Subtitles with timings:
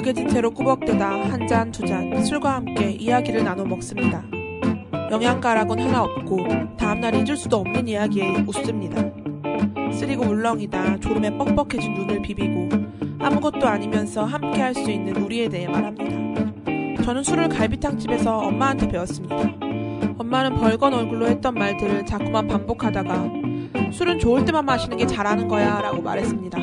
[0.00, 4.24] 벌개진 채로 꾸벅대다 한 잔, 두 잔, 술과 함께 이야기를 나눠 먹습니다.
[5.10, 6.38] 영양가락은 하나 없고
[6.78, 9.02] 다음날 잊을 수도 없는 이야기에 웃습니다.
[9.92, 12.70] 쓰리고 울렁이다 졸음에 뻑뻑해진 눈을 비비고
[13.18, 17.02] 아무것도 아니면서 함께 할 수 있는 우리에 대해 말합니다.
[17.02, 19.36] 저는 술을 갈비탕집에서 엄마한테 배웠습니다.
[20.16, 23.30] 엄마는 벌건 얼굴로 했던 말들을 자꾸만 반복하다가
[23.92, 26.58] 술은 좋을 때만 마시는 게 잘하는 거야 라고 말했습니다.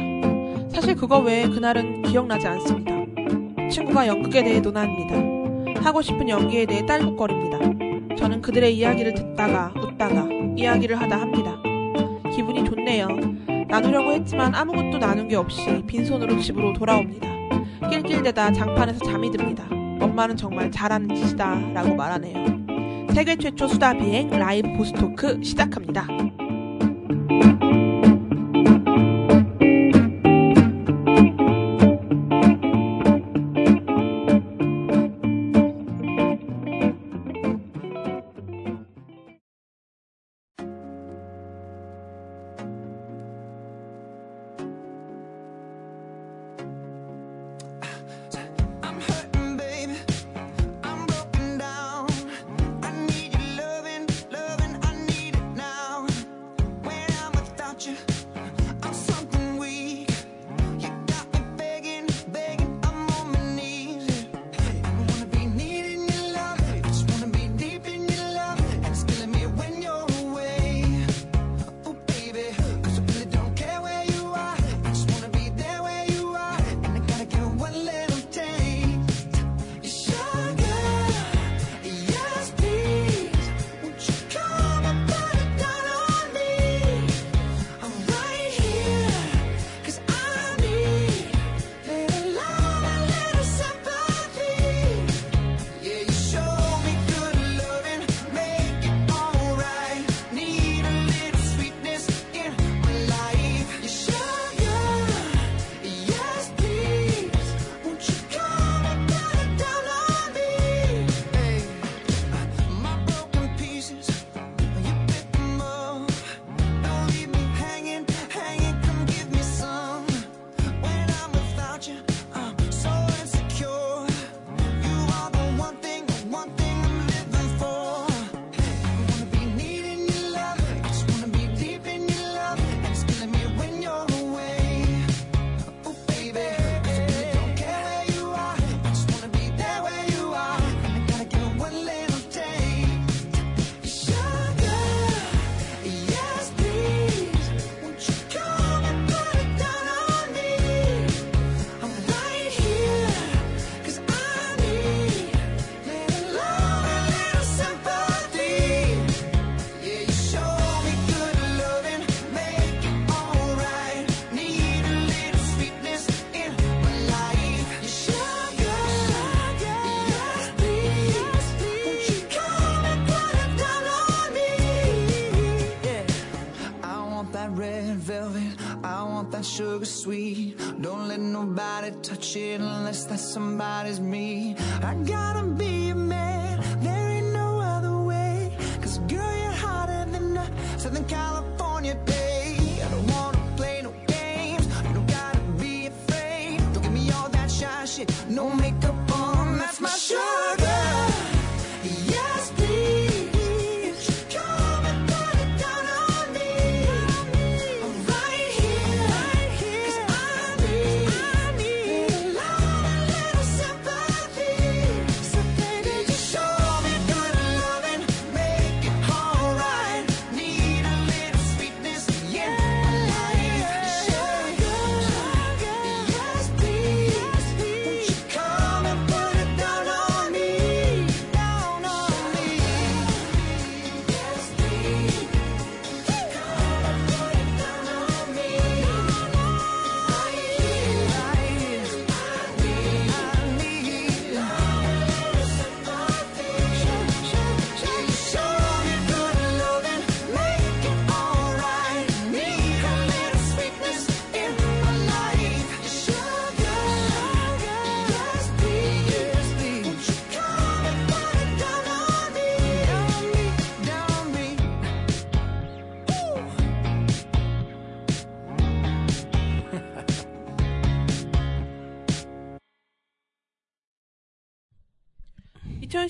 [0.70, 2.97] 사실 그거 외에 그날은 기억나지 않습니다.
[3.70, 5.16] 친구가 연극에 대해 논합니다.
[5.84, 8.16] 하고 싶은 연기에 대해 딸꾹거립니다.
[8.16, 11.62] 저는 그들의 이야기를 듣다가 웃다가 이야기를 하다 합니다.
[12.34, 13.08] 기분이 좋네요.
[13.68, 17.28] 나누려고 했지만 아무것도 나눈 게 없이 빈손으로 집으로 돌아옵니다.
[17.90, 19.66] 낄낄대다 장판에서 잠이 듭니다.
[20.00, 22.68] 엄마는 정말 잘하는 짓이다 라고 말하네요.
[23.14, 26.08] 세계 최초 수다 비행 라이브 보스토크 시작합니다.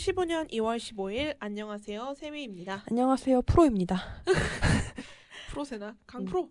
[0.08, 2.84] 2015년 2월 15일 안녕하세요 세미입니다.
[2.90, 3.98] 안녕하세요 프로입니다.
[5.52, 5.96] 프로세나 음.
[6.06, 6.50] 강프로.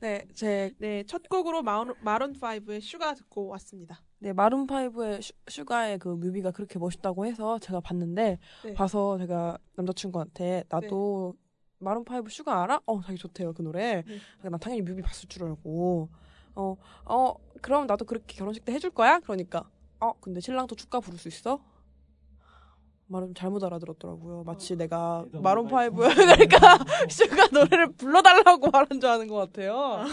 [0.00, 4.00] 네, 제 네, 첫 곡으로 Maroon Maroon 5의 Sugar 듣고 왔습니다.
[4.20, 8.74] 네, Maroon 5의 Sugar의 그 뮤비가 그렇게 멋있다고 해서 제가 봤는데 네.
[8.74, 11.34] 봐서 제가 남자친구한테 나도
[11.78, 12.80] Maroon 5 Sugar 알아?
[12.86, 14.02] 어, 자기 좋대요 그 노래.
[14.06, 14.48] 네.
[14.48, 16.08] 나 당연히 뮤비 봤을 줄 알고
[16.54, 19.20] 어, 어, 그럼 나도 그렇게 결혼식 때 해줄 거야?
[19.20, 19.68] 그러니까
[20.00, 21.60] 어, 근데 신랑도 축가 부를 수 있어?
[23.08, 24.44] 말을 잘못 알아들었더라고요.
[24.44, 26.78] 마치 내가 마룬 5 그러니까
[27.08, 30.04] Sugar 노래를 불러달라고 말한 줄 아는 것 같아요.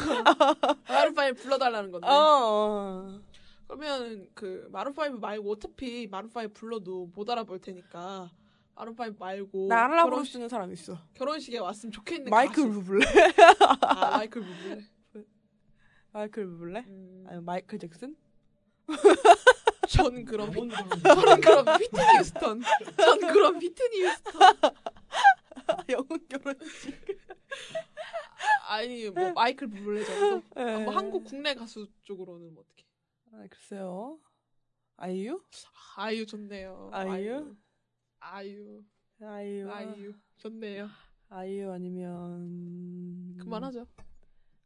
[0.88, 2.08] 마룬 5 불러달라는 건데.
[2.08, 3.20] 어, 어.
[3.68, 8.32] 그러면 그 마룬 5 말고 어차피 마룬 5 불러도 못 알아볼 테니까
[8.76, 10.98] 마룬 5 말고 나 알아보고 결혼식, 싶은 사람 있어.
[11.16, 12.72] 결혼식에 왔으면 좋겠는 마이클 가수.
[12.72, 13.06] 부블레.
[13.82, 14.82] 아, 마이클 부블레.
[16.14, 16.80] 마이클 부블레?
[16.88, 18.16] 음, 아니 마이클 잭슨?
[19.88, 22.62] 전 그럼 저는 그럼 피트니 휴스턴.
[22.98, 24.58] 전 그럼 피트니 휴스턴.
[25.90, 26.94] 영웅 결혼식.
[28.68, 30.36] 아니 뭐 마이클 부블레 정도.
[30.56, 30.86] 아, 뭐 네.
[30.86, 32.86] 한국 국내 가수 쪽으로는 뭐 어떻게?
[33.32, 34.20] 아, 글쎄요.
[34.98, 35.44] 아이유?
[35.98, 36.90] 아이유 좋네요.
[36.94, 37.56] 아이유?
[38.20, 38.84] 아이유.
[39.22, 39.72] 아이유.
[39.72, 40.90] 아이유 좋네요.
[41.30, 43.88] 아이유 아니면 그만하죠.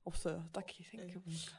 [0.04, 0.50] 없어요.
[0.52, 1.58] 딱히 생각해보니까.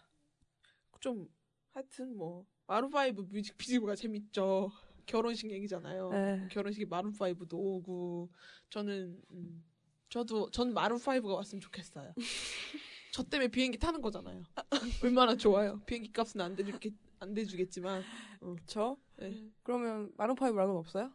[1.00, 1.28] 좀
[1.72, 4.70] 하여튼 뭐 마룬 5 뮤직비디오가 재밌죠.
[5.04, 6.10] 결혼식 얘기잖아요.
[6.10, 6.48] 네.
[6.52, 8.30] 결혼식에 마룬 5도 오고
[8.68, 9.64] 저는 음,
[10.08, 12.14] 저도 전 마룬 5가 왔으면 좋겠어요.
[13.12, 14.44] 저 때문에 비행기 타는 거잖아요.
[15.02, 15.80] 얼마나 좋아요.
[15.84, 18.04] 비행기 값은 안 대주겠 안 대주겠지만.
[18.38, 18.96] 그쵸?
[19.16, 19.50] 네.
[19.64, 21.12] 그러면 마룬 파이브 말고는 없어요?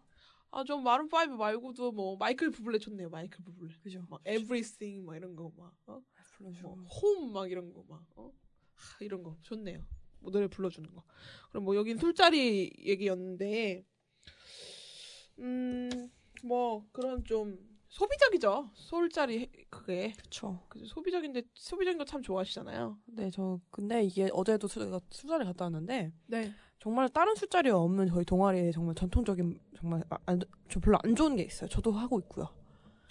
[0.52, 3.10] 아, 전 마룬 5 말고도 뭐 마이클 부블레 좋네요.
[3.10, 3.76] 마이클 부블레.
[3.82, 4.06] 그죠?
[4.10, 5.74] 막 everything 막 이런 거 막.
[5.88, 6.02] 어?
[6.38, 6.76] 불러주고.
[6.76, 8.04] 뭐 홈 막 이런 거 막.
[8.18, 8.30] 어?
[8.74, 9.86] 하, 이런 거 좋네요.
[10.26, 11.04] 뭐 노래 불러주는 거.
[11.50, 13.86] 그럼 뭐 여긴 술자리 얘기였는데
[15.40, 15.90] 음
[16.44, 17.58] 뭐 그런 좀
[17.88, 18.70] 소비적이죠.
[18.76, 20.60] 술자리 그게 그쵸.
[20.70, 23.00] 그죠 소비적인데 소비적인 거 참 좋아하시잖아요.
[23.06, 26.54] 네, 저 근데 이게 어제도 술, 제가 술자리 갔다 왔는데 네.
[26.80, 30.40] 정말 다른 술자리에 없는 저희 동아리에 정말 전통적인 정말 아, 안,
[30.70, 31.68] 저 별로 안 좋은 게 있어요.
[31.70, 32.48] 저도 하고 있고요.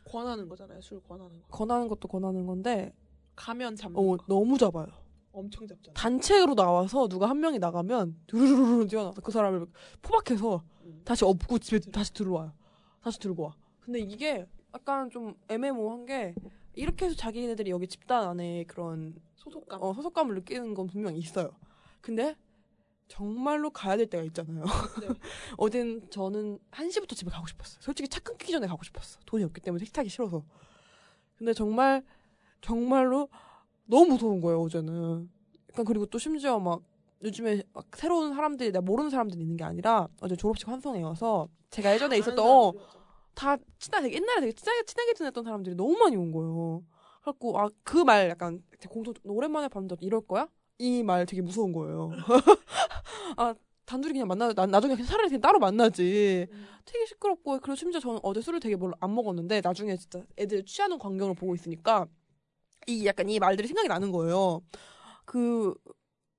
[0.05, 0.81] 권하는 거잖아요.
[0.81, 1.49] 술 권하는 거.
[1.49, 2.95] 권하는 것도 권하는 건데
[3.35, 4.25] 가면 잡는 어, 거.
[4.29, 4.87] 너무 잡아요.
[5.35, 5.95] 엄청 잡잖아요.
[5.95, 9.67] 단체로 나와서 누가 한 명이 나가면 두루루루 뛰어나서 그 사람을
[10.01, 11.03] 포박해서 음.
[11.05, 12.53] 다시 업고 집에 다시 들어와요.
[13.03, 13.57] 다시 들고 와.
[13.81, 16.35] 근데 이게 약간 좀 애매모호한 게
[16.75, 19.83] 이렇게 해서 자기네들이 여기 집단 안에 그런 소속감.
[19.83, 21.51] 어, 소속감을 느끼는 건 분명히 있어요.
[22.01, 22.37] 근데
[23.09, 24.65] 정말로 가야 될 때가 있잖아요.
[25.01, 25.09] 네.
[25.59, 27.81] 어젠 저는 1시부터 집에 가고 싶었어요.
[27.83, 29.21] 솔직히 차 끊기기 전에 가고 싶었어.
[29.27, 30.43] 돈이 없기 때문에 택시 타기 싫어서.
[31.37, 32.03] 근데 정말
[32.61, 33.29] 정말로
[33.87, 35.29] 너무 무서운 거예요, 어제는.
[35.71, 36.83] 약간 그리고 또 심지어 막
[37.23, 41.95] 요즘에 막 새로운 사람들이 내가 모르는 사람들이 있는 게 아니라 어제 졸업식 환송회 와서 제가
[41.95, 42.73] 예전에 있었던 어,
[43.35, 46.83] 다 친하게 옛날에 되게 친하게 친하게 지냈던 사람들이 너무 많이 온 거예요.
[47.23, 50.49] 그래갖고 아 그 말 약간 되게 공통 오랜만에 봤는데 이럴 거야?
[50.79, 52.11] 이 말 되게 무서운 거예요.
[53.37, 53.55] 아
[53.87, 56.47] 단둘이 그냥 만나 나 나중에 그냥 차라리 그냥 따로 만나지.
[56.51, 56.67] 음.
[56.85, 60.99] 되게 시끄럽고 그리고 심지어 저는 어제 술을 되게 별로 안 먹었는데 나중에 진짜 애들 취하는
[60.99, 62.07] 광경을 보고 있으니까
[62.87, 64.63] 이 약간 이 말들이 생각이 나는 거예요.
[65.25, 65.75] 그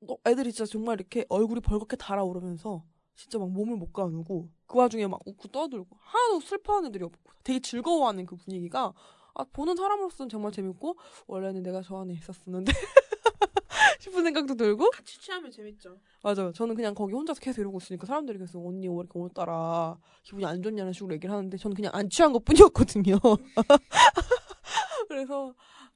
[0.07, 2.83] 어, 애들이 진짜 정말 이렇게 얼굴이 벌겋게 달아오르면서
[3.15, 7.59] 진짜 막 몸을 못 가누고 그 와중에 막 웃고 떠들고 하나도 슬퍼하는 애들이 없고 되게
[7.59, 8.93] 즐거워하는 그 분위기가
[9.33, 10.95] 아, 보는 사람으로서는 정말 재밌고
[11.27, 12.71] 원래는 내가 저 안에 있었었는데
[13.99, 15.97] 싶은 생각도 들고 같이 취하면 재밌죠.
[16.21, 16.51] 맞아요.
[16.53, 20.61] 저는 그냥 거기 혼자서 계속 이러고 있으니까 사람들이 계속 언니 왜 이렇게 오늘따라 기분이 안
[20.61, 23.17] 좋냐는 식으로 얘기를 하는데 저는 그냥 안 취한 것 뿐이었거든요.
[25.07, 25.53] 그래서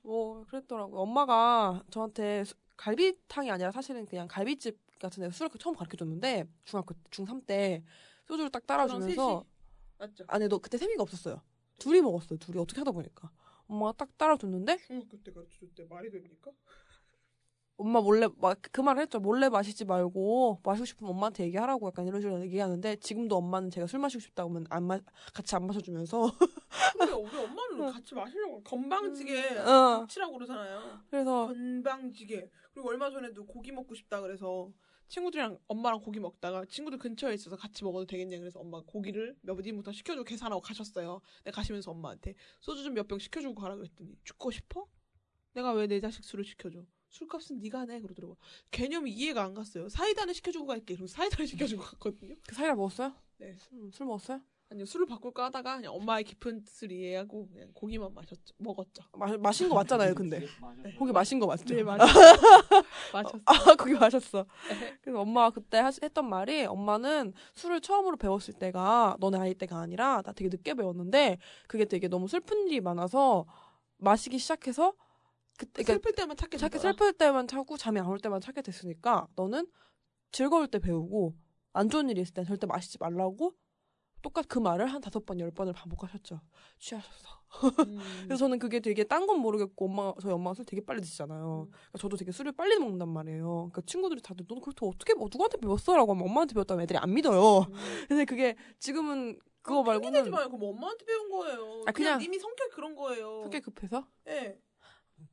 [0.10, 1.00] 뭐 그랬더라고요.
[1.02, 6.96] 엄마가 저한테 수- 갈비탕이 아니라 사실은 그냥 갈비집 같은 데서 술을 처음 가르쳐 줬는데 중학교
[7.12, 7.84] 중3 때
[8.28, 9.46] 소주를 딱 따라주면서
[10.00, 10.24] 맞죠?
[10.28, 11.42] 아니 너 그때 세미가 없었어요.
[11.78, 12.40] 둘이 먹었어요.
[12.40, 13.30] 둘이 어떻게 하다 보니까
[13.68, 16.52] 엄마가 딱 따라줬는데 중학교 때 가르쳐 줄 때 말이 됩니까?
[17.80, 19.20] 엄마 몰래 막 그 말을 했죠.
[19.20, 24.00] 몰래 마시지 말고 마시고 싶으면 엄마한테 얘기하라고 약간 이런 식으로 얘기하는데 지금도 엄마는 제가 술
[24.00, 25.00] 마시고 싶다고 하면 안 마,
[25.34, 26.30] 같이 안 마셔주면서
[26.98, 30.06] 근데 우리 엄마는 같이 마시려고 건방지게 어.
[30.10, 31.00] 치라고 그러잖아요.
[31.10, 32.50] 그래서 건방지게.
[32.74, 34.72] 그리고 얼마 전에도 고기 먹고 싶다 그래서
[35.08, 39.92] 친구들이랑 엄마랑 고기 먹다가 친구들 근처에 있어서 같이 먹어도 되겠냐 그래서 엄마가 고기를 몇 인부터
[39.94, 41.22] 시켜주고 계산하고 가셨어요.
[41.44, 44.86] 근데 가시면서 엄마한테 소주 좀 몇 병 시켜주고 가라 그랬더니 죽고 싶어?
[45.54, 46.84] 내가 왜 내 자식 술을 시켜줘?
[47.10, 48.38] 술값은 네가 내 그러더라고.
[48.72, 49.90] 개념이 이해가 안 갔어요.
[49.90, 50.96] 사이다는 시켜주고 갈게.
[50.96, 52.36] 그럼 사이다를 시켜주고 갔거든요.
[52.48, 53.14] 그 사이다 먹었어요?
[53.38, 53.54] 네.
[53.58, 54.42] 술, 술 먹었어요?
[54.72, 58.54] 아니 술을 바꿀까 하다가 그냥 엄마의 깊은 뜻을 이해하고 그냥 고기만 마셨죠.
[58.60, 59.04] 먹었죠.
[59.14, 60.46] 마, 마신 거 맞잖아요, 근데.
[61.00, 61.74] 고기 마신 거 맞죠?
[61.74, 62.14] 네, 맞았어.
[63.12, 63.40] 마셨어.
[63.46, 64.46] 아, 거기 마셨어.
[65.02, 70.22] 그래서 엄마가 그때 하- 했던 말이 엄마는 술을 처음으로 배웠을 때가 너네 아이 때가 아니라
[70.22, 73.48] 나 되게 늦게 배웠는데 그게 되게 너무 슬픈 일이 많아서
[73.98, 74.94] 마시기 시작해서
[75.60, 76.82] 그때 그러니까 슬플 때만 찾게 됐더라.
[76.82, 79.68] 슬플 때만 찾고 잠이 안 올 때만 찾게 됐으니까 너는
[80.32, 81.36] 즐거울 때 배우고
[81.74, 83.54] 안 좋은 일이 있을 땐 절대 마시지 말라고
[84.22, 86.40] 똑같 그 말을 한 다섯 번 열 번을 반복하셨죠.
[86.80, 87.28] 취하셔서.
[87.88, 88.00] 음.
[88.28, 91.68] 그래서 저는 그게 되게 딴 건 모르겠고 엄마 저희 엄마가 술 되게 빨리 드시잖아요.
[91.68, 91.72] 음.
[91.72, 93.46] 그러니까 저도 되게 술을 빨리 먹는단 말이에요.
[93.72, 96.98] 그러니까 친구들이 다들 너는 그걸 또 어떻게 뭐 누구한테 배웠어 라고 하면 엄마한테 배웠다면 애들이
[97.00, 97.66] 안 믿어요.
[97.70, 97.74] 음.
[98.10, 100.50] 근데 그게 지금은 그거 핑계 대지 말고는 마요.
[100.50, 101.82] 그럼 엄마한테 배운 거예요.
[101.86, 103.42] 아, 그냥, 그냥- 이미 성격 그런 거예요.
[103.44, 104.58] 성격 급해서 예.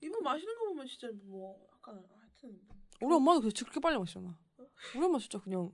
[0.00, 2.60] 이분 마시는 거 보면 진짜 뭐 약간 하여튼
[3.00, 4.36] 우리 엄마도 그렇게 그렇게 빨리 마시잖아.
[4.96, 5.72] 우리 엄마 진짜 그냥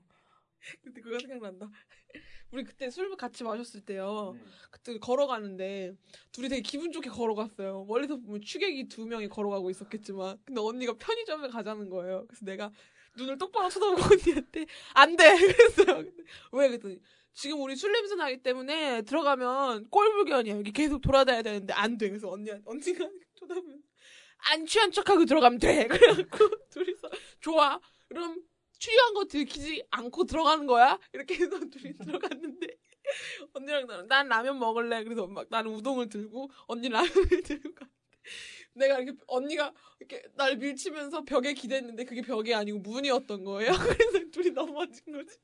[0.82, 1.70] 그때 그거 생각난다.
[2.52, 3.84] 우리 그때 술 같이 마셨을 어.
[3.84, 4.32] 때요.
[4.36, 4.44] 네.
[4.70, 5.96] 그때 걸어가는데
[6.32, 7.84] 둘이 되게 기분 좋게 걸어갔어요.
[7.84, 12.26] 멀리서 보면 취객이 두 명이 걸어가고 있었겠지만 근데 언니가 편의점에 가자는 거예요.
[12.26, 12.70] 그래서 내가
[13.16, 15.36] 눈을 똑바로 쳐다보고 언니한테 안 돼.
[15.36, 16.04] 그랬어요.
[16.52, 17.00] 왜 그랬더니
[17.32, 20.56] 지금 우리 술 냄새 나기 때문에 들어가면 꼴불견이야.
[20.56, 22.08] 여기 계속 돌아다녀야 되는데 안 돼.
[22.08, 23.82] 그래서 언니 언니가 쳐다보면
[24.50, 25.86] 안 취한 척하고 들어가면 돼.
[26.28, 27.08] 그래갖고 둘이서
[27.40, 27.80] 좋아.
[28.08, 28.42] 그럼
[28.78, 30.98] 취한 거 들키지 않고 들어가는 거야?
[31.12, 32.66] 이렇게 해서 둘이 들어갔는데
[33.52, 35.04] 언니랑 나는 난 라면 먹을래.
[35.04, 37.12] 그래서 막 나는 우동을 들고 언니 라면을
[37.44, 37.92] 들고 갔는데
[38.74, 43.70] 내가 이렇게 언니가 이렇게 날 밀치면서 벽에 기댔는데 그게 벽이 아니고 문이었던 거예요.
[43.98, 45.36] 그래서 둘이 넘어진 거지.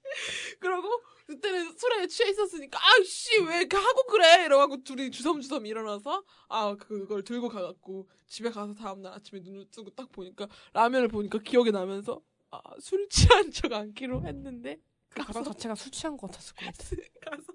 [0.61, 0.89] 그러고
[1.27, 7.23] 그때는 술에 취해 있었으니까 아씨 왜 이렇게 하고 그래 이러고 둘이 주섬주섬 일어나서 아 그걸
[7.23, 12.21] 들고 가갖고 집에 가서 다음날 아침에 눈을 뜨고 딱 보니까 라면을 보니까 기억이 나면서
[12.51, 14.81] 아 술 취한 척 안기로 했는데
[15.11, 16.79] 그 가방 자체가 술 취한 것 같았을 것 같아.
[17.31, 17.53] 가서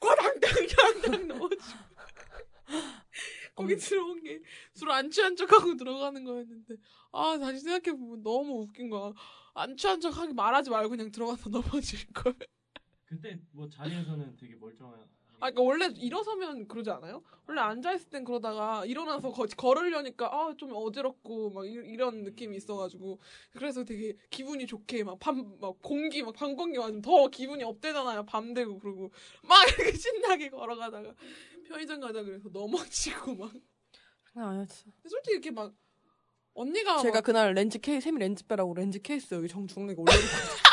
[0.00, 0.50] 과당당
[1.04, 1.58] 양당 넣어주고
[3.58, 4.40] 거기 들어온 게
[4.76, 6.76] 술 안 취한 척하고 들어가는 거였는데
[7.12, 9.12] 아 다시 생각해 보면 너무 웃긴 거야.
[9.54, 12.34] 안 취한 척하기 말하지 말고 그냥 들어가서 넘어질 걸.
[13.04, 15.00] 그때 뭐 자리에서는 되게 멀쩡한.
[15.40, 17.22] 아, 그러니까 원래 일어서면 그러지 않아요?
[17.46, 23.20] 원래 앉아있을 땐 그러다가 일어나서 거, 걸으려니까 아, 좀 어지럽고 막 이, 런 느낌이 있어가지고.
[23.52, 28.26] 그래서 되게 기분이 좋게 막 밤, 막 공기, 막 방공기 맞으면 더 기분이 업되잖아요.
[28.26, 29.12] 밤 되고 그러고.
[29.44, 31.14] 막 이렇게 신나게 걸어가다가
[31.68, 33.52] 편의점 가자 그래서 넘어지고 막
[34.32, 34.84] 장난 아니었어.
[34.84, 35.72] 근데 솔직히 이렇게 막
[36.54, 40.26] 언니가 제가 막 그날 렌즈 케이스, 세미 렌즈 빼라고 렌즈 케이스 여기 정중앙에 올려주고.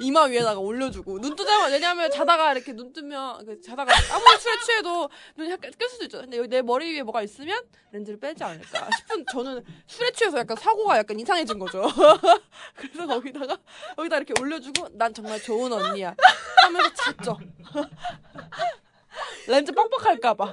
[0.00, 1.20] 이마 위에다가 올려주고.
[1.20, 5.88] 눈 뜨자마자, 왜냐면 자다가 이렇게 눈 뜨면, 그 자다가 아무리 술에 취해도 눈이 약간 뜰
[5.88, 6.20] 수도 있죠.
[6.20, 7.60] 근데 여기 내 머리 위에 뭐가 있으면
[7.90, 11.82] 렌즈를 빼지 않을까 싶은, 저는 술에 취해서 약간 사고가 약간 이상해진 거죠.
[12.76, 13.58] 그래서 거기다가,
[13.98, 16.14] 여기다 이렇게 올려주고, 난 정말 좋은 언니야.
[16.62, 17.36] 하면서 잤죠.
[19.48, 20.52] 렌즈 뻑뻑할까봐.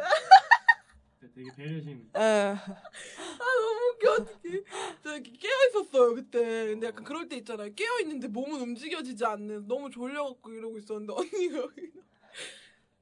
[1.36, 2.10] 되게 배려심.
[2.16, 2.20] 예.
[2.20, 4.62] 아 너무 웃겨 어떡해
[5.04, 9.68] 저 이렇게 깨어 있었어요 그때 근데 약간 그럴 때 있잖아요 깨어 있는데 몸은 움직여지지 않는
[9.68, 11.92] 너무 졸려갖고 이러고 있었는데 언니가 여기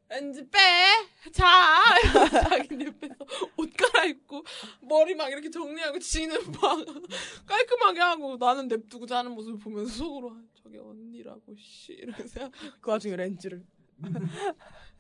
[0.10, 0.60] 렌즈 빼
[1.32, 1.46] 자
[2.50, 3.14] 자기 옆에서
[3.58, 4.44] 옷 갈아입고
[4.82, 6.78] 머리 막 이렇게 정리하고 지는 막
[7.46, 12.50] 깔끔하게 하고 나는 냅두고 자는 모습을 보면서 속으로 아, 저게 언니라고 씨 이러면서
[12.82, 13.64] 그 와중에 렌즈를.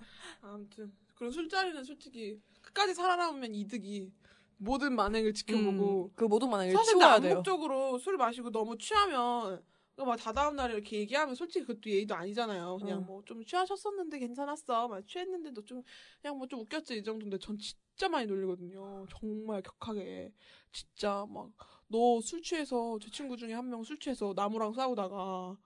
[0.44, 4.12] 아무튼 그런 술자리는 솔직히 끝까지 살아남으면 이득이
[4.58, 7.32] 모든 만행을 지켜보고 음, 그 모든 만행을 사실 치워야 돼요.
[7.34, 9.64] 암묵적으로 술 마시고 너무 취하면
[9.96, 12.78] 막 다다음 날에 이렇게 얘기하면 솔직히 그것도 예의도 아니잖아요.
[12.80, 13.06] 그냥 응.
[13.06, 14.88] 뭐좀 취하셨었는데 괜찮았어.
[14.88, 15.84] 막 취했는데도 좀
[16.22, 19.06] 그냥 뭐 좀 웃겼지 이 정도인데 전 진짜 많이 놀리거든요.
[19.10, 20.32] 정말 격하게
[20.72, 21.52] 진짜 막
[21.90, 25.58] 너 술 취해서 제 친구 중에 한 명 술 취해서 나무랑 싸우다가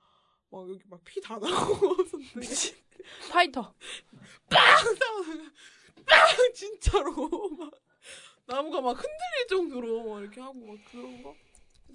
[0.50, 1.48] 막 여기 막 피 다 나고
[2.36, 2.76] 미친
[3.32, 3.74] 파이터.
[4.50, 5.48] 빵
[6.54, 7.12] 진짜로
[7.58, 7.72] 막
[8.46, 11.36] 나무가 막 흔들릴 정도로 막 이렇게 하고 막 그런 거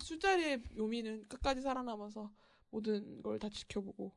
[0.03, 2.31] 술자리의 묘미는 끝까지 살아남아서
[2.71, 4.13] 모든 걸 다 지켜보고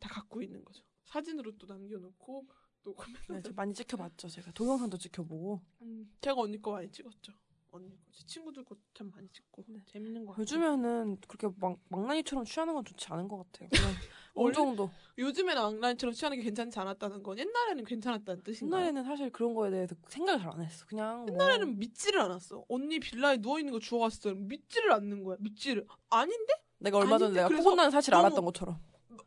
[0.00, 2.46] 다 갖고 있는 거죠 사진으로 또 남겨놓고
[2.82, 2.96] 또
[3.28, 4.28] 네, 저 많이 찍혀봤죠.
[4.28, 5.60] 제가 동영상도 찍혀보고.
[5.82, 7.32] 음, 제가 언니 거 많이 찍었죠
[7.70, 10.34] 언니 거 제 친구들 거 참 많이 찍고 재밌는 거.
[10.38, 13.68] 요즘에는 그렇게 막 망나니처럼 취하는 건 좋지 않은 것 같아요.
[13.70, 13.92] 그냥
[14.34, 14.90] 어느 정도.
[15.18, 18.80] 요즘에는 왕란처럼 취하는 게 괜찮지 않았다는 건 옛날에는 괜찮았다는 뜻인가요?
[18.80, 20.86] 옛날에는 사실 그런 거에 대해서 생각을 잘 안 했어.
[20.86, 22.64] 그냥 뭐 옛날에는 믿지를 않았어.
[22.68, 25.36] 언니 빌라에 누워 있는 거 주워왔을 때 믿지를 않는 거야.
[25.40, 26.52] 믿지를 아닌데?
[26.78, 27.34] 내가 얼마 전에?
[27.34, 28.78] 내가 그래서 코곤다는 사실 너무- 알았던 것처럼.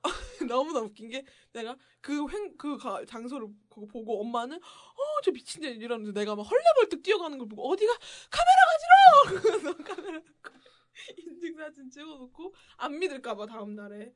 [0.49, 6.19] 너무나 웃긴 게 내가 그 횡 그 장소를 보고 엄마는 어 저 미친 년 이러는데
[6.19, 7.91] 내가 막 헐레벌떡 뛰어가는 걸 보고 어디가
[8.29, 10.51] 카메라 가 지러 그래서 카메라 놓고
[11.17, 14.13] 인증 사진 찍어놓고 안 믿을까봐 다음 날에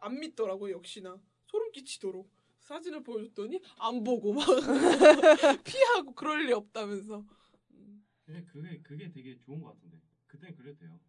[0.00, 4.44] 안 믿더라고 역시나 소름 끼치도록 사진을 보여줬더니 안 보고 막
[5.64, 7.24] 피하고 그럴 리 없다면서.
[7.70, 8.04] 음.
[8.24, 10.00] 근데 그게 그게 되게 좋은 것 같은데.
[10.26, 11.00] 그땐 그래도 돼요.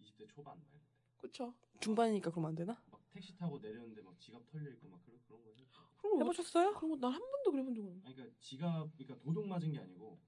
[0.00, 0.78] 20대 초반 때.
[1.16, 1.52] 그쵸.
[1.80, 2.80] 중반이니까 그러면 안 되나?
[2.90, 5.66] 막 택시 타고 내렸는데 막 지갑 털려 있고 막 그런 그런 거 해요.
[5.96, 6.74] 그런 거 해보셨어요?
[6.74, 8.06] 그런 거 난 한 번도 그래본 적 없는데.
[8.06, 10.20] 아니, 그러니까 지갑 그러니까 도둑 맞은 게 아니고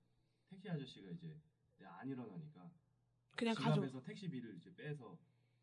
[0.49, 1.37] 택시 아저씨가 이제
[1.85, 2.71] 안 일어나니까
[3.37, 3.75] 그냥 가져.
[3.75, 5.17] 지갑에서 택시비를 이제 빼서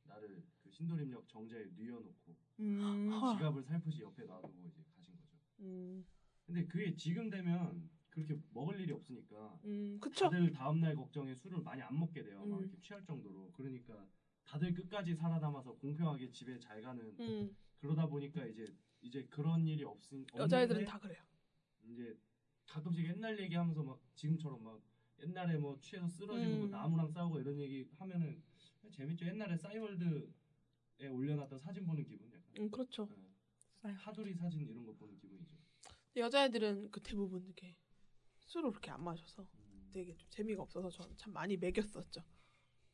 [0.03, 3.09] 나를 그 신도림역 정자에 뉘어놓고 음.
[3.11, 3.35] 아.
[3.37, 5.37] 지갑을 살포시 옆에 놔두고 이제 가신 거죠.
[5.61, 6.05] 음.
[6.45, 9.97] 근데 그게 지금 되면 그렇게 먹을 일이 없으니까 음.
[9.99, 10.29] 그쵸.
[10.29, 12.45] 다들 다음 날 걱정에 술을 많이 안 먹게 돼요.
[12.45, 12.63] 막 음.
[12.63, 13.51] 이렇게 취할 정도로.
[13.53, 14.07] 그러니까
[14.43, 17.55] 다들 끝까지 살아남아서 공평하게 집에 잘 가는 음.
[17.77, 18.65] 그러다 보니까 이제
[19.01, 21.21] 이제 그런 일이 없은 여자애들은 다 그래요.
[21.83, 22.17] 이제
[22.65, 24.81] 가끔씩 옛날 얘기하면서 막 지금처럼 막
[25.19, 26.59] 옛날에 뭐 취해서 쓰러지고 음.
[26.59, 28.41] 뭐 나무랑 싸우고 이런 얘기 하면은
[28.91, 29.27] 재밌죠.
[29.27, 30.27] 옛날에 싸이월드에
[31.05, 32.43] 올려놨던 사진 보는 기분 약간.
[32.59, 32.71] 음.
[32.71, 33.07] 그렇죠.
[33.83, 33.91] 네.
[33.91, 35.55] 하두리 사진 이런 거 보는 기분이죠.
[36.15, 37.75] 여자애들은 그 대부분 이렇게
[38.47, 39.89] 술을 그렇게 안 마셔서 음.
[39.93, 42.23] 되게 좀 재미가 없어서 저는 참 많이 매겼었죠.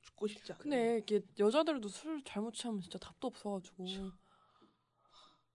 [0.01, 0.61] 죽고 싶지 않아.
[0.61, 3.85] 근데 이게 여자들도 술 잘못 취하면 진짜 답도 없어가지고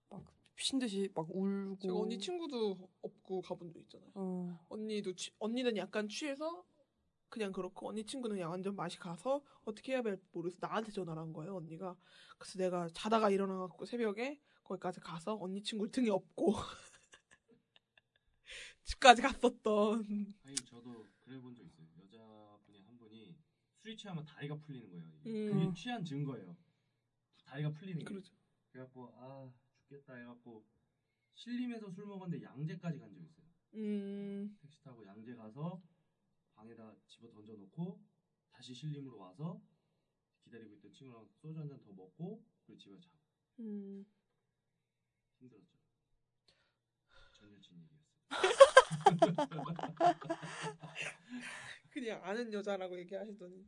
[0.08, 0.24] 막
[0.56, 1.76] 미친 듯이 막 울고.
[1.82, 4.10] 제가 언니 친구도 없고 가본 적 있잖아요.
[4.14, 4.66] 어.
[4.70, 6.64] 언니도 취, 언니는 약간 취해서
[7.28, 11.32] 그냥 그렇고 언니 친구는 그냥 완전 맛이 가서 어떻게 해야 될지 모르겠어 나한테 전화를 한
[11.32, 11.96] 거예요 언니가
[12.38, 16.54] 그래서 내가 자다가 일어나갖고 새벽에 거기까지 가서 언니 친구 등에 업고
[18.84, 20.04] 집까지 갔었던
[20.44, 21.86] 아니 저도 그래 본 적 있어요.
[22.02, 23.36] 여자분이 한 분이
[23.82, 25.06] 술이 취하면 다리가 풀리는 거예요.
[25.20, 25.30] 이게.
[25.30, 25.52] 음.
[25.52, 26.56] 그게 취한 증거예요.
[27.44, 28.04] 다리가 풀리는 게.
[28.04, 28.32] 그러죠
[28.70, 29.50] 그래갖고 아
[29.82, 30.64] 죽겠다 해갖고
[31.34, 33.46] 신림에서 술 먹었는데 양재까지 간 적 있어요.
[33.74, 35.82] 음 택시 타고 양재 가서
[36.58, 38.02] 방에다 집어 던져 놓고
[38.50, 39.62] 다시 신림으로 와서
[40.42, 43.16] 기다리고 있던 친구랑 소주 한 잔 더 먹고 그리고 집에 자고
[43.60, 44.04] 음.
[45.38, 45.78] 힘들었죠.
[47.34, 48.08] 전 여친 얘기였어요.
[51.90, 53.64] 그냥 아는 여자라고 얘기하시더니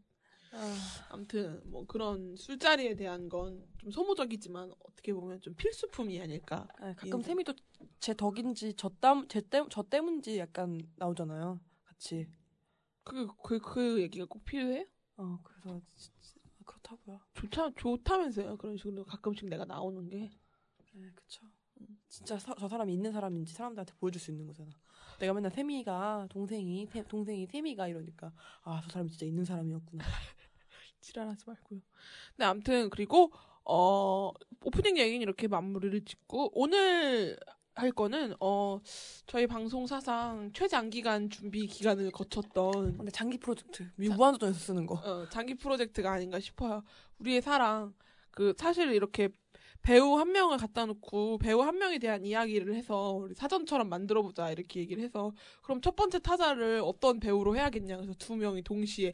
[0.53, 0.77] 아,
[1.11, 7.21] 아무튼 뭐 그런 술자리에 대한 건 좀 소모적이지만 어떻게 보면 좀 필수품이 아닐까 아, 가끔
[7.21, 7.23] 예.
[7.23, 7.55] 세미도
[8.01, 11.61] 제 덕인지 저땀제때저 때문인지 약간 나오잖아요.
[11.85, 12.27] 같이.
[13.11, 14.85] 그, 그, 그 얘기가 꼭 필요해요?
[15.17, 16.21] 어 그래서 진짜
[16.65, 17.21] 그렇다고요.
[17.35, 18.57] 좋다, 좋다면서요.
[18.57, 20.31] 그런 식으로 가끔씩 내가 나오는 게.
[20.93, 21.47] 네, 그쵸.
[22.09, 24.71] 진짜 서- 저 사람이 있는 사람인지 사람들한테 보여줄 수 있는 거잖아.
[25.19, 30.05] 내가 맨날 세미가 동생이 세- 동생이 세미가 이러니까 아 저 사람이 진짜 있는 사람이었구나.
[31.01, 31.81] 지랄하지 말고요.
[32.37, 33.33] 네, 아무튼, 그리고,
[33.65, 34.33] 어,
[34.65, 37.39] 오프닝 얘기는 이렇게 마무리를 짓고, 오늘
[37.75, 38.81] 할 거는, 어,
[39.27, 44.97] 저희 방송 사상 최장기간 준비 기간을 거쳤던, 근데 장기 프로젝트 미 무한도전에서 쓰는 거.
[44.97, 46.83] 어, 장기 프로젝트가 아닌가 싶어요.
[47.19, 47.95] 우리의 사랑.
[48.31, 49.29] 그, 사실 이렇게
[49.83, 54.51] 배우 한 명을 갖다 놓고 배우 한 명에 대한 이야기를 해서 우리 사전처럼 만들어 보자
[54.51, 59.13] 이렇게 얘기를 해서 그럼 첫 번째 타자를 어떤 배우로 해야겠냐 그래서 두 명이 동시에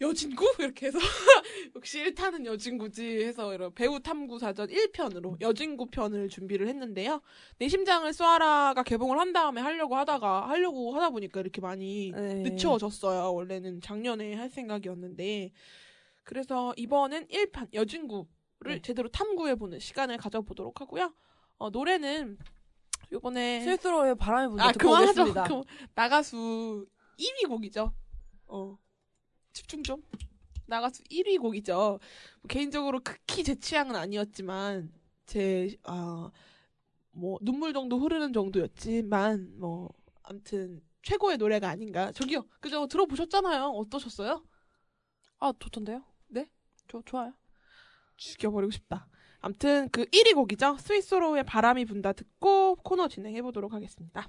[0.00, 0.98] 여진구 이렇게 해서
[1.74, 7.20] 역시 1타는 여진구지 해서 이런 배우 탐구 사전 1편으로 여진구 편을 준비를 했는데요.
[7.58, 12.34] 내 심장을 쏘아라가 개봉을 한 다음에 하려고 하다가 하려고 하다 보니까 이렇게 많이 네.
[12.42, 13.32] 늦춰졌어요.
[13.32, 15.52] 원래는 작년에 할 생각이었는데.
[16.22, 18.26] 그래서 이번엔 1판 여진구를
[18.66, 18.80] 네.
[18.80, 21.14] 제대로 탐구해보는 시간을 가져보도록 하고요.
[21.58, 22.38] 어, 노래는
[23.12, 25.10] 요번에 스위스로의 바람의 분도 아 듣고 그만하죠.
[25.22, 25.44] 오겠습니다.
[25.44, 25.62] 그럼
[25.94, 26.86] 나가수
[27.18, 27.92] 1위 곡이죠.
[28.46, 28.78] 어
[29.52, 30.02] 집중 좀.
[30.66, 31.74] 나가수 1위 곡이죠.
[31.74, 34.92] 뭐 개인적으로 극히 제 취향은 아니었지만
[35.26, 36.30] 제 아
[37.14, 39.90] 뭐 눈물 정도 흐르는 정도였지만 뭐
[40.22, 42.12] 아무튼 최고의 노래가 아닌가.
[42.12, 42.42] 저기요.
[42.60, 42.86] 그죠?
[42.86, 43.66] 들어보셨잖아요.
[43.66, 44.44] 어떠셨어요?
[45.38, 46.02] 아 좋던데요?
[46.28, 46.50] 네?
[46.88, 47.34] 좋 좋아요.
[48.16, 49.08] 죽여버리고 싶다.
[49.40, 50.76] 아무튼 그 1위 곡이죠.
[50.78, 54.28] 스위스로의 바람이 분다 듣고 코너 진행해 보도록 하겠습니다.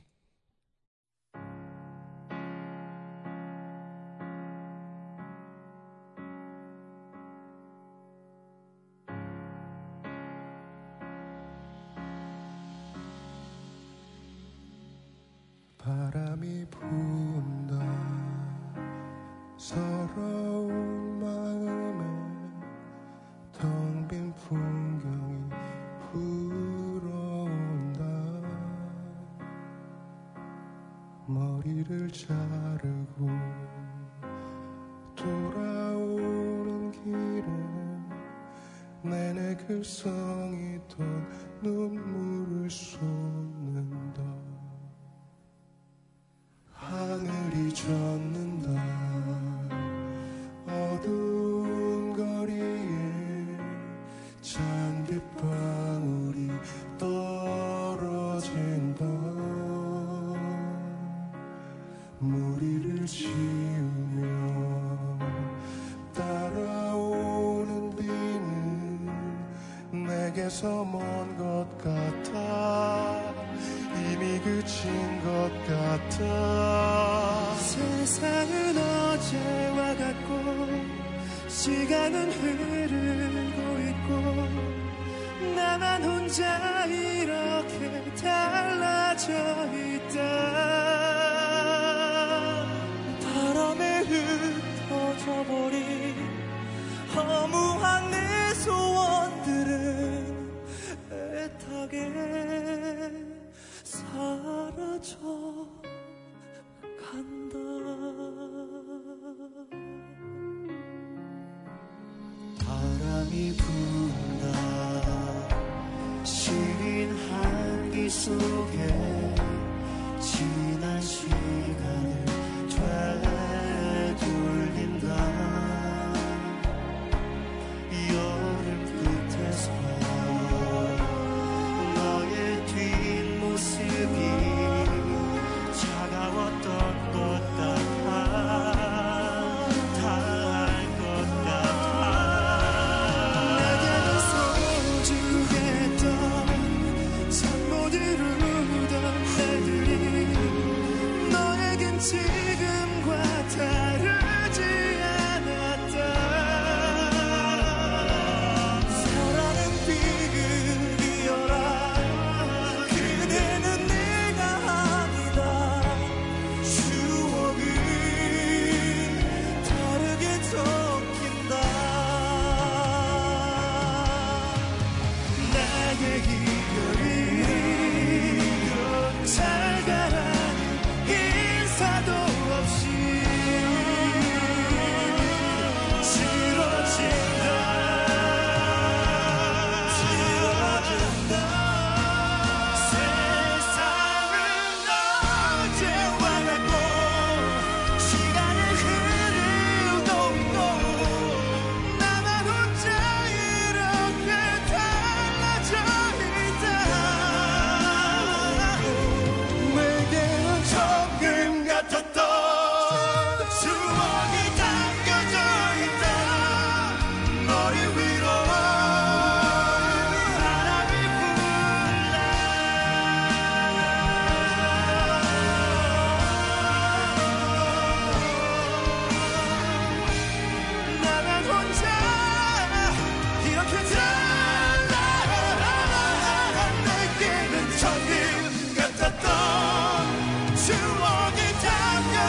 [16.65, 17.14] 바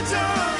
[0.09, 0.56] 담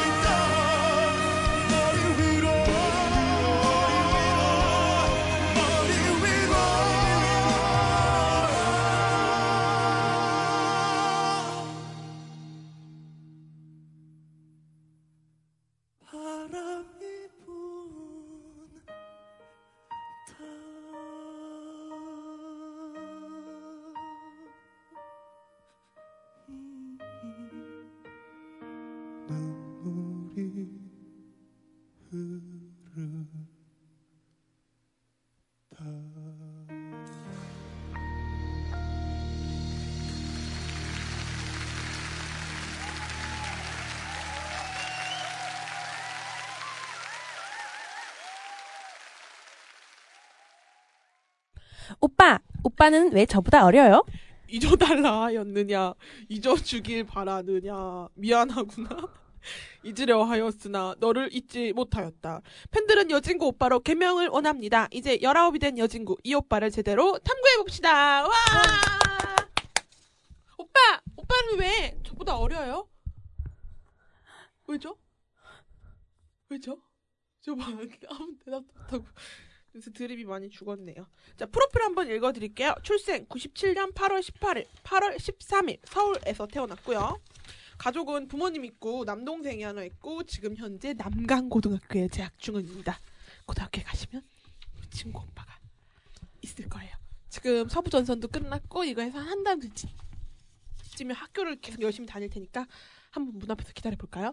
[52.77, 54.05] 오빠, 오빠는 왜 저보다 어려요?
[54.49, 55.95] 잊어달라였느냐
[56.29, 58.89] 잊어주길 바라느냐 미안하구나
[59.83, 66.35] 잊으려 하였으나 너를 잊지 못하였다 팬들은 여진구 오빠로 개명을 원합니다 이제 19이 된 여진구 이
[66.35, 68.31] 오빠를 제대로 탐구해봅시다 와
[70.59, 70.79] 오빠
[71.17, 72.89] 오빠는 왜 저보다 어려요?
[74.69, 74.97] 왜죠?
[76.51, 76.79] 왜죠?
[77.41, 77.65] 저봐
[78.11, 79.05] 아무 대답도 못하고
[79.77, 81.07] 그래서 드립이 많이 죽었네요.
[81.37, 82.77] 자, 프로필 한번 읽어드릴게요.
[82.83, 87.21] 출생 97년 8월 18일, 8월 13일 서울에서 태어났고요.
[87.77, 92.99] 가족은 부모님 있고 남동생이 하나 있고 지금 현재 남강고등학교에 재학 중입니다.
[93.45, 94.23] 고등학교에 가시면
[94.79, 95.59] 우리 친구 오빠가
[96.41, 96.97] 있을 거예요.
[97.29, 102.67] 지금 서부 전선도 끝났고 이거 해서 한 달 뒤쯤에 학교를 계속 열심히 다닐 테니까
[103.11, 104.33] 한번 문 앞에서 기다려 볼까요?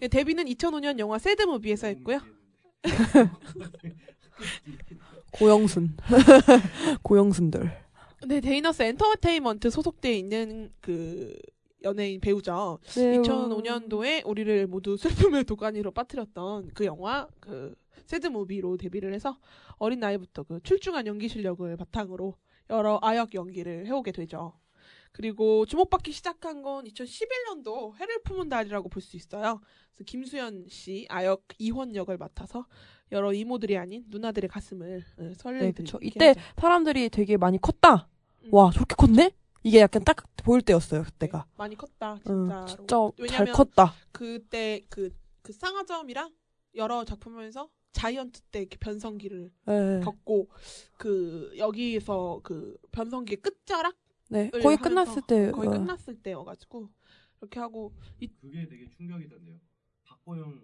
[0.00, 2.22] 네, 데뷔는 2005년 영화 새드무비에서 했고요.
[5.32, 5.96] 고영순.
[7.02, 7.82] 고영순들.
[8.26, 11.34] 네, 데이너스 엔터테인먼트 소속돼 있는 그
[11.82, 12.78] 연예인 배우죠.
[12.94, 17.74] 네, 2005년도에 우리를 모두 슬픔의 도가니로 빠뜨렸던 그 영화 그
[18.06, 19.38] 새드 무비로 데뷔를 해서
[19.78, 22.36] 어린 나이부터 그 출중한 연기 실력을 바탕으로
[22.70, 24.52] 여러 아역 연기를 해오게 되죠.
[25.10, 29.60] 그리고 주목받기 시작한 건 2011년도 해를 품은 달이라고 볼 수 있어요.
[29.92, 32.66] 그래서 김수현 씨 아역 이혼 역을 맡아서
[33.12, 35.98] 여러 이모들이 아닌 누나들의 가슴을 예, 네, 설레게 그쵸.
[35.98, 36.06] 하죠.
[36.06, 38.08] 이때 사람들이 되게 많이 컸다.
[38.44, 38.48] 음.
[38.52, 39.30] 와, 저렇게 컸네?
[39.62, 41.46] 이게 약간 딱 보일 때였어요, 그때가.
[41.56, 43.12] 많이 컸다 응, 진짜로.
[43.16, 43.92] 진짜 잘 컸다.
[44.10, 46.32] 그때 그, 그 쌍화점이랑
[46.74, 50.00] 여러 작품에서 자이언트 때 이렇게 변성기를 네.
[50.02, 50.48] 겪고
[50.96, 53.94] 그 여기에서 그 변성기의 끝자락
[54.30, 54.50] 네.
[54.54, 55.50] 을 거의 끝났을 때.
[55.52, 55.72] 거의 어.
[55.72, 56.88] 끝났을 때여가지고
[57.42, 57.92] 이렇게 하고
[58.40, 59.56] 그게 되게 충격이던데요.
[60.24, 60.54] 박보영이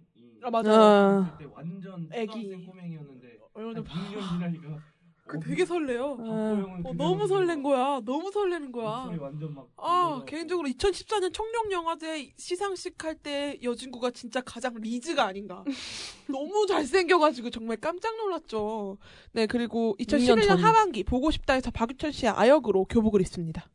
[0.42, 0.72] 아 맞아요.
[0.72, 1.36] 어.
[1.36, 2.64] 그때 완전 애기.
[2.66, 4.78] 꼬맹이였는데 얼마나 한 6년 지나니까
[5.26, 6.16] 그 어, 되게 설레요.
[6.16, 8.00] 박보영은 어, 그 너무 정도로 설렌 거야.
[8.04, 8.96] 너무 설레는 거야.
[9.04, 10.22] 목소리 완전 막 아.
[10.26, 15.64] 개인적으로 2014년 청룡영화제 시상식 할 때 여진구가 진짜 가장 리즈가 아닌가.
[16.30, 18.96] 너무 잘생겨가지고 정말 깜짝 놀랐죠.
[19.32, 20.58] 네 그리고 6년 2011년 전.
[20.60, 23.68] 하반기 보고 싶다에서 박유천 씨의 아역으로 교복을 입습니다.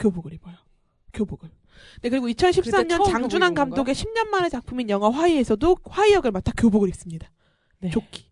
[0.00, 0.56] 교복을 입어요.
[1.12, 1.48] 교복을.
[2.02, 6.52] 네 그리고 그때 2013년 처음 장준환 감독의 10년 만의 작품인 영화 화이에서도 화이 역을 맡아
[6.56, 7.30] 교복을 입습니다.
[7.80, 7.90] 네.
[7.90, 8.30] 조끼,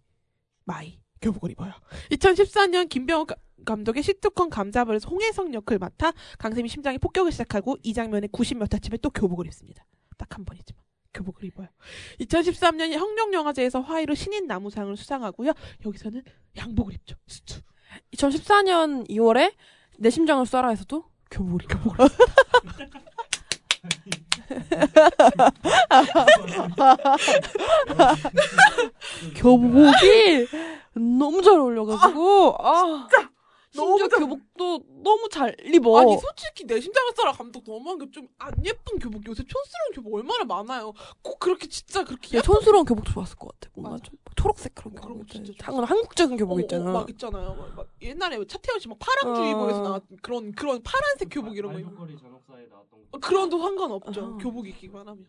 [0.65, 1.73] 마이, 교복을 입어요.
[2.11, 8.27] 2014년 김병욱 가- 감독의 시트콤 감자별에서 홍혜성 역을 맡아 강쌤이 심장에 폭격을 시작하고 이 장면에
[8.29, 9.85] 90몇 화쯤에 또 교복을 입습니다.
[10.19, 10.81] 딱 한 번이지만
[11.15, 11.69] 교복을 입어요.
[12.21, 15.53] 2013년 형룡영화제에서 화이로 신인 나무상을 수상하고요.
[15.87, 16.23] 여기서는
[16.57, 17.17] 양복을 입죠.
[17.27, 17.61] 수트.
[18.13, 19.55] 2014년 2월에
[19.99, 21.91] 내 심장을 쏴라에서도 교복을 입고.
[29.37, 30.47] 교복이
[30.95, 33.36] 너무 잘 어울려가지고 아 너무
[33.85, 35.99] 심지어 잘- 교복도 너무 잘 입어.
[36.01, 40.15] 아니 솔직히 내 심장을 쏴라 감독 너무한 게 좀 안 예쁜 교복 요새 촌스러운 교복
[40.15, 40.93] 얼마나 많아요.
[41.23, 43.71] 꼭 그렇게 진짜 그렇게 얘 촌스러운 교복 좋았을 것 같아.
[43.75, 44.05] 뭔가 맞아.
[44.05, 45.05] 좀 초록색 그런 어, 교복.
[45.07, 45.73] 그런 거 진짜 있잖아.
[45.79, 46.91] 한국 한국적인 교복 어, 있잖아.
[46.91, 47.55] 어, 막 있잖아요.
[47.55, 49.83] 막, 막 옛날에 차태현 씨 막 파랑주의보에서 어.
[49.83, 52.07] 나왔던 그런 그런 파란색 교복 이런 거 입고.
[53.13, 54.21] 어, 그런도 상관없죠.
[54.25, 54.37] 어.
[54.39, 55.27] 교복 입기만 하면.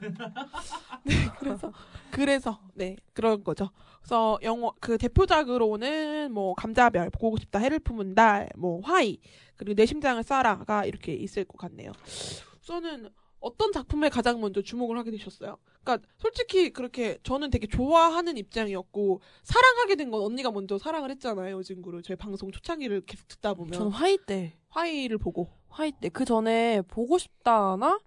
[1.04, 1.72] 네, 그래서
[2.10, 3.70] 그래서 네 그런 거죠.
[4.00, 9.18] 그래서 영화 그 대표작으로는 뭐 감자별 보고 싶다 해를 품은 달, 뭐 화이
[9.56, 11.92] 그리고 내 심장을 쏴라가 이렇게 있을 것 같네요.
[12.62, 15.58] 우선은 어떤 작품에 가장 먼저 주목을 하게 되셨어요?
[15.84, 21.56] 그러니까 솔직히 그렇게 저는 되게 좋아하는 입장이었고 사랑하게 된 건 언니가 먼저 사랑을 했잖아요.
[21.58, 26.24] 요즘구를 저희 방송 초창기를 계속 듣다 보면 저는 화이 때 화이를 보고 화이 때 그
[26.24, 28.00] 전에 보고 싶다나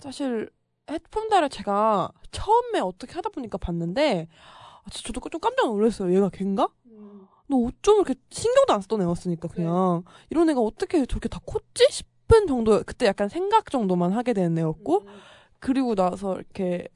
[0.00, 0.50] 사실
[0.90, 4.28] 해품달을 제가 처음에 어떻게 하다 보니까 봤는데
[4.84, 6.14] 아, 진짜 저도 좀 깜짝 놀랐어요.
[6.14, 6.68] 얘가 걔인가?
[7.48, 10.02] 너 어쩜 이렇게 신경도 안 쓰던 애였으니까 그냥.
[10.30, 11.86] 이런 애가 어떻게 저렇게 다 컸지?
[11.90, 15.06] 싶은 정도 그때 약간 생각 정도만 하게 되는 애였고 음,
[15.60, 16.88] 그리고 나서 이렇게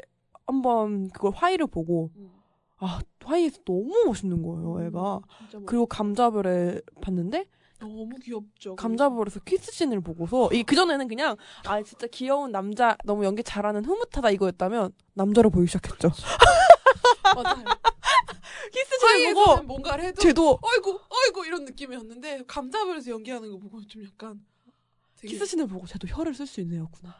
[0.46, 2.32] 한번 그걸 화이를 보고 음.
[2.78, 5.20] 아 화이에서 너무 멋있는 거예요 애가.
[5.38, 7.46] 진짜 뭐 그리고 감자별에 봤는데
[7.80, 8.76] 너무 귀엽죠.
[8.76, 14.92] 감자별에서 키스씬을 보고서 이 그전에는 그냥 아 진짜 귀여운 남자 너무 연기 잘하는 흐뭇하다 이거였다면
[15.14, 16.10] 남자로 보이기 시작했죠
[17.34, 17.64] 맞아요.
[18.72, 24.40] 키스씬을 보고 뭔가를 해도 쟤도 어이구 어이구 이런 느낌이었는데 감자별에서 연기하는 거 보고 좀 약간
[25.16, 27.14] 되게 키스씬을 보고 쟤도 혀를 쓸 수 있는 애였구나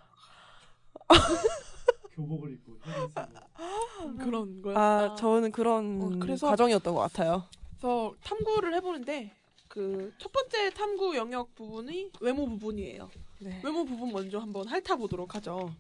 [2.13, 4.19] 교복을 입고 쓰고.
[4.19, 4.79] 그런 거야.
[4.79, 7.45] 아 저는 그런 어, 그래서- 과정이었던 것 같아요
[7.79, 9.35] 그래서 탐구를 해보는데
[9.71, 13.09] 그 첫 번째 탐구 영역 부분이 외모 부분이에요.
[13.39, 13.61] 네.
[13.65, 15.73] 외모 부분 먼저 한번 핥아 보도록 하죠.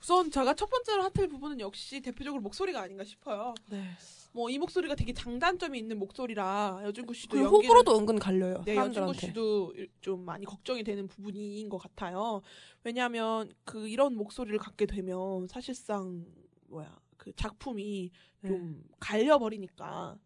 [0.00, 3.54] 우선 제가 첫 번째로 핥을 부분은 역시 대표적으로 목소리가 아닌가 싶어요.
[3.68, 3.82] 네.
[4.32, 9.14] 뭐 이 목소리가 되게 장단점이 있는 목소리라 여준구 씨도 연기를 호불호도 은근 갈려요 네, 여준구
[9.14, 9.72] 씨도
[10.02, 12.42] 좀 많이 걱정이 되는 부분인 것 같아요.
[12.84, 16.26] 왜냐하면 그 이런 목소리를 갖게 되면 사실상
[16.68, 18.48] 뭐야 그 작품이 네.
[18.48, 20.16] 좀 갈려버리니까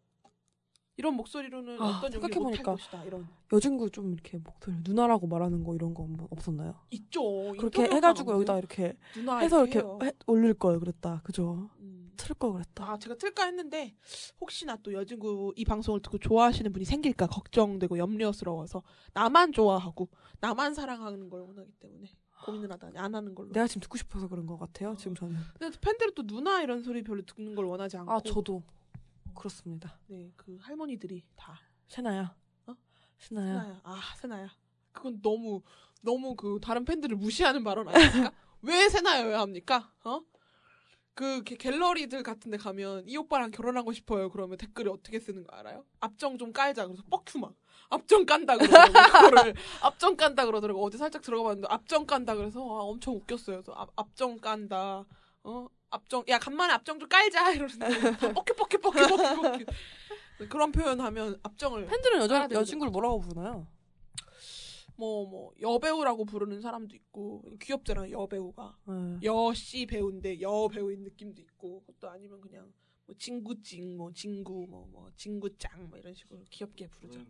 [1.00, 5.74] 이런 목소리로는 아, 어떤 생각해 보니까 것이다 이런 여진구 좀 이렇게 목소리 누나라고 말하는 거
[5.74, 6.74] 이런 거뭐 없었나요?
[6.90, 7.52] 있죠.
[7.58, 8.96] 그렇게 해가지고 여기다 이렇게
[9.40, 9.78] 해서 이렇게.
[10.06, 11.70] 해- 올릴 걸 그랬다 그죠?
[11.78, 12.12] 음.
[12.18, 13.96] 틀걸 그랬다 아 제가 틀까 했는데
[14.42, 18.82] 혹시나 또 여진구 이 방송을 듣고 좋아하시는 분이 생길까 걱정되고 염려스러워서
[19.14, 20.06] 나만 좋아하고
[20.40, 22.08] 나만 사랑하는 걸 원하기 때문에
[22.44, 23.50] 고민을 하다니 안 하는 걸로.
[23.52, 27.02] 내가 지금 듣고 싶어서 그런 것 같아요 지금 저는 근데 팬들은 또 누나 이런 소리
[27.02, 28.12] 별로 듣는 걸 원하지 않고.
[28.12, 28.62] 아 저도
[29.34, 32.34] 그렇습니다 네, 그 할머니들이 다 세나야
[32.66, 32.74] 어?
[33.18, 33.80] 세나야 세나야.
[33.84, 34.48] 아, 세나야.
[34.92, 35.62] 그건 너무
[36.02, 38.32] 너무 그 다른 팬들을 무시하는 발언 아닙니까?
[38.62, 39.92] 왜 세나여야 합니까?
[40.04, 40.20] 어?
[41.14, 44.30] 그 갤러리들 같은 데 가면 이 오빠랑 결혼하고 싶어요.
[44.30, 45.84] 그러면 댓글이 어떻게 쓰는 거 알아요?
[46.00, 46.86] 앞정 좀 깔자.
[46.86, 47.54] 그래서 뻑큐 막.
[47.90, 48.92] 앞정 깐다 그러더라고.
[49.30, 50.82] 그거를 앞정 깐다 그러더라고.
[50.82, 53.56] 어제 살짝 들어가 봤는데 앞정 깐다 그래서 아, 엄청 웃겼어요.
[53.56, 55.04] 그래서 앞, 앞정 깐다.
[55.42, 55.66] 어?
[55.90, 61.86] 앞정 야 간만에 앞정 좀 깔자 이러는데 뻑큐 뻑큐 뻑큐 뻑큐 뻑큐 그런 표현하면 앞정을
[61.86, 63.66] 팬들은 여자 여친구를 뭐라고 부르나요?
[64.96, 69.18] 뭐뭐 여배우라고 부르는 사람도 있고 귀엽잖아요 여배우가 네.
[69.22, 72.72] 여씨 배우인데 여 배우인 느낌도 있고 그것도 아니면 그냥
[73.06, 77.20] 뭐 친구찡 뭐 친구 뭐뭐 친구짱 뭐 이런 식으로 귀엽게 부르죠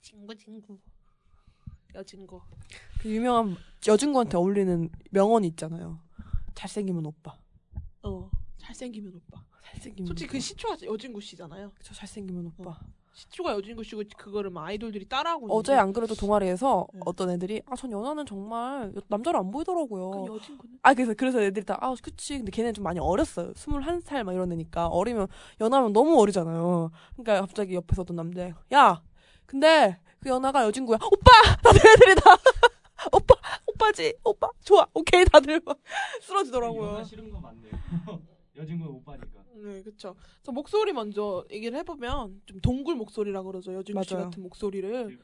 [0.00, 0.78] 친구 친구
[1.94, 2.42] 여친구
[3.00, 3.56] 그 유명한
[3.86, 6.00] 여중구한테 어울리는 명언이 있잖아요.
[6.54, 7.38] 잘생기면 오빠.
[8.04, 10.30] 어 잘생기면 오빠 잘생기면 솔직히.
[10.30, 12.78] 그 시초가 여진구 씨잖아요 저 잘생기면 오빠.
[13.16, 17.00] 시초가 여진구 씨고 그거를 막 아이돌들이 따라하고 어제 있는데 안 그래도 동아리에서 네.
[17.06, 20.10] 어떤 애들이 아 전 연하는 정말 남자로 안 보이더라고요.
[20.10, 23.52] 그 여진구는 아 그래서 그래서 애들이 다 아 그치 근데 걔는 좀 많이 어렸어요.
[23.52, 25.28] 21살 막 이런 애니까 어리면
[25.60, 26.90] 연하면 너무 어리잖아요.
[27.16, 29.02] 그러니까 갑자기 옆에서 어떤 남자 야
[29.46, 30.98] 근데 그 연하가 여진구야.
[31.00, 31.30] 오빠
[31.62, 32.34] 다들 애들이 다
[33.12, 33.34] 오빠
[33.74, 35.78] 오빠지 오빠 좋아 오케이 다들 막
[36.22, 37.02] 쓰러지더라고요.
[37.04, 37.72] 싫은 거 맞네요.
[38.56, 39.44] 여진구 오빠니까.
[39.56, 40.14] 네, 그쵸.
[40.42, 43.74] 저 목소리 먼저 얘기를 해보면 좀 동굴 목소리라 그러죠.
[43.74, 44.26] 여진구 씨 맞아요.
[44.26, 45.18] 같은 목소리를.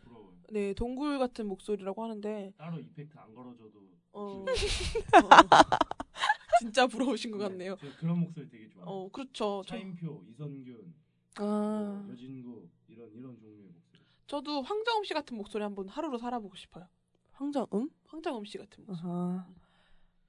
[0.51, 3.81] 네, 동굴 같은 목소리라고 하는데 따로 이펙트 안 걸어줘도.
[4.13, 4.43] 어.
[4.43, 4.45] 어,
[6.61, 7.77] 진짜 부러우신 것 같네요.
[7.81, 8.87] 저 그런 목소리 되게 좋아요.
[8.87, 9.63] 어, 그렇죠.
[9.65, 10.93] 저, 차인표, 이선균,
[11.37, 14.01] 아뭐 여진구 이런 이런 종류의 목소리.
[14.27, 16.89] 저도 황정음 씨 같은 목소리 한번 하루로 살아보고 싶어요.
[17.33, 17.89] 황정음?
[18.11, 19.07] 황정음 씨 같은 목소리.
[19.09, 19.47] 아하.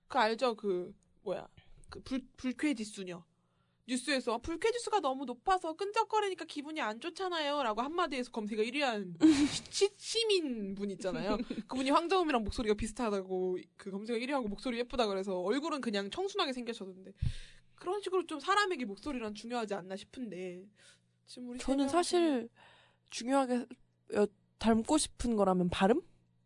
[0.08, 0.56] 그 알죠?
[0.56, 1.48] 그 뭐야?
[1.90, 3.24] 그 불, 불쾌지수녀.
[3.88, 7.64] 뉴스에서 불쾌지수가 너무 높아서 끈적거리니까 기분이 안 좋잖아요.
[7.64, 9.16] 라고 한마디에서 검색어 1위 한
[9.70, 11.38] 시, 시민 분 있잖아요.
[11.68, 17.12] 그분이 황정음이랑 목소리가 비슷하다고 그 검색어 1위 하고 목소리 예쁘다 그래서 얼굴은 그냥 청순하게 생겨졌는데
[17.76, 20.64] 그런 식으로 좀 사람에게 목소리란 중요하지 않나 싶은데
[21.26, 22.48] 지금 우리 저는 사실
[23.10, 23.66] 중요하게
[24.14, 24.28] 여-
[24.60, 26.02] 닮고 싶은 거라면 발음?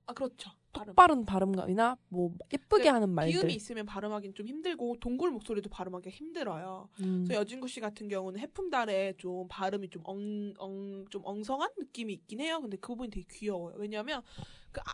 [0.07, 0.49] 아 그렇죠.
[0.95, 3.33] 빠른 발음감이나 뭐 예쁘게 네, 하는 말들.
[3.33, 6.89] 기음이 있으면 발음하긴 좀 힘들고 동굴 목소리도 발음하기 힘들어요.
[7.01, 7.23] 음.
[7.25, 12.41] 그래서 여진구 씨 같은 경우는 해품달에 좀 발음이 좀 엉, 엉, 좀 엉성한 느낌이 있긴
[12.41, 12.59] 해요.
[12.61, 13.75] 근데 그 부분이 되게 귀여워요.
[13.77, 14.21] 왜냐하면
[14.71, 14.93] 그 아-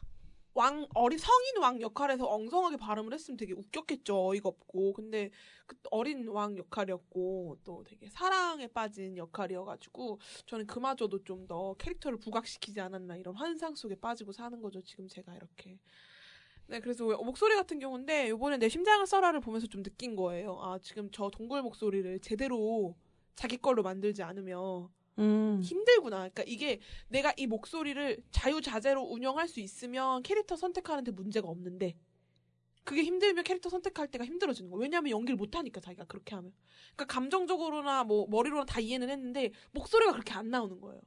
[0.53, 4.27] 왕, 어린 성인 왕 역할에서 엉성하게 발음을 했으면 되게 웃겼겠죠.
[4.29, 4.93] 어이가 없고.
[4.93, 5.29] 근데
[5.65, 12.79] 그 어린 왕 역할이었고 또 되게 사랑에 빠진 역할이어가지고 저는 그마저도 좀 더 캐릭터를 부각시키지
[12.79, 14.81] 않았나 이런 환상 속에 빠지고 사는 거죠.
[14.83, 15.79] 지금 제가 이렇게.
[16.67, 20.57] 네, 그래서 목소리 같은 경우인데 요번에 내 심장을 써라를 보면서 좀 느낀 거예요.
[20.61, 22.95] 아, 지금 저 동굴 목소리를 제대로
[23.35, 25.61] 자기 걸로 만들지 않으면 음.
[25.61, 26.17] 힘들구나.
[26.17, 31.95] 그러니까 이게 내가 이 목소리를 자유자재로 운영할 수 있으면 캐릭터 선택하는데 문제가 없는데
[32.83, 34.81] 그게 힘들면 캐릭터 선택할 때가 힘들어지는 거예요.
[34.81, 36.51] 왜냐하면 연기를 못 하니까 자기가 그렇게 하면.
[36.95, 41.01] 그러니까 감정적으로나 뭐 머리로나 다 이해는 했는데 목소리가 그렇게 안 나오는 거예요.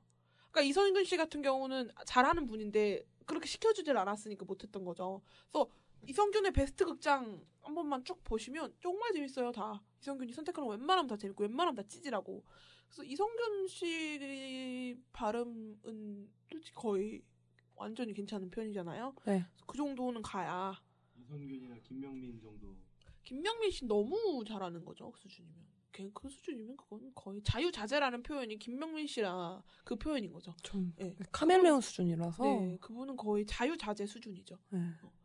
[0.50, 5.22] 그러니까 이선균 씨 같은 경우는 잘하는 분인데 그렇게 시켜주질 않았으니까 못했던 거죠.
[5.50, 5.68] 그래서
[6.06, 9.82] 이성균의 베스트 극장 한 번만 쭉 보시면 정말 재밌어요 다.
[10.00, 12.44] 이성균이 선택하는 거 웬만하면 다 재밌고 웬만하면 다 찌질하고.
[12.88, 17.22] 그래서 이성균 씨 발음은 솔직히 거의
[17.76, 19.14] 완전히 괜찮은 편이잖아요.
[19.26, 19.44] 네.
[19.66, 20.80] 그 정도는 가야
[21.18, 22.76] 이선균이나 김명민 정도.
[23.24, 25.64] 김명민 씨 너무 잘하는 거죠 그 수준이면.
[25.92, 30.52] 걔그 수준이면 그건 거의 자유자재라는 표현이 김명민 씨라 그 표현인 거죠.
[30.62, 31.14] 좀 네.
[31.30, 34.58] 카멜레온 수준이라서 네, 그분은 거의 자유자재 수준이죠.
[34.70, 34.80] 네.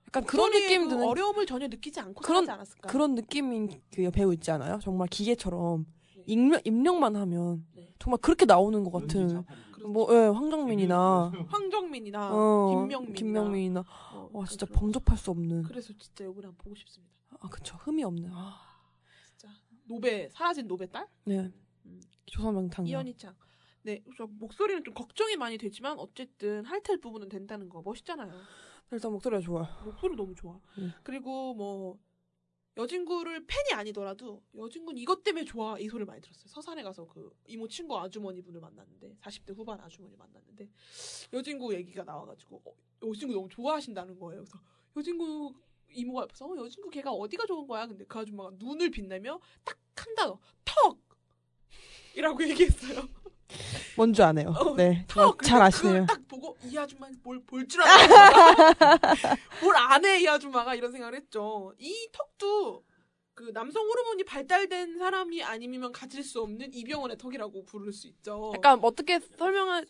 [0.07, 2.87] 약간 그런 느낌 그 드는 어려움을 전혀 느끼지 않고 그런- 살지 않았을까.
[2.89, 4.77] 그런 느낌인 그 배우 있지 않아요?
[4.81, 5.87] 정말 기계처럼
[6.29, 6.33] 네.
[6.33, 7.93] 입력, 입력만 하면 네.
[7.99, 9.43] 정말 그렇게 나오는 것 같은.
[9.71, 9.87] 그렇죠.
[9.87, 16.25] 뭐 예, 황정민이나 황정민이나 어, 김명민이나 김명민이나 어, 와 진짜 범접할 수 없는 그래서 진짜
[16.25, 17.15] 요번에 한번 보고 싶습니다.
[17.39, 18.59] 아 그쵸 흠이 없는 아
[19.25, 19.53] 진짜
[19.85, 21.49] 노베 사라진 노베 딸 네.
[21.85, 22.01] 음.
[22.25, 23.33] 조선명탕 이현희 창.
[23.83, 28.33] 네, 저 목소리는 좀 걱정이 많이 되지만 어쨌든 할텔 부분은 된다는 거 멋있잖아요.
[28.91, 29.67] 일단 목소리가 좋아요.
[29.85, 30.59] 목소리 너무 좋아.
[30.77, 30.91] 음.
[31.03, 31.97] 그리고 뭐
[32.77, 36.47] 여진구를 팬이 아니더라도 여진구는 이것 때문에 좋아 이 소리를 많이 들었어요.
[36.47, 40.69] 서산에 가서 그 이모 친구 아주머니 분을 만났는데 40대 후반 아주머니 만났는데
[41.33, 42.73] 여진구 얘기가 나와가지고 어,
[43.07, 44.43] 여진구 너무 좋아하신다는 거예요.
[44.43, 44.59] 그래서
[44.95, 45.53] 여진구
[45.91, 47.87] 이모가 옆에서 어, 여진구 걔가 어디가 좋은 거야?
[47.87, 49.77] 근데 그 아줌마가 눈을 빛내며 딱
[50.09, 50.97] 한 단어 턱
[52.15, 53.07] 이라고 얘기했어요.
[53.95, 54.49] 뭔지 아네요.
[54.49, 55.05] 어, 네.
[55.07, 55.41] 턱!
[55.43, 56.05] 잘 아시네요.
[56.05, 57.87] 딱 보고 이 아줌마 뭘볼줄 아나
[59.61, 61.73] 뭘안 해 이 아줌마가 이런 생각을 했죠.
[61.79, 62.83] 이 턱도
[63.33, 68.51] 그 남성 호르몬이 발달된 사람이 아니면 가질 수 없는 이병헌의 턱이라고 부를 수 있죠.
[68.53, 69.85] 약간 어떻게 같은.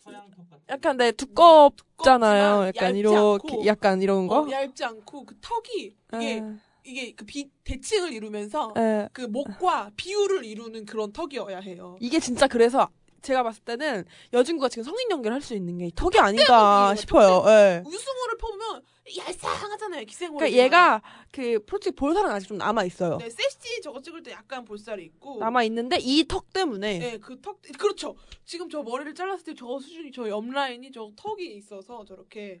[0.68, 2.68] 약간 네 두껍잖아요.
[2.68, 4.42] 약간 이렇게 않고, 약간 이런 거.
[4.42, 6.42] 어, 얇지 않고 그 턱이 이게
[6.84, 9.08] 이게 그 비, 대칭을 이루면서 예, 예.
[9.12, 11.96] 그 목과 비율을 이루는 그런 턱이어야 해요.
[12.00, 12.88] 이게 진짜 그래서
[13.22, 17.42] 제가 봤을 때는 여진구가 지금 성인 연기를 할 수 있는 게이 턱이 아닌가 싶어요.
[17.48, 17.82] 예.
[17.86, 18.82] 우승호를 뽑으면
[19.16, 20.04] 얄쌍하잖아요.
[20.04, 20.38] 기생호.
[20.38, 21.02] 그러니까 얘가
[21.32, 23.16] 그 솔직히 볼살은 아직 좀 남아 있어요.
[23.18, 27.40] 네, 세시 저거 찍을 때 약간 볼살이 있고 남아 있는데 이 턱 때문에 네, 그
[27.40, 28.14] 턱, 그렇죠.
[28.44, 32.60] 지금 저 머리를 잘랐을 때 저 수준이, 저 옆 라인이 저 턱이 있어서 저렇게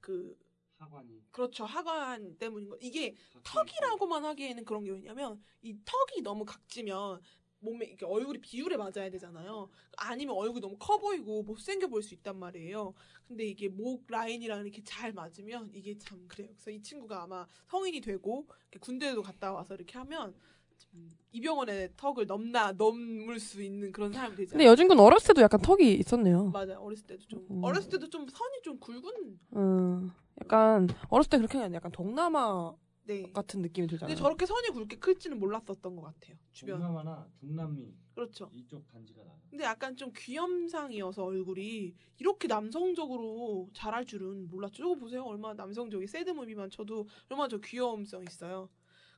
[0.00, 0.34] 그
[0.78, 7.20] 하관이 그렇죠 하관 때문인 거 이게 턱이라고만 하기에는 그런 게 왜냐면 이 턱이 너무 각지면
[7.66, 9.68] 몸에 이렇게 얼굴이 비율에 맞아야 되잖아요.
[9.98, 12.94] 아니면 얼굴이 너무 커 보이고 못생겨 보일 수 있단 말이에요.
[13.26, 16.48] 근데 이게 목 라인이랑 이렇게 잘 맞으면 이게 참 그래요.
[16.52, 18.46] 그래서 이 친구가 아마 성인이 되고
[18.80, 20.34] 군대도 갔다 와서 이렇게 하면
[20.78, 24.64] 좀 이병헌의 턱을 넘나 넘을 수 있는 그런 사람이 되지 근데.
[24.66, 26.50] 여진군 어렸을 때도 약간 턱이 있었네요.
[26.50, 26.78] 맞아요.
[26.80, 27.64] 어렸을 때도 좀 음.
[27.64, 32.74] 어렸을 때도 좀 선이 좀 굵은 음, 약간 어렸을 때 그렇게 하는 약간 동남아
[33.06, 33.30] 네.
[33.32, 34.08] 같은 느낌이 들잖아요.
[34.14, 36.36] 근데 저렇게 선이 굵게 클지는 몰랐었던 것 같아요.
[36.52, 38.50] 주변 동남아나 중남미 그렇죠.
[38.52, 39.38] 이쪽 단지가 나요.
[39.48, 44.82] 근데 약간 좀 귀염상이어서 얼굴이 이렇게 남성적으로 잘할 줄은 몰랐죠.
[44.82, 45.22] 저거 보세요.
[45.24, 48.68] 얼마나 남성적이 새드 무비만 쳐도 얼마나 저 귀여움성 있어요.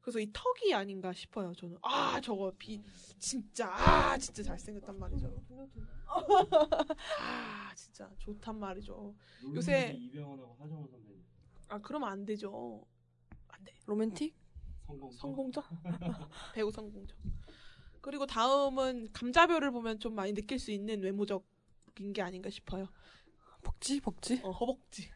[0.03, 1.53] 그래서 이 턱이 아닌가 싶어요.
[1.55, 2.81] 저는 아 저거 비
[3.19, 5.45] 진짜 아 진짜 잘생겼단 말이죠.
[7.21, 9.15] 아 진짜 좋단 말이죠.
[9.55, 11.25] 요새- 이병헌하고 하정우 선배님
[11.69, 12.85] 아 그러면 안 되죠.
[13.71, 13.83] 안 돼.
[13.87, 14.35] 로맨틱?
[14.87, 15.65] 성공 성공적
[16.55, 17.17] 배우 성공적.
[18.01, 22.89] 그리고 다음은 감자별을 보면 좀 많이 느낄 수 있는 외모적인 게 아닌가 싶어요.
[23.63, 24.01] 복지?
[24.01, 24.41] 복지?
[24.43, 25.11] 어, 허벅지.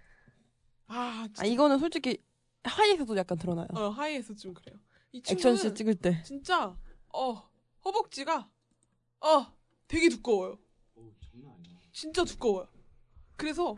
[0.88, 1.42] 아, 진짜.
[1.42, 2.18] 아 이거는 솔직히
[2.64, 3.66] 하이에서도 약간 드러나요.
[3.72, 4.78] 어, 하이에서 좀 그래요.
[5.12, 6.22] 이 친구는 액션씬 찍을 때.
[6.22, 6.76] 진짜
[7.14, 7.34] 어
[7.84, 8.50] 허벅지가
[9.20, 9.46] 어
[9.88, 10.58] 되게 두꺼워요.
[10.96, 11.78] 오, 장난 아니야.
[11.92, 12.68] 진짜 두꺼워요.
[13.36, 13.74] 그래서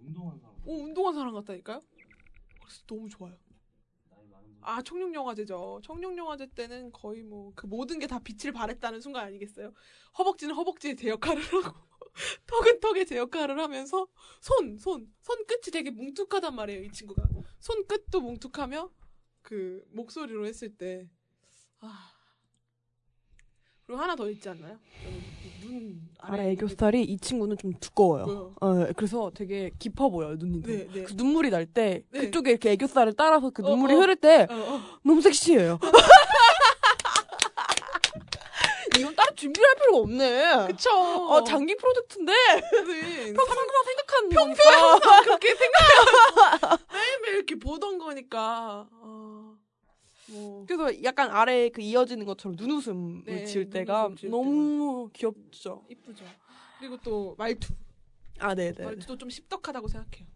[0.00, 1.82] 운동한 사람 어, 운동한 사람 같다니까요.
[2.60, 3.36] 그래서 너무 좋아요.
[4.62, 5.80] 아 청룡 영화제죠.
[5.84, 9.72] 청룡 영화제 때는 거의 뭐 그 모든 게 다 빛을 발했다는 순간 아니겠어요?
[10.18, 11.78] 허벅지는 허벅지의 제 역할을 하고
[12.46, 14.06] 턱은 턱의 제 역할을 하면서
[14.40, 16.82] 손, 손, 손 끝이 되게 뭉툭하단 말이에요.
[16.84, 17.22] 이 친구가
[17.58, 18.90] 손 끝도 뭉툭하며
[19.42, 21.08] 그 목소리로 했을 때
[21.80, 22.10] 아.
[23.86, 24.78] 그리고 하나 더 있지 않나요?
[25.02, 25.22] 저는
[25.62, 28.24] 눈 아래 애교 스타일이 이 친구는 좀 두꺼워요.
[28.26, 28.54] 뭐요?
[28.60, 30.62] 어, 그래서 되게 깊어 보여요 눈이.
[30.62, 31.02] 네, 네.
[31.04, 32.20] 그 눈물이 날때 네.
[32.20, 33.98] 그쪽에 이렇게 애교 살을 따라서 그 어, 눈물이 어.
[33.98, 34.80] 흐를 때 어, 어.
[35.02, 35.78] 너무 섹시해요.
[38.98, 40.66] 이건 따로 준비할 필요가 없네.
[40.66, 40.90] 그쵸.
[40.90, 43.32] 어, 장기 프로젝트인데 네.
[43.32, 45.20] 평소 항상 생각하는 거니까.
[45.22, 49.21] 그렇게 생각 매일매일 이렇게 보던 거니까 어,
[50.32, 55.84] 뭐 그래서 약간 아래에 그 이어지는 것처럼 눈웃음을 네, 지을 때가 눈웃음 지을 너무 귀엽죠.
[55.90, 56.24] 이쁘죠.
[56.78, 57.72] 그리고 또 말투
[58.38, 58.84] 아, 네 네.
[58.84, 60.26] 말투도 좀 씹덕하다고 생각해요.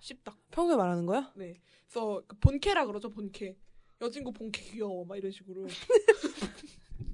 [0.00, 0.36] 씹덕.
[0.50, 1.32] 평소에 말하는 거야?
[1.36, 1.60] 네.
[1.86, 3.56] 그래서 그 본캐라 그러죠 본캐.
[4.00, 5.66] 여진구 본캐 귀여워 막 이런 식으로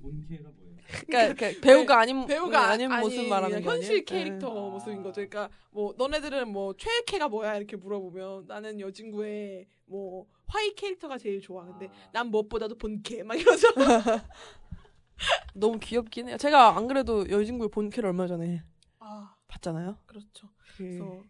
[0.01, 0.77] 본캐가 뭐예요?
[1.07, 4.05] 그러니까, 그러니까 배우가 아닌 배우가 아닌 아니, 모습 말하는 거 현실 아니에요?
[4.07, 4.61] 캐릭터 네.
[4.71, 5.17] 모습인 거죠.
[5.17, 11.65] 그러니까 뭐 너네들은 뭐 최애캐가 뭐야 이렇게 물어보면 나는 여진구의 뭐 화이 캐릭터가 제일 좋아.
[11.65, 13.69] 근데 아, 난 무엇보다도 본캐 막 이러죠.
[15.55, 16.37] 너무 귀엽긴 해요.
[16.37, 18.63] 제가 안 그래도 여진구의 본캐를 얼마 전에
[18.99, 19.99] 아 봤잖아요.
[20.07, 20.49] 그렇죠.
[20.77, 21.23] 그 그래서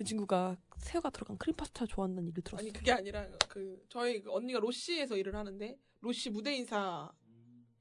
[0.00, 2.66] 여진구가 새우가 들어간 크림 파스타 좋아한다는 얘기를 들었어요.
[2.66, 7.27] 아니 그게 아니라 그 저희 그 언니가 로시에서 일을 하는데 로시 무대 인사 그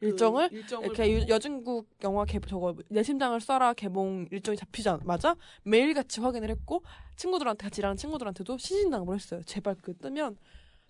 [0.02, 5.36] 일정을 일정을 이렇게 유- 보고 여중국 영화 개 저거 내 심장을 쏴라 개봉 일정이 잡히자마자
[5.64, 6.84] 매일 같이 확인을 했고
[7.16, 9.42] 친구들한테 같이 일하는 친구들한테도 신신당부를 했어요.
[9.44, 10.38] 제발 그 뜨면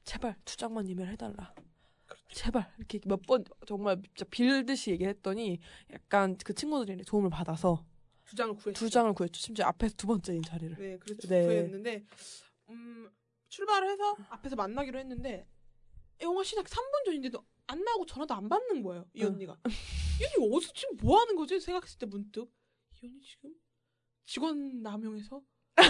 [0.04, 1.54] 제발 두 장만 예매를 해달라.
[2.34, 5.60] 제발 이렇게 몇 번 정말 진짜 빌듯이 얘기했더니
[5.94, 7.84] 약간 그 친구들이 도움을 받아서
[8.26, 8.74] 두 장을 구했어요.
[8.74, 9.40] 두 장을 구했죠.
[9.40, 10.76] 심지어 앞에서 두 번째인 자리를.
[10.78, 11.28] 네, 그렇죠.
[11.30, 11.46] 네.
[11.46, 12.04] 구했는데
[12.70, 13.10] 음
[13.48, 15.48] 출발을 해서 앞에서 만나기로 했는데
[16.22, 19.06] 영화 시작 3분 전인데도 안 나오고 전화도 안 받는 거예요.
[19.14, 19.28] 이 응.
[19.28, 19.58] 언니가.
[19.66, 21.60] 이 언니 어디서 지금 뭐 하는 거지?
[21.60, 22.52] 생각했을 때 문득
[23.02, 23.54] 이 언니 지금
[24.26, 25.42] 직원 남용해서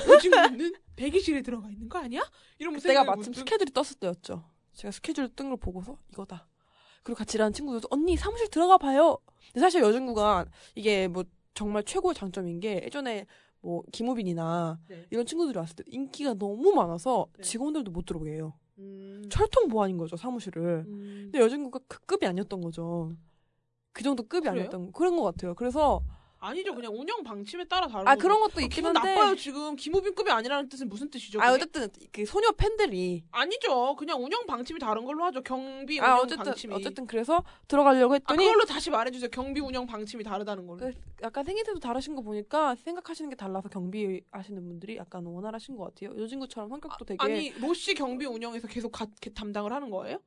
[0.07, 2.21] 요즘은 대기실에 들어가 있는 거 아니야?
[2.57, 4.49] 그때가 생각이 마침 문득- 스케줄이 떴을 때였죠.
[4.73, 6.47] 제가 스케줄 뜬 걸 보고서 이거다.
[7.03, 9.17] 그리고 같이 일하는 친구들도 언니 사무실 들어가 봐요.
[9.47, 11.23] 근데 사실 여중구가 이게 뭐
[11.53, 13.25] 정말 최고의 장점인 게 예전에
[13.61, 15.07] 뭐 김우빈이나 네.
[15.09, 17.43] 이런 친구들이 왔을 때 인기가 너무 많아서 네.
[17.43, 18.53] 직원들도 못 들어오게 해요.
[18.80, 20.86] 음, 철통 보안인 거죠 사무실을.
[20.88, 23.11] 음, 근데 여중구가 그 급이 아니었던 거죠.
[23.91, 24.51] 그 정도 급이 그래요?
[24.51, 25.55] 아니었던 그런 것 같아요.
[25.55, 26.03] 그래서
[26.39, 26.75] 아니죠.
[26.75, 28.21] 그냥 운영 방침에 따라 다른 아 거죠.
[28.27, 29.15] 그런 것도 아, 있긴 기분 한데.
[29.15, 31.41] 나빠요 지금 김우빈급이 아니라는 뜻은 무슨 뜻이죠?
[31.41, 31.55] 아 그게?
[31.63, 33.95] 어쨌든 그 소녀 팬들이 아니죠.
[33.95, 35.41] 그냥 운영 방침이 다른 걸로 하죠.
[35.41, 36.73] 경비 운영 아 어쨌든 방침이.
[36.75, 39.29] 어쨌든 그래서 들어가려고 아, 했더니 그걸로 다시 말해주세요.
[39.29, 40.77] 경비 운영 방침이 다르다는 걸로.
[40.79, 45.85] 그 약간 생김새도 다르신 거 보니까 생각하시는 게 달라서 경비 하시는 분들이 약간 원활하신 것
[45.95, 46.17] 같아요.
[46.19, 50.19] 요 친구처럼 성격도 되게 아니 로시 경비 운영에서 계속 가, 게- 담당을 하는 거예요?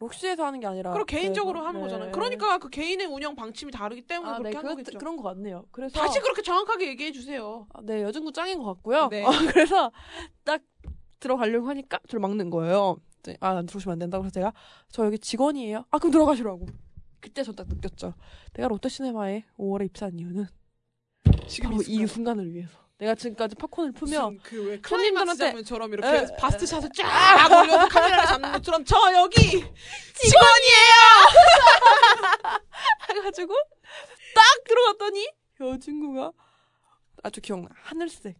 [0.00, 1.84] 록시에서 하는 게 아니라 그럼 개인적으로 그래서- 하는 네.
[1.86, 2.12] 거잖아요.
[2.12, 4.98] 그러니까 그 개인의 운영 방침이 다르기 때문에 아, 그렇게 네, 한 그, 거겠죠.
[4.98, 5.64] 그런 것 같네요.
[5.70, 7.66] 그래서 다시 그렇게 정확하게 얘기해 주세요.
[7.72, 9.08] 아, 네 여중구 짱인 것 같고요.
[9.08, 9.24] 네.
[9.24, 9.92] 어, 그래서
[10.44, 10.60] 딱
[11.20, 12.96] 들어가려고 하니까 저를 막는 거예요.
[13.22, 14.52] 네, 아 들어오시면 안 된다고 그래서 제가
[14.88, 15.84] 저 여기 직원이에요.
[15.90, 16.66] 아 그럼 들어가시라고.
[17.20, 18.12] 그때 저딱 느꼈죠.
[18.52, 20.46] 내가 롯데시네마에 5월에 입사한 이유는
[21.46, 22.06] 지금 바로 이이 순간.
[22.08, 22.83] 순간을 위해서.
[22.98, 28.52] 내가 지금까지 팝콘을 풀면 그왜 손님들한테- 장면처럼 이렇게 에, 바스트 샷을 쫙 올려서 카메라를 잡는
[28.52, 29.34] 것처럼 저 여기
[33.14, 33.52] 해가지고
[34.34, 35.28] 딱 들어갔더니
[35.60, 36.32] 여자친구가
[37.22, 38.36] 아주 기억나 하늘색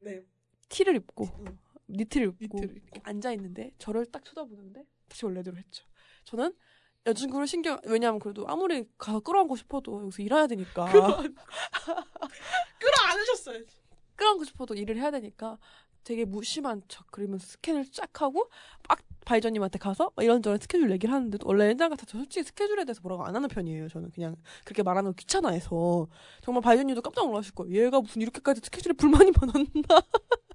[0.00, 0.20] 네.
[0.68, 1.58] 티를 입고 응.
[1.88, 2.82] 니트를 입고 니트를.
[3.04, 5.84] 앉아 있는데 저를 딱 쳐다보는데 다시 원래대로 했죠.
[6.24, 6.52] 저는
[7.06, 10.84] 여자친구를 신경 왜냐하면 그래도 아무리 가서 끌어안고 싶어도 여기서 일해야 되니까
[12.78, 13.60] 끌어 안으셨어요.
[14.16, 15.58] 끌어안고 싶어도 일을 해야 되니까
[16.04, 18.50] 되게 무심한 척 그러면서 스캔을 쫙 하고
[18.88, 23.24] 막 바이저님한테 가서 막 이런저런 스케줄 얘기를 하는데도 원래 옛날 같아서 솔직히 스케줄에 대해서 뭐라고
[23.24, 23.88] 안 하는 편이에요.
[23.88, 26.06] 저는 그냥 그렇게 말하는 거 귀찮아해서
[26.42, 27.86] 정말 바이저님도 깜짝 놀라실 거예요.
[27.86, 30.02] 얘가 무슨 이렇게까지 스케줄에 불만이 많았나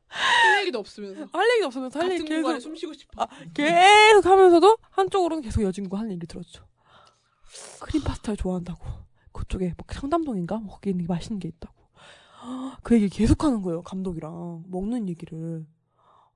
[0.07, 3.24] 할 얘기도 없으면서 할 얘기도 없으면서 할 얘기 계속 숨 쉬고 싶어.
[3.24, 6.66] 아, 계속 하면서도 한쪽으로는 계속 여자친구가 하는 얘기를 들었죠.
[7.80, 8.86] 크림 파스타를 좋아한다고.
[9.32, 10.57] 그쪽에 뭐 상담동인가?
[10.57, 11.78] 뭐 거기 있는 게 맛있는 게 있다고.
[12.83, 14.63] 그 얘기 계속 하는 거예요, 감독이랑.
[14.67, 15.65] 먹는 얘기를.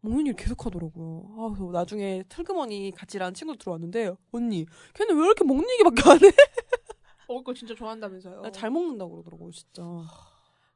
[0.01, 1.35] 먹는 얘기 계속 하더라고요.
[1.37, 6.17] 아, 그래서 나중에 틀그머니 같이 일하는 친구 들어왔는데, 언니, 걔는 왜 이렇게 먹는 얘기밖에 안
[6.17, 6.31] 해?
[7.29, 8.41] 먹을 거 진짜 좋아한다면서요.
[8.41, 9.81] 나잘 먹는다고 그러더라고요, 진짜.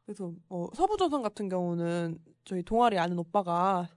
[0.06, 3.90] 그래서, 어, 서부전선 같은 경우는 저희 동아리 아는 오빠가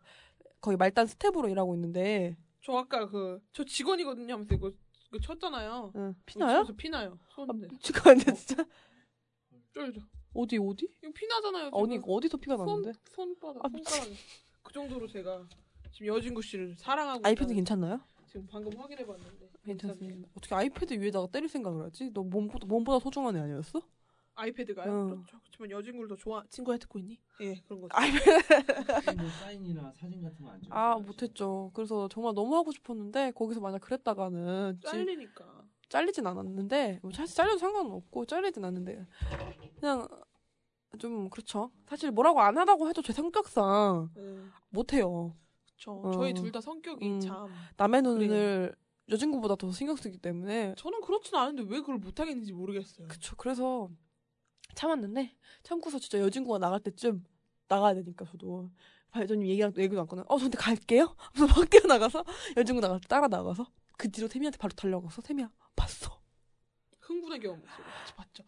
[0.61, 4.71] 거기 말단 스텝으로 일하고 있는데, 저 아까 그 저 직원이거든요 하면서 이거
[5.09, 5.93] 이거 쳤잖아요.
[5.97, 6.65] 응, 피나요?
[6.65, 7.19] 저 피나요.
[7.31, 7.69] 손 아, 네.
[8.11, 8.65] 아니야, 진짜.
[9.73, 10.01] 쫄죠.
[10.35, 10.89] 어디, 어디?
[11.03, 11.69] 이거 피나잖아요.
[11.73, 12.05] 어디 지금.
[12.09, 12.93] 어디서 피가 나는데?
[13.11, 14.07] 손 손바닥 아, 손가락.
[14.63, 15.45] 그 정도로 제가
[15.93, 18.01] 지금 여진구 씨를 사랑하고 아이패드 있다는- 괜찮나요?
[18.29, 20.29] 지금 방금 확인해 봤는데 괜찮습니다.
[20.37, 22.11] 어떻게 아이패드 위에다가 때릴 생각을 하지?
[22.13, 23.83] 너 몸보다, 몸보다 소중한 애 아니었어?
[24.37, 24.91] 아이패드가요?
[24.91, 25.09] 응.
[25.17, 25.39] 그렇죠.
[25.43, 27.19] 그렇지만 여진구를 더 좋아 친구가 듣고 있니?
[27.41, 27.95] 예 그런 거죠.
[29.17, 30.81] 뭐 사인이나 사진 같은 거안 찍었어요?
[30.81, 31.71] 아 못했죠.
[31.75, 35.60] 그래서 정말 너무 하고 싶었는데 거기서 만약 그랬다가는 지- 잘리니까.
[35.91, 39.05] 잘리진 않았는데 뭐 사실 잘려도 상관은 없고 잘리진 않는데
[39.79, 40.09] 그냥
[40.99, 41.71] 좀 그렇죠.
[41.87, 44.39] 사실 뭐라고 안 하다고 해도 제 성격상 예.
[44.71, 45.37] 못해요.
[45.67, 46.01] 그렇죠.
[46.01, 46.11] 어.
[46.13, 47.21] 저희 둘 다 성격이 음.
[47.21, 47.49] 참.
[47.77, 48.75] 남의 눈을
[49.09, 53.09] 여자친구보다 더 신경 쓰기 때문에 저는 그렇진 않은데 왜 그걸 못 하겠는지 모르겠어요.
[53.09, 53.35] 그쵸.
[53.37, 53.91] 그래서
[54.75, 57.25] 참았는데 참고서 진짜 여자친구가 나갈 때쯤
[57.69, 58.71] 나가야 되니까 저도
[59.11, 60.23] 발전님 얘기랑 또 얘기도 안 꺼내.
[60.29, 61.17] 어, 저 근데 갈게요.
[61.35, 62.25] 그래서 막 뛰어나가서
[62.57, 63.67] 여자친구 나갈 때 따라 나가서
[63.97, 66.21] 그 뒤로 태미한테 바로 달려가서 태미야 봤어.
[67.01, 68.45] 흥분의 경험 목소리 같이 봤죠.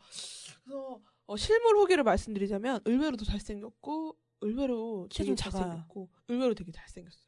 [0.64, 5.62] 그래서 어, 실물 후기를 말씀드리자면 의외로 더 잘생겼고 의외로 키가 되게 좀 작아요.
[5.62, 7.26] 잘생겼고 의외로 되게 잘생겼어요.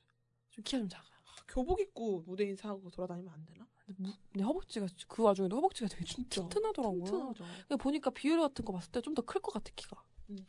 [0.51, 1.05] 좀 키가 좀 작아.
[1.49, 3.67] 교복 입고 무대 인사하고 돌아다니면 안 되나?
[3.87, 6.41] 근데, 무, 근데 허벅지가 그 와중에도 허벅지가 되게 진짜.
[6.43, 7.05] 튼튼하더라고요.
[7.05, 7.45] 튼튼하죠.
[7.79, 10.03] 보니까 비율 같은 거 봤을 때 좀 더 클 것 같아 키가.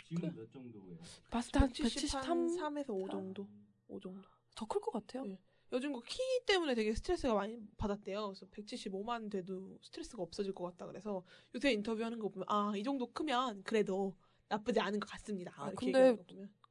[0.07, 0.97] 지금 몇 정도예요?
[1.29, 3.47] 봤을 때한 173, 173, 3에서 5 정도.
[3.89, 4.21] 5 정도.
[4.55, 5.25] 더 클 것 같아요.
[5.25, 5.37] 네.
[5.75, 8.27] 요즘 그 키 때문에 되게 스트레스가 많이 받았대요.
[8.27, 10.85] 그래서 175만 돼도 스트레스가 없어질 것 같다.
[10.87, 11.23] 그래서
[11.53, 14.15] 요새 인터뷰하는 거 보면 아 이 정도 크면 그래도
[14.47, 15.51] 나쁘지 않은 것 같습니다.
[15.57, 16.15] 아, 근데.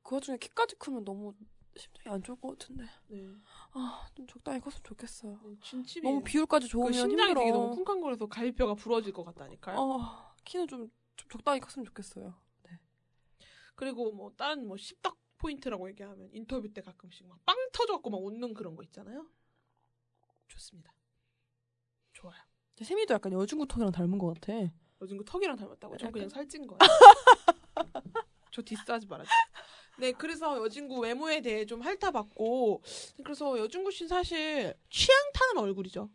[0.03, 1.35] 그 와중에 키까지 크면 너무
[1.77, 2.85] 심장이 안 좋을 것 같은데.
[3.09, 3.27] 네.
[3.73, 5.41] 아, 좀 적당히 컸으면 좋겠어요.
[5.45, 7.41] 네, 진심이 너무 비율까지 그 좋으면 심장이 힘들어.
[7.41, 9.79] 되게 너무 쿵쾅거려서 갈비뼈가 부러질 것 같다니까요.
[9.79, 12.35] 어, 키는 좀, 좀 적당히 컸으면 좋겠어요.
[13.77, 15.19] 그리고 뭐 다른 뭐 십덕
[15.49, 19.27] 포인트라고 얘기하면 인터뷰 때 가끔씩 막 빵 터져갖고 막 웃는 그런 거 있잖아요.
[20.49, 20.93] 좋습니다.
[22.15, 22.41] 좋아요.
[22.81, 24.53] 세미도 약간 여진구 턱이랑 닮은 것 같아.
[24.99, 25.97] 그 턱이랑 닮았다고?
[25.99, 26.79] 전 그냥 약간- 살찐 거예요.
[28.53, 29.29] 저 diss하지 말아줘.
[29.99, 32.83] 네, 그래서 여진구 외모에 대해 좀 핥아봤고,
[33.25, 36.09] 그래서 여진구 씨는 사실 취향 타는 얼굴이죠.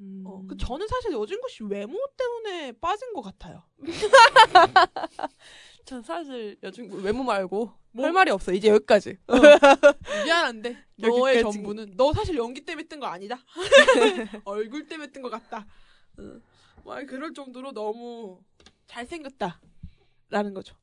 [0.00, 0.24] 음.
[0.26, 3.62] 어, 그 저는 사실 여진구 씨 외모 때문에 빠진 것 같아요.
[5.84, 8.04] 전 사실 여중구 외모 말고 뭐?
[8.04, 8.52] 할 말이 없어.
[8.52, 9.16] 이제 여기까지.
[10.24, 11.56] 미안한데 너의 여기까지.
[11.58, 13.38] 전부는 너 사실 연기 때문에 뜬 거 아니다.
[14.44, 15.66] 얼굴 때문에 뜬것 같다.
[16.18, 16.40] 응.
[16.84, 18.40] 막 그럴 정도로 너무
[18.86, 19.60] 잘생겼다
[20.28, 20.76] 라는 거죠.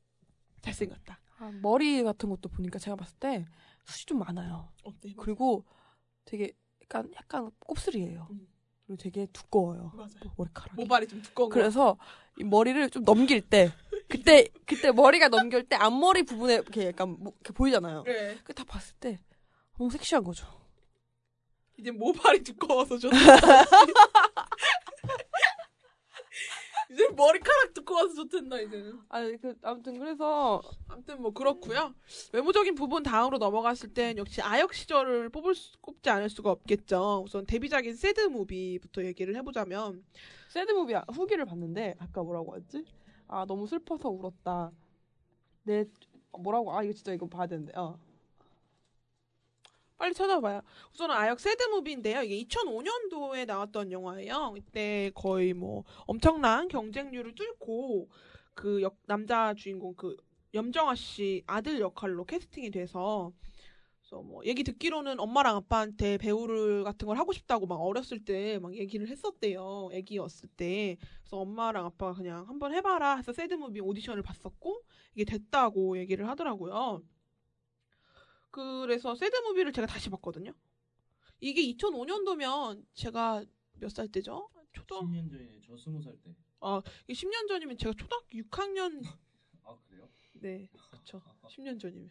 [0.62, 1.20] 잘생겼다.
[1.40, 3.46] 아, 머리 같은 것도 보니까 제가 봤을 때
[3.86, 4.70] 숱이 좀 많아요.
[4.84, 5.14] 어때?
[5.18, 5.64] 그리고
[6.26, 6.52] 되게
[6.84, 8.28] 약간 약간 곱슬이에요.
[8.32, 8.48] 음.
[8.86, 9.92] 그리고 되게 두꺼워요.
[9.96, 10.34] 맞아요.
[10.38, 10.76] 머리카락이.
[10.82, 11.54] 모발이 좀 두꺼운 거.
[11.54, 11.98] 그래서
[12.40, 13.72] 이 머리를 좀 넘길 때
[14.10, 18.04] 그때 그때 머리가 넘길 때 앞머리 부분에 이렇게 약간 뭐- 이렇게 보이잖아요.
[18.04, 18.38] 네.
[18.44, 19.20] 그다 봤을 때
[19.78, 20.48] 너무 섹시한 거죠.
[21.78, 23.16] 이제 모발이 두꺼워서 좋다.
[26.90, 29.00] 이제 머리카락 두꺼워서 좋단다 이제는.
[29.10, 31.94] 아, 그 아무튼 그래서 아무튼 뭐 그렇고요.
[32.32, 37.24] 외모적인 부분 다음으로 넘어갔을 땐 역시 아역 시절을 뽑을 수, 꼽지 않을 수가 없겠죠.
[37.26, 40.04] 우선 데뷔작인 새드 무비부터 얘기를 해보자면
[40.50, 42.86] 새드 무비 후기를 봤는데 아까 뭐라고 했지?
[43.28, 44.72] 아 너무 슬퍼서 울었다.
[45.64, 45.86] 내
[46.38, 46.76] 뭐라고?
[46.76, 47.74] 아 이거 진짜 이거 봐야 되는데.
[47.78, 48.00] 어.
[49.98, 50.62] 빨리 찾아봐요.
[50.94, 52.22] 우선은 아역 새드 무비인데요.
[52.22, 54.54] 이게 2005년도에 나왔던 영화예요.
[54.58, 58.08] 이때 거의 뭐 엄청난 경쟁률을 뚫고
[58.54, 60.16] 그 역, 남자 주인공 그
[60.54, 63.32] 염정아 씨 아들 역할로 캐스팅이 돼서
[64.10, 68.74] 그래서 뭐 얘기 듣기로는 엄마랑 아빠한테 배우를 같은 걸 하고 싶다고 막 어렸을 때 막
[68.74, 69.90] 얘기를 했었대요.
[69.92, 70.96] 애기였을 때.
[71.20, 74.82] 그래서 엄마랑 아빠가 그냥 한번 해봐라 해서 새드무비 오디션을 봤었고
[75.14, 77.04] 이게 됐다고 얘기를 하더라고요.
[78.50, 80.54] 그래서 새드무비를 제가 다시 봤거든요.
[81.42, 83.44] 이게 2005년도면 제가
[83.80, 84.50] 몇 살 때죠?
[84.72, 86.34] 초등 10년 전에 저 스무 살 때.
[87.08, 89.02] 이게 10년 전이면 제가 초등학교 6학년
[89.64, 90.10] 아 그래요?
[90.34, 92.10] 네 그쵸 10년 전이면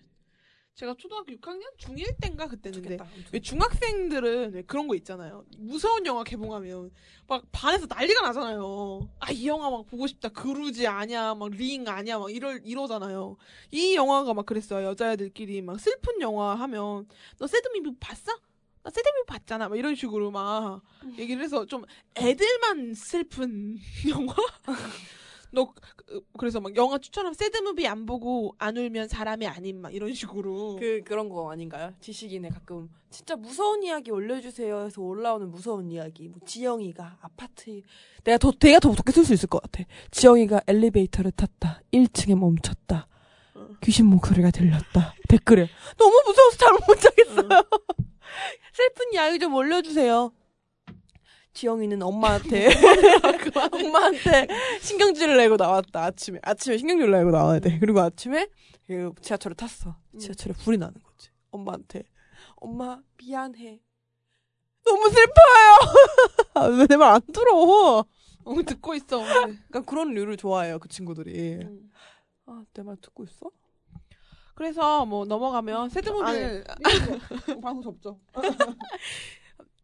[0.77, 2.99] 제가 초등학교 6학년 중1 때인가 그때는데.
[3.33, 5.47] 왜 중학생들은 왜 그런 거 있잖아요.
[5.57, 6.91] 무서운 영화 개봉하면
[7.27, 9.09] 막 반에서 난리가 나잖아요.
[9.19, 10.29] 아 이 영화 막 보고 싶다.
[10.29, 13.37] 그루지 아냐 막링 아냐 막 이럴 이러잖아요.
[13.71, 14.87] 이 영화가 막 그랬어요.
[14.89, 17.09] 여자애들끼리 막 슬픈 영화 하면
[17.39, 18.33] 너 새드미비 봤어?
[18.83, 19.71] 나 새드미비 봤잖아.
[19.71, 20.83] 막 이런 식으로 막
[21.17, 21.85] 얘기를 해서 좀
[22.17, 23.79] 애들만 슬픈
[24.11, 24.35] 영화
[25.57, 30.13] 너 그- 그래서 막 영화 추천하면 새드무비 안 보고 안 울면 사람이 아닌 막 이런
[30.13, 31.95] 식으로 그 그런 거 아닌가요?
[32.01, 36.29] 지식인에 가끔 진짜 무서운 이야기 올려주세요 해서 올라오는 무서운 이야기.
[36.29, 37.81] 뭐 지영이가 아파트
[38.23, 39.83] 내가 더 내가 더 무섭게 쓸 수 있을 것 같아.
[40.11, 41.81] 지영이가 엘리베이터를 탔다.
[41.91, 43.09] 1층에 멈췄다.
[43.55, 43.69] 어.
[43.83, 45.15] 귀신 목소리가 들렸다.
[45.29, 47.49] 댓글에 너무 무서워서 잘 못 자겠어요.
[48.75, 50.33] 슬픈 이야기 좀 올려주세요.
[51.61, 52.69] 지영이는 엄마한테
[53.73, 54.47] 엄마한테
[54.83, 56.05] 신경질을 내고 나왔다.
[56.05, 57.79] 아침에 아침에 신경질을 내고 나와야 돼.
[57.79, 58.47] 그리고 아침에
[58.87, 59.97] 그 지하철을 탔어.
[60.19, 61.31] 지하철에 불이 나는 거지.
[61.51, 62.03] 엄마한테
[62.57, 63.81] 엄마 미안해
[64.85, 66.77] 너무 슬퍼요.
[66.79, 68.05] 왜내말 안 들어?
[68.45, 69.59] 어, 듣고 있어 오늘.
[69.71, 71.55] 약간 그런 류를 좋아해요 그 친구들이.
[71.55, 71.91] 음.
[72.45, 73.51] 아내 말 듣고 있어?
[74.55, 76.65] 그래서 뭐 넘어가면 새드무비
[77.63, 78.21] 방송 접죠.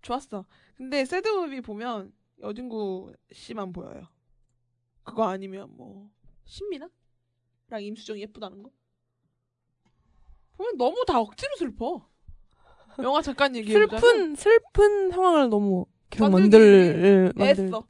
[0.03, 0.45] 좋았어.
[0.83, 4.03] 근데 새드무비 보면 여진구 씨만 보여요.
[5.05, 6.11] 그거 아니면 뭐
[6.45, 6.91] 신미나랑
[7.81, 8.71] 임수정이 예쁘다는 거?
[10.57, 12.09] 보면 너무 다 억지로 슬퍼.
[13.01, 17.87] 영화 잠깐 얘기해보자면 슬픈 슬픈 상황을 너무 계속 만들 만들 애써.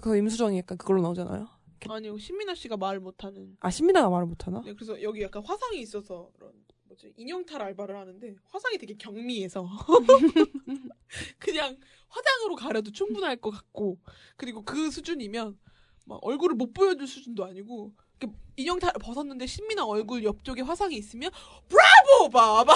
[0.00, 1.48] 그 임수정이 약간 그걸로 나오잖아요
[1.88, 3.56] 아니요 신미나 씨가 말 못하는.
[3.58, 6.52] 아 신민아가 말을 못하나 네, 그래서 여기 약간 화상이 있어서 그런
[6.96, 9.68] 뭐지 인형탈 알바를 하는데 화상이 되게 경미해서
[11.38, 11.76] 그냥
[12.08, 13.98] 화장으로 가려도 충분할 것 같고
[14.36, 15.58] 그리고 그 수준이면
[16.06, 21.30] 막 얼굴을 못 보여줄 수준도 아니고 이렇게 인형 탈 벗었는데 신민아 얼굴 옆쪽에 화상이 있으면
[21.68, 22.72] 브라보 봐봐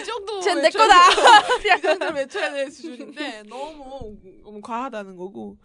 [0.00, 1.58] 이 정도 외쳐야 거다.
[1.58, 1.78] 돼.
[1.78, 5.58] 이 정도 외쳐야 될 수준인데 너무 너무 과하다는 거고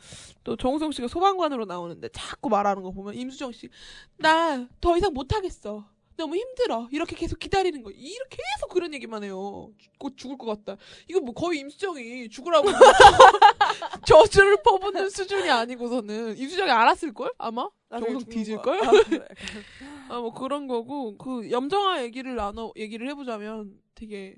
[0.44, 3.70] 또 정우성 씨가 소방관으로 나오는데 자꾸 말하는 거 보면 임수정 씨
[4.18, 5.88] 나 더 이상 못 하겠어.
[6.16, 6.88] 너무 힘들어.
[6.92, 7.92] 이렇게 계속 기다리는 거.
[7.92, 9.72] 이렇게 계속 그런 얘기만 해요.
[9.98, 10.80] 곧 죽을 것 같다.
[11.08, 12.68] 이거 뭐 거의 임수정이 죽으라고
[14.06, 18.80] 저주를 퍼붓는 수준이 아니고서는 임수정이 알았을 걸 아마 정우성 뒤질 걸.
[20.10, 24.36] 아 뭐 그런 거고 그 염정아 얘기를 나눠 얘기를 해보자면 되게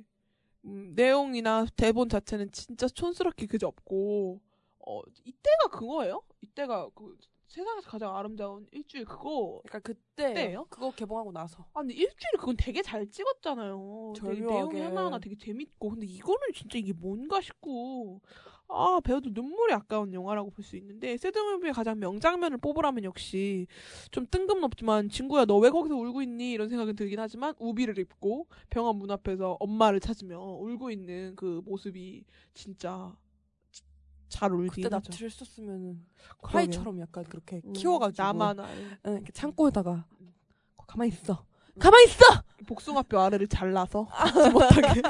[0.63, 4.39] 음, 내용이나 대본 자체는 진짜 촌스럽게 그저 없고
[4.87, 6.21] 어 이때가 그거예요?
[6.41, 7.17] 이때가 그
[7.55, 9.99] 세상에서 가장 아름다운 일주일 그거 약간 그때
[10.33, 10.65] 그때예요?
[10.69, 14.13] 그거 개봉하고 나서 아 근데 일주일 그건 되게 잘 찍었잖아요.
[14.15, 14.81] 절묘하게.
[14.81, 18.21] 하나하나 되게 재밌고 근데 이거는 진짜 이게 뭔가 싶고
[18.67, 23.67] 아 배우도 눈물이 아까운 영화라고 볼 수 있는데 새드무비의 가장 명장면을 뽑으라면 역시
[24.11, 28.97] 좀 뜬금없지만 친구야 너 왜 거기서 울고 있니 이런 생각이 들긴 하지만 우비를 입고 병원
[28.97, 32.23] 문 앞에서 엄마를 찾으며 울고 있는 그 모습이
[32.55, 33.24] 진짜 지-
[34.29, 34.95] 잘 울긴 그때 하죠.
[34.95, 36.05] 납치를 했었으면은.
[36.41, 40.05] 화이처럼 약간 그렇게 음, 키워가지고 나만 알 응, 이렇게 창고에다가
[40.87, 41.45] 가만히 있어.
[41.79, 42.23] 가만히 있어!
[42.67, 45.01] 복숭아뼈 아래를 잘라서 걷지 못하게.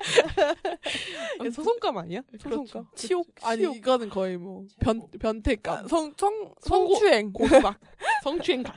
[1.40, 2.22] 이게 소송감 아니야?
[2.38, 2.64] 소송감?
[2.64, 2.86] 그렇죠.
[2.94, 3.26] 치욕?
[3.42, 3.76] 아니 치욕.
[3.76, 5.88] 이거는 거의 뭐 변 변태감.
[5.88, 7.32] 성, 성, 성고- 성추행.
[7.34, 7.78] 고소박.
[8.24, 8.74] 성추행감.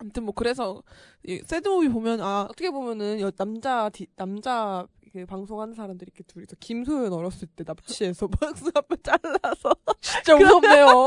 [0.00, 0.82] 아무튼 뭐 그래서
[1.24, 6.56] 이 새드무비 보면 아 어떻게 보면은 여, 남자 디, 남자 그 방송하는 사람들이 이렇게 둘이서
[6.58, 11.06] 김소연 어렸을 때 납치해서 박수 앞에 잘라서 진짜 무섭네요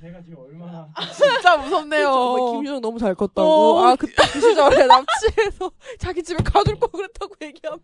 [0.00, 3.48] 제가 지금 얼마나 진짜 무섭네요 뭐 김유정 너무 잘 컸다고.
[3.48, 3.84] 어.
[3.84, 5.70] 아 그때 그 시절에 납치해서
[6.00, 7.78] 자기 집에 가둘 거 그랬다고 얘기하면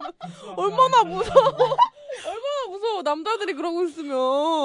[0.57, 1.46] 얼마나 무서워.
[1.46, 3.03] 얼마나 무서워.
[3.03, 4.16] 남자들이 그러고 있으면.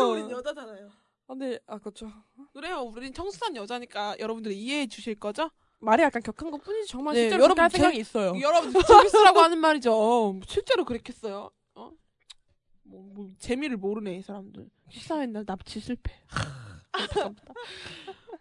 [0.09, 2.11] 우린 여자잖아요 아, 근데 아 그렇죠.
[2.53, 7.21] 그래요 우린 청순한 여자니까 여러분들 이해해 주실 거죠 말이 약간 격한 것 뿐이지 정말 네,
[7.21, 8.33] 실제로 여러분 할 제- 생각이 있어요.
[8.39, 11.91] 여러분들 재밌으라고 하는 말이죠 실제로 그랬겠어요 어?
[12.83, 16.11] 뭐, 뭐 재미를 모르네 이 사람들 시사회 날 납치 실패
[16.91, 17.53] 안타깝다.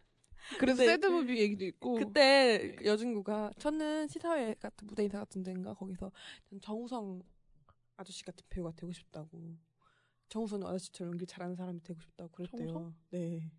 [0.59, 6.11] 그래서 새드무비 얘기도 있고 그때 여진구가 저는 시사회 같은 무대 인사 같은 데인가 거기서
[6.49, 7.21] 전 정우성
[7.97, 9.57] 아저씨 같은 배우가 되고 싶다고
[10.29, 12.59] 정우성 아저씨처럼 연기 잘하는 사람이 되고 싶다고 그랬대요.
[12.69, 12.95] 정우성?
[13.11, 13.51] 네.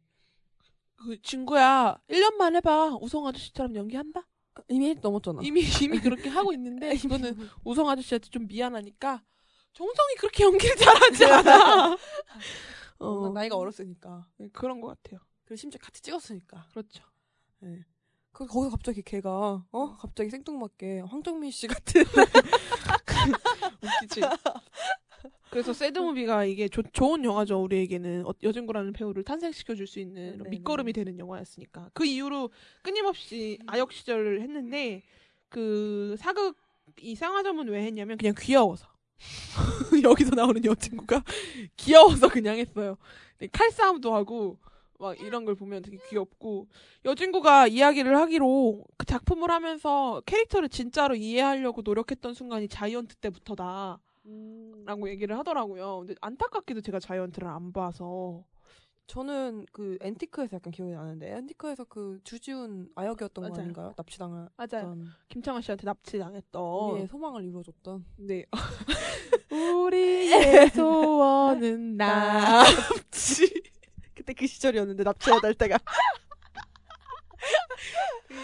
[0.97, 2.97] 그 친구야 1년만 해봐.
[3.01, 4.27] 우성 아저씨처럼 연기한다?
[4.67, 5.41] 이미 넘었잖아.
[5.43, 9.23] 이미 이미 그렇게 하고 있는데 이거는 우성 아저씨한테 좀 미안하니까
[9.73, 11.93] 정성이 그렇게 연기를 잘하지 않아.
[12.99, 14.27] 어, 어 나이가 어렸으니까.
[14.37, 15.19] 네, 그런 것 같아요.
[15.45, 16.67] 그리고 심지어 같이 찍었으니까.
[16.71, 17.03] 그렇죠.
[17.59, 17.85] 네.
[18.31, 19.97] 그 거기서 갑자기 걔가 어?
[19.97, 22.03] 갑자기 생뚱맞게 황정민 씨 같은
[23.81, 24.21] 웃기지
[25.57, 28.27] 그래서 새드무비가 이게 조- 좋은 영화죠 우리에게는.
[28.27, 30.49] 어- 여진구라는 배우를 탄생시켜 줄 수 있는 네네.
[30.51, 31.89] 밑거름이 되는 영화였으니까.
[31.95, 32.51] 그 이후로
[32.83, 35.01] 끊임없이 아역 시절을 했는데
[35.49, 36.55] 그 사극
[37.01, 38.85] 이 쌍화점은 왜 했냐면 그냥 귀여워서.
[40.03, 41.23] 여기서 나오는 여친구가
[41.75, 42.95] 귀여워서 그냥 했어요.
[43.39, 44.59] 네, 칼싸움도 하고
[44.99, 46.67] 막 이런 걸 보면 되게 귀엽고.
[47.03, 53.97] 여진구가 이야기를 하기로 그 작품을 하면서 캐릭터를 진짜로 이해하려고 노력했던 순간이 자이언트 때부터다
[54.85, 55.99] 라고 얘기를 하더라고요.
[55.99, 58.43] 근데 안타깝게도 제가 자이언트를 안 봐서
[59.07, 63.61] 저는 그 앤티크에서 약간 기억이 나는데 앤티크에서 그 주지훈 아역이었던 거 맞아요.
[63.61, 63.93] 아닌가요?
[63.95, 64.97] 납치당한 맞아요.
[65.29, 68.45] 김창완 씨한테 납치당했던 우리의 소망을 이루어줬던 네.
[69.51, 73.45] 우리의 소원은 납치.
[74.13, 75.77] 그때 그 시절이었는데 납치해야 될 때가.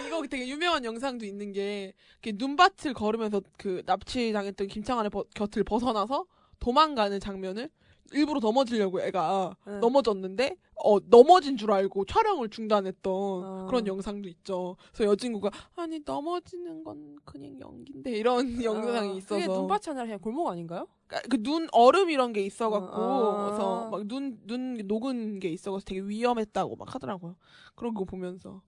[0.07, 1.93] 이거 되게 유명한 영상도 있는 게
[2.25, 6.25] 눈밭을 걸으면서 그 납치 당했던 김창완의 버- 곁을 벗어나서
[6.59, 7.69] 도망가는 장면을
[8.11, 9.79] 일부러 넘어지려고 애가 응.
[9.79, 13.65] 넘어졌는데 어 넘어진 줄 알고 촬영을 중단했던 아.
[13.67, 14.75] 그런 영상도 있죠.
[14.93, 20.19] 그래서 여진구가 아니 넘어지는 건 그냥 연기인데 이런 영상이 아, 있어서 그게 눈밭이 아니라 그냥
[20.19, 20.87] 골목 아닌가요?
[21.29, 23.45] 그눈 얼음 이런 게 있어갖고 아.
[23.45, 27.35] 그래서 막눈눈 녹은 게 있어서 되게 위험했다고 막 하더라고요.
[27.75, 28.61] 그런 거 보면서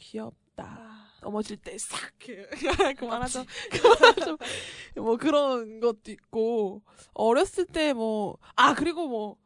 [0.00, 1.10] 귀엽다.
[1.22, 2.00] 넘어질 때 싹
[2.98, 3.44] 그만하죠.
[3.70, 4.38] 그만하죠.
[4.96, 6.82] 뭐 그런 것도 있고
[7.12, 9.36] 어렸을 때 뭐 아 그리고 뭐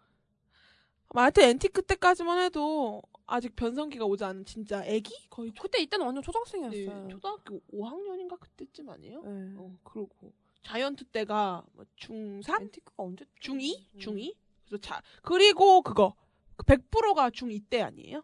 [1.15, 6.23] 하여튼 앤티크 때까지만 해도 아직 변성기가 오지 않은 진짜 애기 거의 초, 그때 이때는 완전
[6.23, 7.09] 네, 초등학생이었어요.
[7.09, 9.23] 초등학교 5학년인가 그때쯤 아니에요?
[9.23, 9.55] 네.
[9.57, 10.33] 어 그러고
[10.63, 13.25] 자이언트 때가 뭐 중3 앤티크가 언제?
[13.43, 13.79] 중2?
[13.95, 13.99] 음.
[13.99, 14.35] 중2?
[14.67, 16.15] 그래서 자 그리고 그거
[16.57, 18.23] 그 100%가 중2 때 아니에요?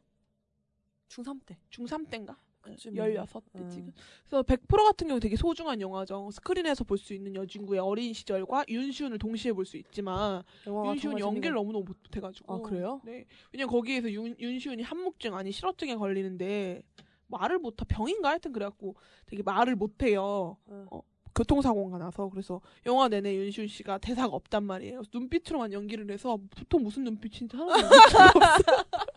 [1.10, 1.58] 중3 때.
[1.70, 2.36] 중3 때인가?
[2.62, 2.92] 그쯤.
[2.92, 3.70] 16때 음.
[3.70, 3.92] 지금.
[4.28, 6.30] 그래서 100% 같은 경우 되게 소중한 영화죠.
[6.30, 11.86] 스크린에서 볼 수 있는 여진구의 어린 시절과 윤시훈을 동시에 볼 수 있지만 정말 연기를 너무너무
[11.86, 12.52] 못해가지고.
[12.54, 13.00] 아, 그래요?
[13.04, 13.24] 네.
[13.52, 16.82] 왜냐면 거기에서 윤, 윤시훈이 한묵증 아니 실어증에 걸리는데
[17.28, 18.94] 말을 못하 병인가 하여튼 그래갖고
[19.26, 20.58] 되게 말을 못해요.
[20.68, 20.86] 응.
[20.90, 21.00] 어,
[21.34, 25.02] 교통사고가 나서 그래서 영화 내내 윤시훈 씨가 대사가 없단 말이에요.
[25.14, 28.18] 눈빛으로만 연기를 해서 보통 무슨 눈빛인지 하나도 없어.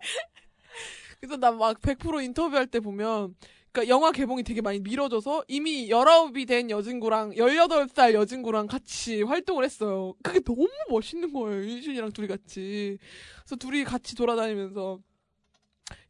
[1.20, 3.34] 그래서 나 막 100% 인터뷰할 때 보면
[3.72, 10.14] 그러니까 영화 개봉이 되게 많이 미뤄져서 이미 19이 된 여진구랑 18살 여진구랑 같이 활동을 했어요.
[10.22, 11.62] 그게 너무 멋있는 거예요.
[11.64, 12.98] 윤시훈이랑 둘이 같이.
[13.42, 14.98] 그래서 둘이 같이 돌아다니면서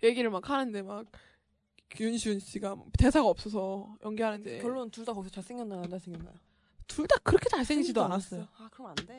[0.03, 1.05] 얘기를 막 하는데 막
[1.99, 5.83] 윤시훈 씨가 대사가 없어서 연기하는데 결론 둘 다 거기서 잘생겼나요?
[5.83, 6.35] 안 잘생겼나요?
[6.87, 8.49] 둘 다 그렇게 잘생기지도 생기지도 않았어요.
[8.59, 9.19] 아, 그럼 안 돼.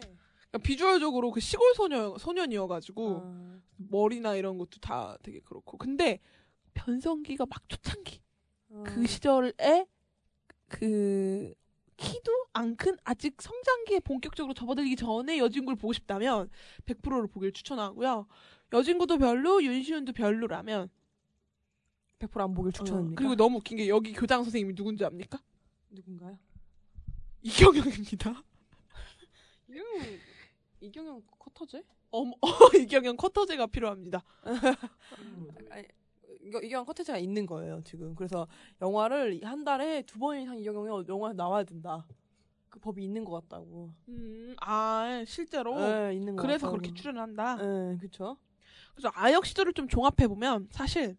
[0.51, 6.19] 그러니까 비주얼적으로 그 시골 소녀 소년이어가지고 아, 머리나 이런 것도 다 되게 그렇고 근데
[6.73, 8.21] 변성기가 막 초창기
[8.73, 8.83] 아.
[8.85, 9.85] 그 시절에
[10.67, 11.53] 그
[11.97, 16.49] 키도 안 큰 아직 성장기에 본격적으로 접어들기 전에 여진구를 보고 싶다면
[16.85, 18.27] 100%를 보길 추천하고요.
[18.73, 20.89] 여진구도 별로 윤시훈도 별로라면
[22.19, 23.13] 100%안 보길 추천합니다.
[23.13, 25.41] 어, 그리고 너무 웃긴 게 여기 교장 선생님이 누군지 압니까?
[25.91, 26.37] 누군가요?
[27.43, 28.43] 이경영입니다.
[29.69, 30.19] 이경영
[30.81, 31.83] 이경영 커터제?
[32.11, 32.33] 어머,
[32.81, 34.23] 이경영 커터제가 필요합니다.
[35.69, 35.85] 아니,
[36.41, 38.15] 이경영 커터제가 있는 거예요 지금.
[38.15, 38.47] 그래서
[38.81, 42.05] 영화를 한 달에 두 번 이상 이경영이 영화에 나와야 된다.
[42.69, 43.93] 그 법이 있는 것 같다고.
[44.09, 46.81] 음, 아 실제로 네, 있는 것 그래서 같다고.
[46.81, 47.55] 그렇게 출연한다.
[47.57, 48.37] 네, 그렇죠.
[48.95, 51.17] 그래서 아역 시절을 좀 종합해 보면 사실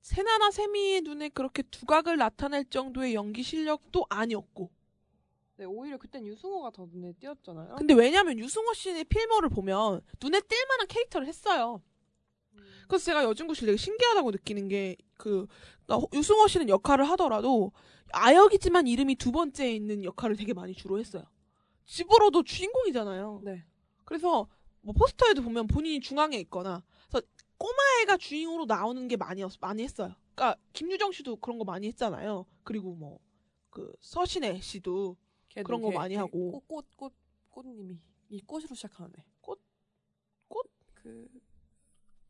[0.00, 4.70] 세나나 세미의 눈에 그렇게 두각을 나타낼 정도의 연기 실력도 아니었고.
[5.56, 7.76] 네, 오히려 그땐 유승호가 더 눈에 띄었잖아요.
[7.76, 11.80] 근데 왜냐면 유승호 씨의 필모를 보면 눈에 띌 만한 캐릭터를 했어요.
[12.88, 15.46] 그래서 제가 여진구 씨를 되게 신기하다고 느끼는 게그
[16.12, 17.72] 유승호 씨는 역할을 하더라도
[18.12, 21.24] 아역이지만 이름이 두 번째에 있는 역할을 되게 많이 주로 했어요.
[21.86, 23.40] 집으로도 주인공이잖아요.
[23.44, 23.64] 네.
[24.04, 24.48] 그래서
[24.82, 27.26] 뭐 포스터에도 보면 본인이 중앙에 있거나 그래서
[27.58, 30.14] 꼬마애가 주인으로 나오는 게 많이 없- 많이 했어요.
[30.34, 32.44] 그러니까 김유정 씨도 그런 거 많이 했잖아요.
[32.64, 33.20] 그리고 뭐
[33.70, 35.16] 그 서신혜 씨도
[35.62, 36.50] 그런 거 걔- 많이 걔 하고.
[36.52, 37.12] 꽃, 꽃, 꽃,
[37.50, 37.98] 꽃님이
[38.30, 39.12] 이 꽃으로 시작하네.
[39.40, 39.60] 꽃?
[40.48, 40.66] 꽃?
[40.94, 41.28] 그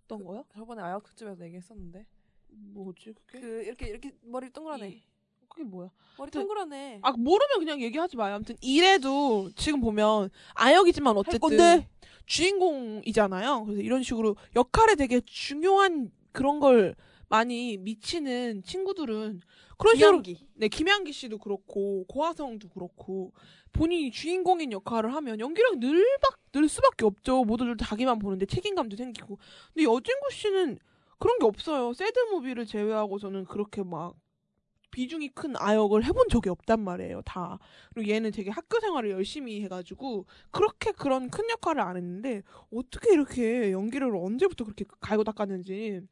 [0.04, 0.44] 어떤 거요?
[0.52, 2.06] 저번에 아역 특집에서 얘기했었는데
[2.48, 3.40] 뭐지 그게?
[3.40, 4.88] 그 이렇게 이렇게 머리 동그라네.
[4.90, 5.02] 이-
[5.48, 5.90] 그게 뭐야?
[6.18, 7.00] 머리 그- 동그라네.
[7.02, 8.34] 아 모르면 그냥 얘기하지 마요.
[8.34, 11.84] 아무튼 이래도 지금 보면 아역이지만 어쨌든.
[12.26, 13.64] 주인공이잖아요.
[13.66, 16.94] 그래서 이런 식으로 역할에 되게 중요한 그런 걸
[17.28, 19.40] 많이 미치는 친구들은
[19.78, 20.46] 그런 식으로 김양기.
[20.54, 23.32] 네 김양기 씨도 그렇고 고화성도 그렇고
[23.72, 27.44] 본인이 주인공인 역할을 하면 연기력 늘박 늘 수밖에 없죠.
[27.44, 29.38] 모두들 자기만 보는데 책임감도 생기고.
[29.72, 30.78] 근데 여진구 씨는
[31.18, 31.92] 그런 게 없어요.
[31.92, 34.14] 새드 무비를 제외하고서는 그렇게 막
[34.92, 37.22] 비중이 큰 아역을 해본 적이 없단 말이에요.
[37.22, 37.58] 다.
[37.92, 43.72] 그리고 얘는 되게 학교 생활을 열심히 해가지고 그렇게 그런 큰 역할을 안 했는데 어떻게 이렇게
[43.72, 46.02] 연기를 언제부터 그렇게 갈고 닦았는지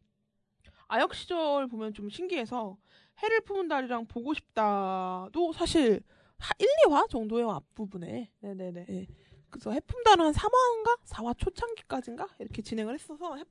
[0.89, 2.77] 아역 시절 보면 좀 신기해서
[3.23, 6.03] 해를 품은 달이랑 보고 싶다도 사실
[6.39, 8.87] 하- 1, 2화 정도의 앞부분에 네네네.
[8.91, 9.07] 예.
[9.51, 10.99] 그래서 해품달은 한 3화인가?
[11.07, 12.27] 4화 초창기까지인가?
[12.41, 13.45] 이렇게 진행을 했어서 해-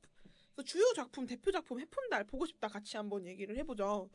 [0.55, 4.09] 그래서 주요 작품, 대표 작품 해품달 보고 싶다 같이 한번 얘기를 해보죠.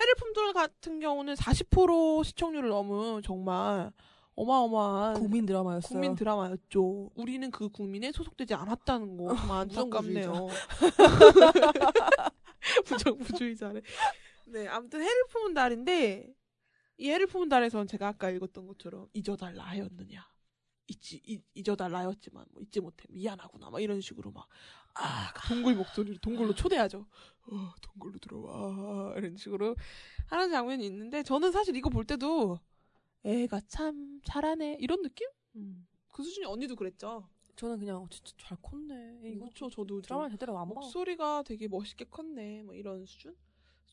[0.00, 3.90] 해를 품달 같은 경우는 40% 시청률을 넘은 정말
[4.34, 5.88] 어마어마한 국민 드라마였어요.
[5.88, 7.10] 국민 드라마였죠.
[7.14, 10.48] 우리는 그 국민에 소속되지 않았다는 거 정말 안타깝네요.
[12.84, 13.80] 부정부주의자래.
[14.50, 16.34] 네, 아무튼 해를 품은 달인데
[16.98, 20.28] 이 해를 품은 달에선 제가 아까 읽었던 것처럼 잊어달라 하였느냐.
[20.88, 24.48] 잊지 잊, 잊어달라였지만 뭐 잊지 못해 미안하구나 막 이런 식으로 막
[24.94, 27.06] 아, 동굴 목소리로 동굴로 초대하죠.
[27.46, 29.76] 어, 동굴로 들어와 이런 식으로
[30.26, 32.58] 하는 장면이 있는데 저는 사실 이거 볼 때도
[33.22, 35.28] 애가 참 잘하네 이런 느낌?
[35.54, 35.86] 음.
[36.08, 37.28] 그 수준이 언니도 그랬죠.
[37.54, 39.20] 저는 그냥 진짜 잘 컸네.
[39.24, 39.70] 이거 그렇죠.
[39.70, 40.74] 저도 드라마 제대로 안 봐.
[40.74, 42.62] 목소리가 되게 멋있게 컸네.
[42.62, 43.36] 뭐 이런 수준?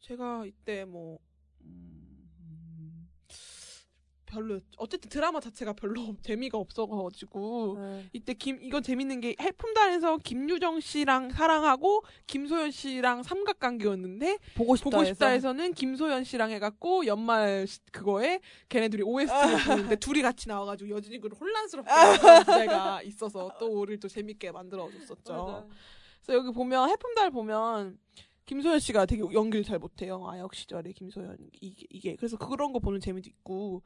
[0.01, 1.19] 제가 이때 뭐
[1.61, 3.09] 음,
[4.25, 8.09] 별로 어쨌든 드라마 자체가 별로 재미가 없어가지고 네.
[8.13, 14.89] 이때 김 이건 재밌는 게 해품단에서 김유정 씨랑 사랑하고 김소연 씨랑 삼각관계였는데 보고 싶다.
[14.91, 15.03] 보고.
[15.05, 18.39] 싶다에서는 김소연 씨랑 해갖고 연말 시- 그거에
[18.69, 24.07] 걔네들이 OST를 부르는데 둘이 같이 나와가지고 여진이 그 혼란스럽게 하는 문제가 있어서 또 우리를 또
[24.07, 25.33] 재밌게 만들어줬었죠.
[25.33, 25.67] 맞아.
[26.21, 27.97] 그래서 여기 보면 해품달 보면
[28.47, 30.25] 김소연 씨가 되게 연기를 잘 못해요.
[30.27, 33.83] 아역 시절에 김소연 이게, 이게 그래서 그런 거 보는 재미도 있고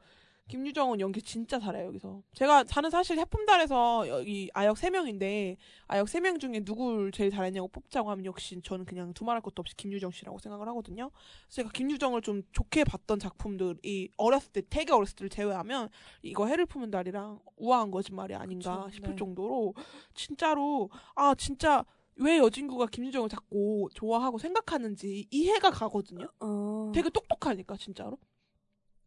[0.48, 2.22] 김유정은 연기 진짜 잘해요 여기서.
[2.34, 5.56] 제가 저는 사실 해품달에서 여기 아역 세 명인데
[5.86, 10.10] 아역 세명 중에 누굴 제일 잘했냐고 뽑자고 하면 역시 저는 그냥 두말할 것도 없이 김유정
[10.12, 11.10] 씨라고 생각을 하거든요.
[11.10, 15.88] 그래서 제가 김유정을 좀 좋게 봤던 작품들이 어렸을 때 되게 어렸을 때를 제외하면
[16.22, 19.16] 이거 해를 품은 달이랑 우아한 거짓말이 아닌가 그쵸, 싶을 네.
[19.16, 19.74] 정도로
[20.14, 21.84] 진짜로 아 진짜
[22.16, 26.28] 왜 여진구가 김유정을 자꾸 좋아하고 생각하는지 이해가 가거든요.
[26.40, 26.92] 어.
[26.94, 28.18] 되게 똑똑하니까 진짜로.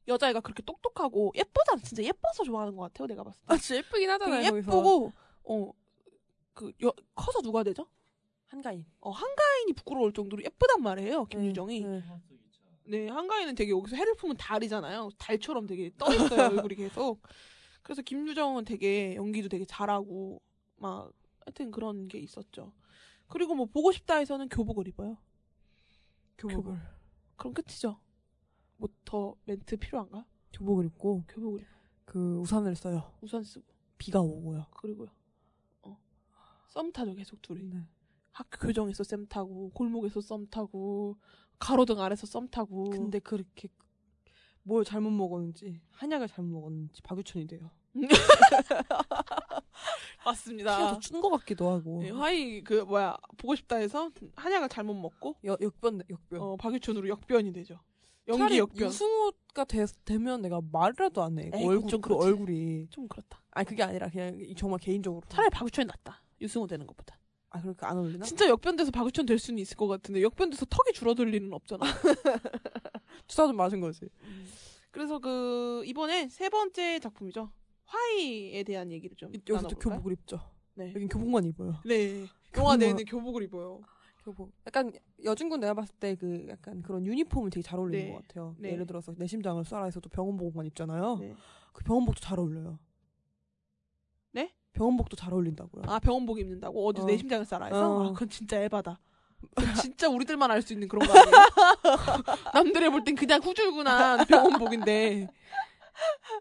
[0.08, 1.82] 여자애가 그렇게 똑똑하고 예쁘잖아.
[1.82, 3.08] 진짜 예뻐서 좋아하는 것 같아요.
[3.08, 3.46] 내가 봤을 때.
[3.48, 4.58] 아, 진짜 예쁘긴 하잖아요.
[4.58, 6.72] 예쁘고 어그
[7.16, 7.88] 커서 누가 되죠?
[8.48, 8.86] 한가인.
[9.00, 11.26] 어 한가인이 부끄러울 정도로 예쁘단 말이에요.
[11.26, 11.82] 김유정이.
[11.82, 12.04] 네.
[12.30, 12.62] 기차.
[12.84, 15.10] 네, 한가인은 되게 여기서 해를 품은 달이잖아요.
[15.18, 17.22] 달처럼 되게 떠 있어요, 얼굴이 계속.
[17.82, 20.42] 그래서 김유정은 되게 연기도 되게 잘하고,
[20.78, 21.12] 막,
[21.46, 22.72] 하여튼 그런 게 있었죠.
[23.28, 25.18] 그리고 뭐, 보고 싶다 해서는 교복을 입어요.
[26.38, 26.80] 교복을.
[27.38, 28.00] 그럼 끝이죠.
[28.78, 30.26] 뭐 더 멘트 필요한가?
[30.54, 31.72] 교복을 입고 교복을 입고,
[32.06, 33.12] 그 우산을 써요.
[33.22, 33.66] 우산 쓰고,
[33.98, 34.68] 비가 오고요.
[34.72, 35.10] 그리고요.
[35.84, 35.98] 어.
[36.68, 37.64] 썸 타죠, 계속 둘이.
[37.64, 37.88] 네.
[38.32, 41.18] 학교 교정에서 썸 타고, 골목에서 썸 타고,
[41.60, 42.90] 가로등 아래서 썸 타고.
[42.90, 43.70] 근데 그렇게
[44.64, 47.72] 뭘 잘못 먹었는지 한약을 잘못 먹었는지 박유천이 돼요.
[50.26, 50.78] 맞습니다.
[50.78, 52.02] 키가 더준것 같기도 하고.
[52.02, 56.42] 네, 화이 그 뭐야 보고 싶다 해서 한약을 잘못 먹고 여, 역변 역변.
[56.42, 57.80] 어, 박유천으로 역변이 되죠.
[58.28, 58.88] 연기 차라리 역변.
[58.88, 61.50] 유승우가 되, 되면 내가 말이라도 안 해.
[61.52, 62.28] 그 에이, 얼굴 좀 그 그렇지.
[62.28, 62.88] 얼굴이.
[62.90, 63.42] 좀 그렇다.
[63.52, 65.22] 아니 그게 아니라 그냥 이- 정말 개인적으로.
[65.30, 66.22] 차라리 박유천이 낫다.
[66.42, 67.18] 유승호 되는 것보다.
[67.52, 68.26] 아 그렇게 안 어울리나?
[68.26, 71.86] 진짜 역변돼서 박유천 될 수는 있을 것 같은데 역변돼서 턱이 줄어들 일은 없잖아.
[73.28, 74.10] 주사 좀 맞은 거지.
[74.92, 77.52] 그래서 그 이번에 세 번째 작품이죠.
[77.86, 79.94] 화이에 대한 얘기를 좀 여기서 또 나눠볼까요?
[79.98, 80.40] 교복을 입죠.
[80.76, 80.90] 네.
[80.96, 81.76] 여긴 교복만 입어요.
[81.86, 82.26] 네.
[82.58, 83.82] 영화 내내 교복을 입어요.
[84.24, 84.52] 교복.
[84.66, 84.92] 약간
[85.24, 88.12] 여중군 내가 봤을 때 그 약간 그런 유니폼을 되게 잘 어울리는 네.
[88.14, 88.56] 것 같아요.
[88.60, 88.72] 네.
[88.72, 91.18] 예를 들어서 내 심장을 쏴라 해서도 병원복만 입잖아요.
[91.20, 91.36] 네.
[91.74, 92.80] 그 병원복도 잘 어울려요.
[94.32, 94.52] 네?
[94.74, 95.84] 병원복도 잘 어울린다고요.
[95.88, 97.06] 아 병원복 입는다고 어디 어.
[97.06, 98.04] 내 심장을 쏴라 해서 어.
[98.08, 99.00] 아, 그건 진짜 에바다.
[99.82, 101.36] 진짜 우리들만 알 수 있는 그런 거 아니에요?
[102.54, 105.28] 남들이 볼 땐 그냥 후줄근한 병원복인데.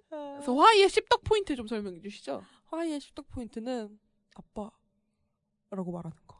[0.09, 2.43] 그래서 화이의 씹덕 포인트 좀 설명해 주시죠.
[2.67, 3.99] 화이의 십덕 포인트는
[4.35, 6.37] 아빠라고 말하는 거.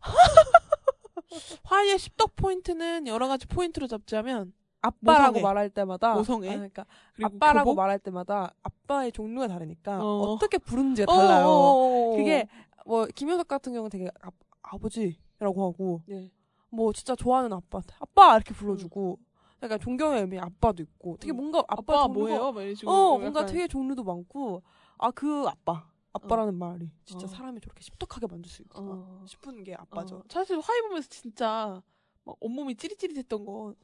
[1.64, 5.42] 화이의 씹덕 포인트는 여러 가지 포인트로 잡자면 아빠라고 모성애.
[5.42, 6.48] 말할 때마다 모성애.
[6.50, 6.86] 아, 그러니까
[7.22, 7.76] 아빠라고 교복?
[7.76, 10.32] 말할 때마다 아빠의 종류가 다르니까 어.
[10.32, 10.38] 어.
[10.38, 11.46] 떻게 부르는지가 달라요.
[11.46, 12.16] 어어어어.
[12.16, 12.46] 그게
[12.84, 14.28] 뭐 김효석 같은 경우는 되게 아,
[14.62, 16.30] 아버지라고 하고 네.
[16.68, 19.18] 뭐 진짜 좋아하는 아빠한테 아빠 이렇게 불러주고
[19.64, 21.36] 약간 존경의 의미 아빠도 있고 되게 음.
[21.36, 22.52] 뭔가 아빠 아빠 뭐예요?
[22.86, 23.46] 어 뭔가 약간.
[23.46, 24.62] 되게 종류도 많고
[24.98, 27.28] 아 그 아빠 아빠라는 말이 진짜 어.
[27.28, 29.24] 사람이 저렇게 싶덕하게 만들 수 있구나 어.
[29.26, 30.16] 싶은 게 아빠죠.
[30.16, 31.82] 어, 사실 화이 보면서 진짜
[32.24, 33.74] 막 온몸이 찌릿찌릿했던 건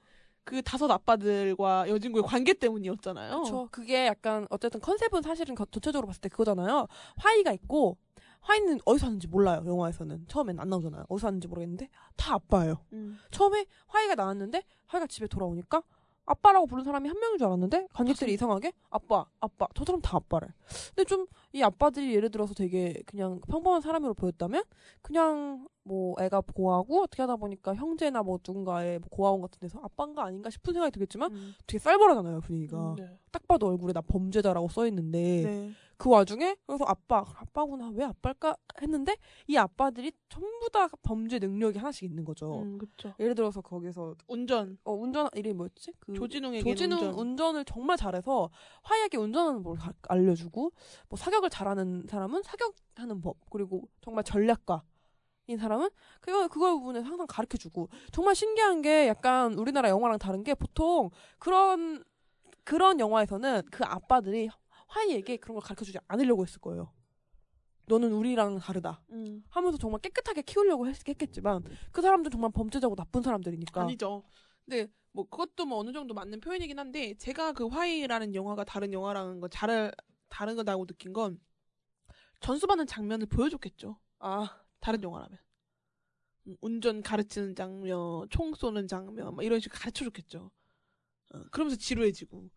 [0.43, 3.31] 그 다섯 아빠들과 여진구의 관계 때문이었잖아요.
[3.31, 3.69] 그렇죠.
[3.71, 6.87] 그게 약간 어쨌든 컨셉은 사실은 거- 전체적으로 봤을 때 그거잖아요.
[7.19, 7.99] 화이가 있고
[8.41, 9.63] 화이는 어디서 왔는지 몰라요.
[9.67, 11.05] 영화에서는 처음엔 안 나오잖아요.
[11.09, 12.85] 어디서 왔는지 모르겠는데 다 아빠예요.
[12.93, 13.19] 음.
[13.31, 15.83] 처음에 화이가 나왔는데 화이가 집에 돌아오니까
[16.27, 20.49] 아빠라고 부른 사람이 한 명인 줄 알았는데 관객들이 이상하게 아빠 아빠 저 사람 다 아빠래.
[20.95, 24.63] 근데 좀 이 아빠들이 예를 들어서 되게 그냥 평범한 사람으로 보였다면
[25.03, 30.25] 그냥 뭐 애가 고아고 어떻게 하다 보니까 형제나 뭐 누군가의 뭐 고아원 같은 데서 아빠인가
[30.25, 31.55] 아닌가 싶은 생각이 들겠지만 음.
[31.67, 32.91] 되게 쌀벌하잖아요 분위기가.
[32.91, 33.19] 음, 네.
[33.33, 35.71] 딱 봐도 얼굴에 나 범죄자라고 써 있는데 네.
[36.01, 42.05] 그 와중에 그래서 아빠 아빠구나 왜 아빠일까 했는데 이 아빠들이 전부 다 범죄 능력이 하나씩
[42.05, 42.63] 있는 거죠.
[42.63, 42.79] 음.
[43.21, 44.79] 예를 들어서 거기서 운전.
[44.85, 45.93] 어 운전 이름이 뭐였지?
[46.01, 47.15] 그 조진웅에게 조진웅 운전.
[47.19, 48.49] 운전을 정말 잘해서
[48.83, 50.73] 화이에게 운전하는 법을 가- 알려주고
[51.11, 54.83] 뭐 사격을 잘하는 사람은 사격하는 법 그리고 정말 전략가
[55.49, 55.91] 인 사람은
[56.23, 61.11] 그거 그거 부분에 항상 가르쳐 주고 정말 신기한 게 약간 우리나라 영화랑 다른 게 보통
[61.39, 62.03] 그런
[62.65, 64.49] 그런 영화에서는 그 아빠들이
[64.91, 66.93] 화이에게 그런 걸 가르쳐주지 않으려고 했을 거예요.
[67.87, 69.43] 너는 우리랑 다르다 음.
[69.49, 74.23] 하면서 정말 깨끗하게 키우려고 했, 했겠지만 그 사람들 정말 범죄자고 나쁜 사람들이니까 아니죠.
[74.65, 79.41] 근데 뭐 그것도 뭐 어느 정도 맞는 표현이긴 한데 제가 그 화이라는 영화가 다른 영화랑은
[79.51, 79.93] 잘
[80.29, 81.41] 다른 거다고 느낀 건
[82.41, 83.99] 전수받는 장면을 보여줬겠죠.
[84.21, 85.39] 아 다른 영화라면.
[86.47, 90.51] 음, 운전 가르치는 장면, 총 쏘는 장면, 막 이런 식으로 가르쳐줬겠죠.
[91.35, 92.49] 어, 그러면서 지루해지고.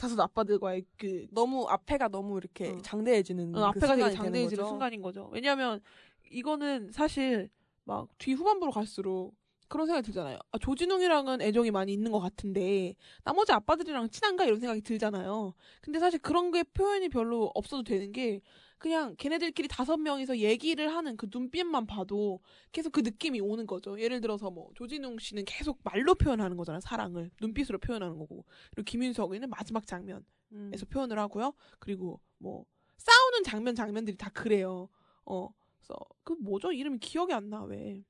[0.00, 2.78] 다섯 아빠들과의 그, 너무 앞에가 너무 이렇게 어.
[2.80, 4.64] 장대해지는 어, 그 앞에가 되게 장대해지는.
[4.66, 5.28] 순간인 거죠.
[5.30, 5.82] 왜냐면,
[6.30, 7.50] 이거는 사실,
[7.84, 9.34] 막, 뒤 후반부로 갈수록,
[9.68, 10.38] 그런 생각이 들잖아요.
[10.52, 12.94] 아, 조진웅이랑은 애정이 많이 있는 것 같은데,
[13.24, 14.46] 나머지 아빠들이랑 친한가?
[14.46, 15.52] 이런 생각이 들잖아요.
[15.82, 18.40] 근데 사실 그런 게 표현이 별로 없어도 되는 게,
[18.80, 22.40] 그냥 걔네들끼리 다섯 명이서 얘기를 하는 그 눈빛만 봐도
[22.72, 24.00] 계속 그 느낌이 오는 거죠.
[24.00, 26.80] 예를 들어서 뭐, 조진웅 씨는 계속 말로 표현하는 거잖아요.
[26.80, 27.30] 사랑을.
[27.42, 28.46] 눈빛으로 표현하는 거고.
[28.70, 30.24] 그리고 김윤석이는 마지막 장면.
[30.52, 30.70] 음.
[30.72, 31.52] 에서 표현을 하고요.
[31.78, 32.64] 그리고 뭐
[32.96, 34.88] 싸우는 장면 장면들이 다 그래요.
[35.26, 36.72] 어, 그래서 그 뭐죠?
[36.72, 37.62] 이름이 기억이 안 나.
[37.64, 38.02] 왜?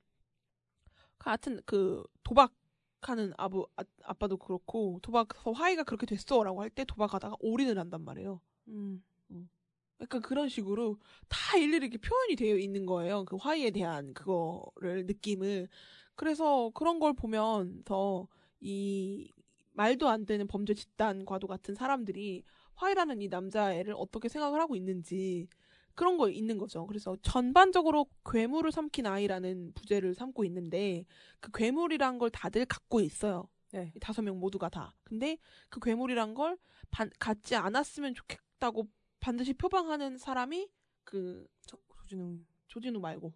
[1.17, 2.53] 그 하여튼 그 도박
[3.01, 8.39] 하는 아부 아, 아빠도 그렇고 도박서 화이가 그렇게 됐어라고 할 때 도박하다가 올인을 한단 말이에요.
[8.69, 9.03] 음.
[10.01, 10.97] 약간 그런 식으로
[11.29, 13.23] 다 일일이 이렇게 표현이 되어 있는 거예요.
[13.25, 15.67] 그 화이에 대한 그거를 느낌을.
[16.15, 18.27] 그래서 그런 걸 보면서
[18.59, 19.29] 이
[19.73, 22.43] 말도 안 되는 범죄 집단과도 같은 사람들이
[22.75, 25.47] 화이라는 이 남자애를 어떻게 생각을 하고 있는지
[25.93, 26.87] 그런 거 있는 거죠.
[26.87, 31.05] 그래서 전반적으로 괴물을 삼킨 아이라는 부제를 삼고 있는데
[31.39, 33.47] 그 괴물이란 걸 다들 갖고 있어요.
[33.71, 33.91] 네.
[33.95, 34.95] 이 다섯 명 모두가 다.
[35.03, 35.37] 근데
[35.69, 36.57] 그 괴물이란 걸
[36.89, 38.87] 반- 갖지 않았으면 좋겠다고
[39.21, 40.69] 반드시 표방하는 사람이
[41.05, 43.33] 그 저, 조진웅 조진우 말고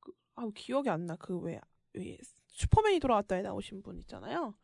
[0.00, 1.16] 그, 아우 기억이 안 나.
[1.16, 1.60] 그 왜
[1.94, 4.54] 왜 슈퍼맨이 돌아왔다에 나오신 분 있잖아요.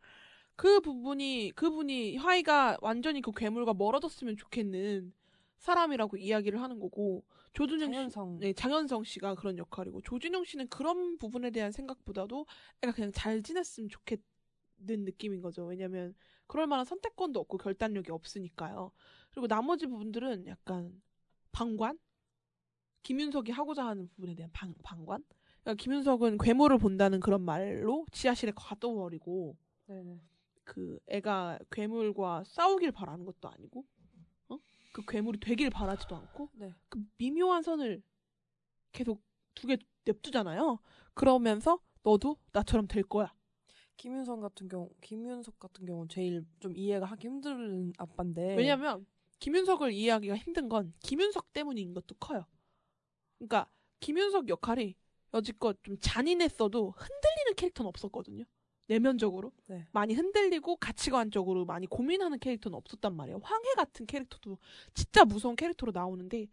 [0.55, 5.13] 그 부분이 그분이 화이가 완전히 그 괴물과 멀어졌으면 좋겠는
[5.57, 11.17] 사람이라고 이야기를 하는 거고 조준영 씨, 장현성 네, 장현성 씨가 그런 역할이고 조진웅 씨는 그런
[11.17, 12.45] 부분에 대한 생각보다도
[12.83, 15.65] 애가 그냥 잘 지냈으면 좋겠는 느낌인 거죠.
[15.65, 16.13] 왜냐면
[16.47, 18.91] 그럴 만한 선택권도 없고 결단력이 없으니까요.
[19.35, 21.01] 그리고 나머지 부분들은 약간
[21.51, 21.99] 방관?
[23.03, 25.23] 김윤석이 하고자 하는 부분에 대한 방, 방관?
[25.61, 29.57] 그러니까 김윤석은 괴물을 본다는 그런 말로 지하실에 가둬버리고
[29.87, 30.21] 네네.
[30.63, 33.85] 그 애가 괴물과 싸우길 바라는 것도 아니고
[34.49, 34.57] 어?
[34.93, 36.73] 그 괴물이 되길 바라지도 않고 네.
[36.89, 38.01] 그 미묘한 선을
[38.93, 39.21] 계속
[39.53, 40.79] 두 개 냅두잖아요.
[41.13, 43.33] 그러면서 너도 나처럼 될 거야.
[43.97, 49.05] 김윤석 같은 경우 김윤석 같은 경우는 제일 좀 이해가 하기 힘든 아빠인데 왜냐면
[49.45, 52.47] 김윤석을 이해하기가 힘든 건 김윤석 때문인 것도 커요.
[53.37, 53.69] 그러니까
[53.99, 54.95] 김윤석 역할이
[55.35, 58.43] 여지껏 좀 잔인했어도 흔들리는 캐릭터는 없었거든요.
[58.87, 59.87] 내면적으로 네.
[59.91, 63.39] 많이 흔들리고 가치관적으로 많이 고민하는 캐릭터는 없었단 말이에요.
[63.43, 64.57] 황해 같은 캐릭터도
[64.95, 66.47] 진짜 무서운 캐릭터로 나오는데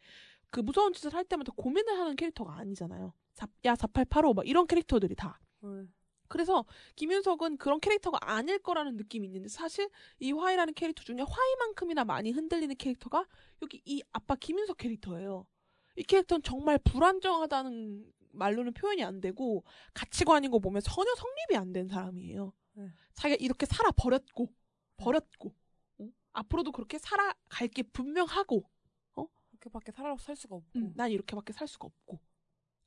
[0.50, 3.14] 그 무서운 짓을 할 때마다 고민을 하는 캐릭터가 아니잖아요.
[3.32, 5.40] 사- 야4885 막 이런 캐릭터들이 다.
[5.62, 5.86] 네.
[6.32, 6.64] 그래서
[6.96, 12.74] 김윤석은 그런 캐릭터가 아닐 거라는 느낌이 있는데 사실 이 화이라는 캐릭터 중에 화이만큼이나 많이 흔들리는
[12.76, 13.26] 캐릭터가
[13.60, 15.46] 여기 이 아빠 김윤석 캐릭터예요.
[15.96, 19.62] 이 캐릭터는 정말 불안정하다는 말로는 표현이 안 되고
[19.92, 22.54] 가치관인 거 보면 전혀 성립이 안 된 사람이에요.
[22.76, 22.88] 네.
[23.12, 24.48] 자기가 이렇게 살아 버렸고
[24.96, 25.54] 버렸고
[25.98, 26.08] 어?
[26.32, 28.66] 앞으로도 그렇게 살아갈 게 분명하고
[29.62, 32.18] 그렇게밖에 살아 살 수가 없고 음, 난 이렇게밖에 살 수가 없고.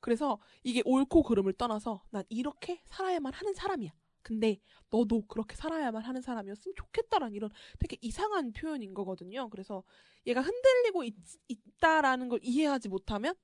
[0.00, 3.92] 그래서 이게 옳고 그름을 떠나서 난 이렇게 살아야만 하는 사람이야.
[4.22, 9.48] 근데 너도 그렇게 살아야만 하는 사람이었으면 좋겠다라는 이런 되게 이상한 표현인 거거든요.
[9.50, 9.84] 그래서
[10.26, 11.14] 얘가 흔들리고 있,
[11.48, 13.34] 있다라는 걸 이해하지 못하면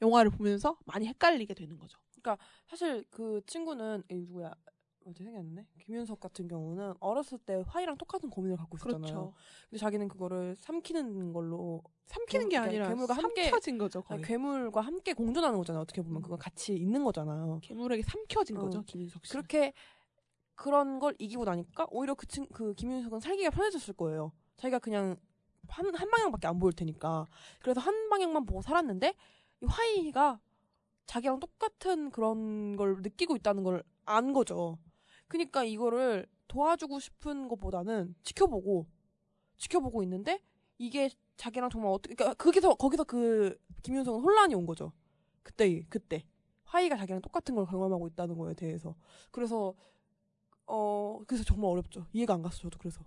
[0.00, 1.98] 영화를 보면서 많이 헷갈리게 되는 거죠.
[2.68, 4.52] 사실 그 친구는 이 누구야?
[5.08, 5.66] 어제 생각이 안 나네.
[5.84, 9.00] 김윤석 같은 경우는 어렸을 때 화이랑 똑같은 고민을 갖고 있었잖아요.
[9.00, 9.32] 그렇죠.
[9.70, 14.02] 근데 자기는 그거를 삼키는 걸로 삼키는 게 괴물- 아니라 괴물과 함께- 삼켜진 거죠.
[14.02, 14.20] 거의.
[14.22, 15.82] 괴물과 함께 공존하는 거잖아요.
[15.82, 16.22] 어떻게 보면 음.
[16.22, 17.60] 그건 같이 있는 거잖아요.
[17.62, 18.60] 괴물에게 삼켜진 어.
[18.62, 18.82] 거죠.
[18.82, 19.32] 김인석 씨.
[19.32, 19.72] 그렇게
[20.56, 24.32] 그런 걸 이기고 나니까 오히려 그, 친, 그 김윤석은 살기가 편해졌을 거예요.
[24.56, 25.16] 자기가 그냥
[25.68, 27.26] 한, 한 방향밖에 안 보일 테니까.
[27.60, 29.14] 그래서 한 방향만 보고 살았는데
[29.62, 30.40] 이 화이가
[31.06, 34.78] 자기랑 똑같은 그런 걸 느끼고 있다는 걸 안 거죠.
[35.28, 38.86] 그러니까 이거를 도와주고 싶은 것보다는 지켜보고
[39.56, 40.42] 지켜보고 있는데
[40.78, 44.92] 이게 자기랑 정말 어떻게 그러니까 거기서 거기서 그 김윤석은 혼란이 온 거죠.
[45.42, 46.24] 그때 그때
[46.64, 48.94] 화이가 자기랑 똑같은 걸 경험하고 있다는 거에 대해서
[49.30, 49.74] 그래서
[50.66, 52.06] 어 그래서 정말 어렵죠.
[52.12, 53.00] 이해가 안 갔어 저도 그래서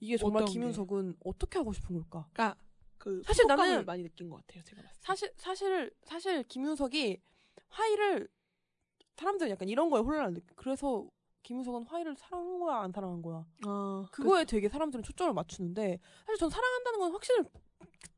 [0.00, 0.58] 이게 정말 어떤 게?
[0.58, 2.28] 김윤석은 어떻게 하고 싶은 걸까?
[2.32, 2.58] 그러니까
[2.98, 4.62] 그 사실 나는- 많이 느낀 것 같아요.
[4.64, 5.06] 제가 봤을 때.
[5.06, 7.20] 사실 사실 사실 김윤석이
[7.68, 8.28] 화이를
[9.16, 10.46] 사람들은 약간 이런 거에 혼란을 느끼.
[10.56, 11.08] 그래서
[11.42, 13.44] 김윤석은 화이를 사랑한 거야 안 사랑한 거야?
[13.66, 17.44] 아, 그거에 되게 사람들은 초점을 맞추는데 사실 전 사랑한다는 건 확실히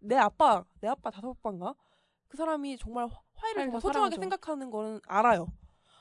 [0.01, 1.75] 내 아빠 내 아빠 다섯 오빠인가
[2.29, 4.21] 그 사람이 정말 화- 화이를 정말 더 소중하게 사랑하죠.
[4.21, 5.47] 생각하는 거는 알아요.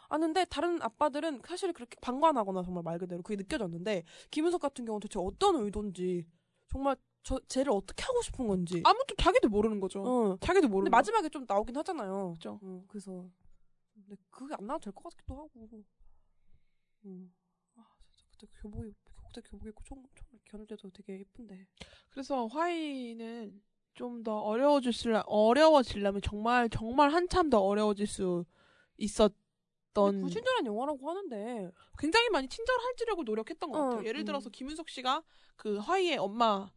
[0.10, 5.18] 아는데 다른 아빠들은 사실 그렇게 방관하거나 정말 말 그대로 그게 느껴졌는데 김윤석 같은 경우는 대체
[5.20, 6.26] 어떤 의도인지
[6.70, 10.02] 정말 저 쟤를 어떻게 하고 싶은 건지 아무튼 자기도 모르는 거죠.
[10.04, 10.38] 어.
[10.42, 12.34] 자기도 근데 모르는 마지막에 좀 나오긴 하잖아요.
[12.34, 12.60] 그죠.
[12.62, 13.26] 어, 그래서
[13.94, 15.50] 근데 그게 안 나와도 될 것 같기도 하고.
[17.06, 17.34] 음.
[17.76, 17.86] 아
[18.16, 18.93] 진짜 그때 교복이
[19.28, 21.68] 그때 교복 입고 총, 총 겨눌 때도 되게 예쁜데.
[22.12, 23.62] 그래서 화이는
[23.95, 28.43] 좀 더 어려워질려 어려워지려면 정말 정말 한참 더 어려워질 수
[28.97, 29.34] 있었던
[30.22, 34.08] 구신절한 영화라고 하는데 굉장히 많이 친절해지려고 노력했던 것 어, 같아요.
[34.08, 34.26] 예를 음.
[34.26, 35.24] 들어서 김윤석 씨가
[35.56, 36.72] 그 화이의 엄마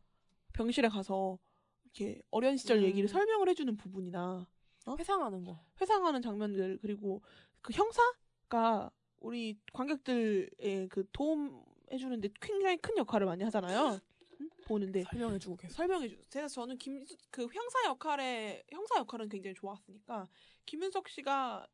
[0.53, 1.39] 병실에 가서
[1.85, 2.83] 이렇게 어린 시절 음.
[2.83, 4.47] 얘기를 설명을 해주는 부분이나
[4.87, 4.97] 어?
[4.99, 5.65] 회상하는 거.
[5.81, 7.23] 회상하는 장면들 그리고
[7.63, 8.91] 그 형사가
[9.27, 14.01] 우리 관객들의 그 도움 해주는데 굉장히 큰 역할을 많이 하잖아요.
[14.41, 14.51] 응?
[14.67, 15.75] 보는데 설명해주고 계속.
[15.75, 16.17] 설명해 주.
[16.29, 20.29] 제가 저는 김그 형사 역할의 형사 역할은 굉장히 좋았으니까
[20.67, 21.67] 김윤석 씨가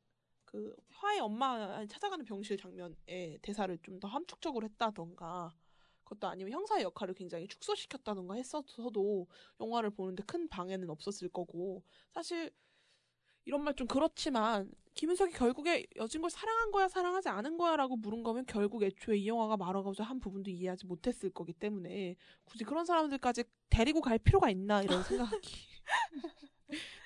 [0.47, 5.55] 그 화의 엄마 찾아가는 병실 장면의 대사를 좀 더 함축적으로 했다던가
[6.05, 9.27] 그것도 아니면 형사의 역할을 굉장히 축소시켰다던가 했어도
[9.61, 11.83] 영화를 보는데 큰 방해는 없었을 거고
[12.13, 12.51] 사실
[13.45, 18.83] 이런 말 좀 그렇지만 김윤석이 결국에 여진걸 사랑한 거야 사랑하지 않은 거야라고 물은 거면 결국
[18.83, 24.19] 애초에 이 영화가 말하고자 한 부분도 이해하지 못했을 거기 때문에 굳이 그런 사람들까지 데리고 갈
[24.19, 25.03] 필요가 있나 이런
[25.41, 25.49] 생각이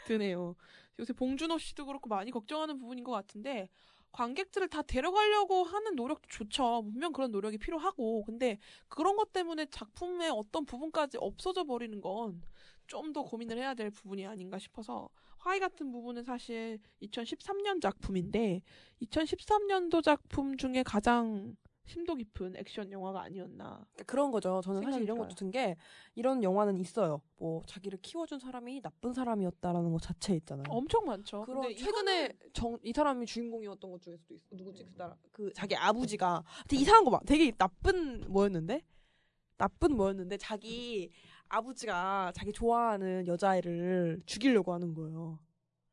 [0.07, 0.57] 드네요.
[0.99, 3.69] 요새 봉준호 씨도 그렇고 많이 걱정하는 부분인 것 같은데
[4.13, 6.83] 관객들을 다 데려가려고 하는 노력도 좋죠.
[6.91, 8.59] 분명 그런 노력이 필요하고 근데
[8.89, 12.41] 그런 것 때문에 작품의 어떤 부분까지 없어져 버리는 건
[12.89, 15.09] 좀 더 고민을 해야 될 부분이 아닌가 싶어서
[15.47, 18.63] 화이 같은 부분은 사실 2013년 작품인데
[19.03, 23.87] 2013년도 작품 중에 가장 심도 깊은 액션 영화가 아니었나.
[24.07, 24.61] 그런 거죠.
[24.65, 25.19] 저는 사실 이런.
[25.19, 25.77] 것도 든 게
[26.17, 27.23] 이런 영화는 있어요.
[27.37, 30.65] 뭐 자기를 키워준 사람이 나쁜 사람이었다라는 것 자체 있잖아요.
[30.69, 31.45] 엄청 많죠.
[31.45, 34.47] 그런 근데 최근에 이거는 정, 이 사람이 주인공이었던 것 중에서도 있어.
[34.51, 35.15] 누구지 그 사람?
[35.31, 37.21] 그 자기 아버지가 되게 이상한 거 봐.
[37.25, 38.83] 되게 나쁜 뭐였는데?
[39.57, 41.13] 나쁜 뭐였는데 자기
[41.49, 45.39] 아버지가 자기 좋아하는 여자애를 죽이려고 하는 거예요.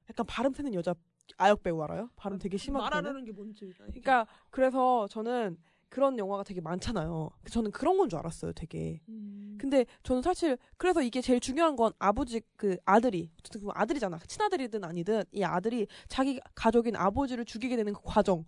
[0.10, 0.94] 약간 발음 새는 여자
[1.38, 2.10] 아역 배우 알아요?
[2.16, 2.84] 발음 되게 심하게.
[2.84, 2.92] 새는?
[3.04, 3.72] 말하려는 게 뭔지.
[3.78, 5.58] 그러니까 그래서 저는
[5.90, 7.30] 그런 영화가 되게 많잖아요.
[7.50, 9.00] 저는 그런 건 줄 알았어요, 되게.
[9.10, 9.58] 음.
[9.62, 14.84] 근데 저는 사실 그래서 이게 제일 중요한 건 아버지 그 아들이 어쨌든 그 아들이잖아 친아들이든
[14.84, 18.44] 아니든 이 아들이 자기 가족인 아버지를 죽이게 되는 그 과정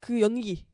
[0.00, 0.66] 그 연기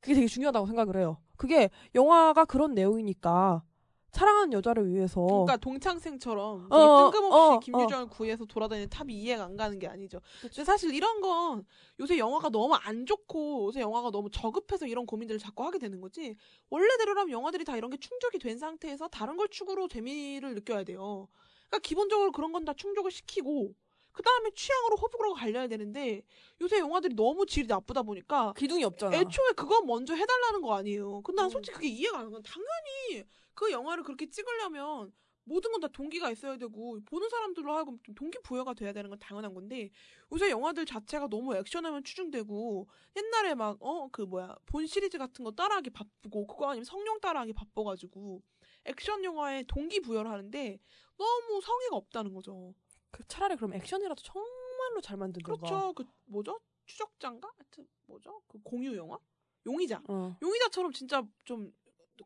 [0.00, 3.64] 그게 되게 중요하다고 생각을 해요 그게 영화가 그런 내용이니까
[4.10, 9.56] 사랑하는 여자를 위해서 그러니까 동창생처럼 되게 어, 뜬금없이 어, 김유정을 구해서 돌아다니는 탑이 이해가 안
[9.56, 10.20] 가는 게 아니죠.
[10.40, 10.48] 그쵸.
[10.56, 11.64] 근데 사실 이런 건
[12.00, 16.36] 요새 영화가 너무 안 좋고 요새 영화가 너무 저급해서 이런 고민들을 자꾸 하게 되는 거지.
[16.70, 21.28] 원래대로라면 영화들이 다 이런 게 충족이 된 상태에서 다른 걸 축으로 재미를 느껴야 돼요.
[21.68, 23.72] 그러니까 기본적으로 그런 건 다 충족을 시키고
[24.12, 26.22] 그 다음에 취향으로 호불호가 갈려야 되는데
[26.60, 31.20] 요새 영화들이 너무 질이 나쁘다 보니까 기둥이 없잖아 애초에 그거 먼저 해달라는 거 아니에요.
[31.22, 31.50] 근데 난 음.
[31.50, 32.40] 솔직히 그게 이해가 안 가.
[32.42, 33.24] 당연히
[33.58, 35.12] 그 영화를 그렇게 찍으려면
[35.44, 39.54] 모든 건 다 동기가 있어야 되고 보는 사람들로 하여금 좀 동기부여가 돼야 되는 건 당연한
[39.54, 39.90] 건데
[40.30, 42.86] 요새 영화들 자체가 너무 액션하면 추중되고
[43.16, 47.52] 옛날에 막 어 그 뭐야 본 시리즈 같은 거 따라하기 바쁘고 그거 아니면 성룡 따라하기
[47.54, 48.42] 바빠가지고
[48.84, 50.78] 액션 영화에 동기부여를 하는데
[51.16, 52.74] 너무 성의가 없다는 거죠.
[53.10, 55.92] 그 차라리 그럼 액션이라도 정말로 잘 만든 영화 그렇죠.
[55.94, 56.60] 그 뭐죠?
[56.86, 57.50] 추적자인가?
[57.56, 58.42] 하여튼 뭐죠?
[58.48, 59.18] 그 공유 영화?
[59.66, 60.02] 용의자.
[60.08, 60.36] 어.
[60.42, 61.72] 용의자처럼 진짜 좀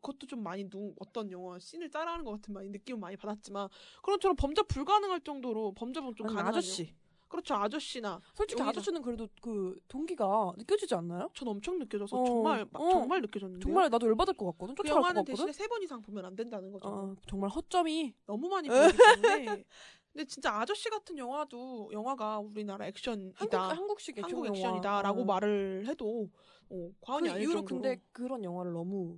[0.01, 3.67] 그것도 좀 많이 누 어떤 영화 씬을 따라하는 것 같은 많이 느낌을 많이 받았지만
[4.01, 6.83] 그런처럼 범죄 불가능할 정도로 범죄분 좀 가능한 아저씨.
[6.83, 8.69] 영- 그렇죠 아저씨나 솔직히 용의자.
[8.79, 11.31] 아저씨는 그래도 그 동기가 느껴지지 않나요?
[11.33, 12.89] 전 엄청 느껴져서 어, 정말 막 어.
[12.91, 14.75] 정말 느껴졌는데 정말 나도 열받을 것 같거든.
[14.75, 15.25] 그 영화는.
[15.25, 16.87] 대신에 세 번 이상 보면 안 된다는 거죠.
[16.87, 19.63] 어, 정말 허점이 너무 많이 보기 때문에.
[20.13, 23.69] 근데 진짜 아저씨 같은 영화도 영화가 우리나라 한국 액션이다.
[23.73, 24.55] 한국식 액션 한국.
[24.55, 25.25] 액션이다라고 어.
[25.25, 26.29] 말을 해도
[26.69, 29.17] 어, 과언이 그 아닐 이후로 정도로 근데 그런 영화를 너무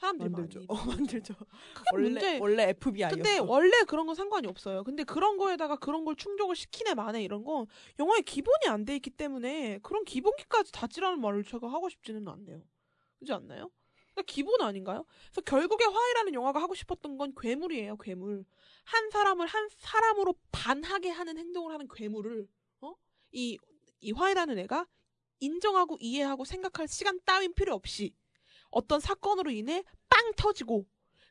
[0.00, 0.60] 사람들이 만들죠.
[0.66, 1.34] 많이 어, 만들죠.
[1.74, 2.38] 그게 원래 문제.
[2.38, 3.14] 원래 FBI였어.
[3.14, 4.82] 근데 원래 그런 건 상관이 없어요.
[4.84, 7.66] 근데 그런 거에다가 그런 걸 충족을 시키네 마네 이런 건
[7.98, 12.62] 영화의 기본이 안 돼 있기 때문에 그런 기본기까지 다지라는 말을 제가 하고 싶지는 않네요.
[13.18, 13.70] 그렇지 않나요?
[14.14, 15.04] 그러니까 기본 아닌가요?
[15.30, 17.96] 그래서 결국에 화이라는 영화가 하고 싶었던 건 괴물이에요.
[17.98, 18.44] 괴물.
[18.84, 22.48] 한 사람을 한 사람으로 반하게 하는 행동을 하는 괴물을
[22.80, 22.94] 어?
[23.32, 23.58] 이,
[24.00, 24.86] 이 화이라는 애가
[25.40, 28.14] 인정하고 이해하고 생각할 시간 따윈 필요 없이
[28.70, 30.86] 어떤 사건으로 인해 빵 터지고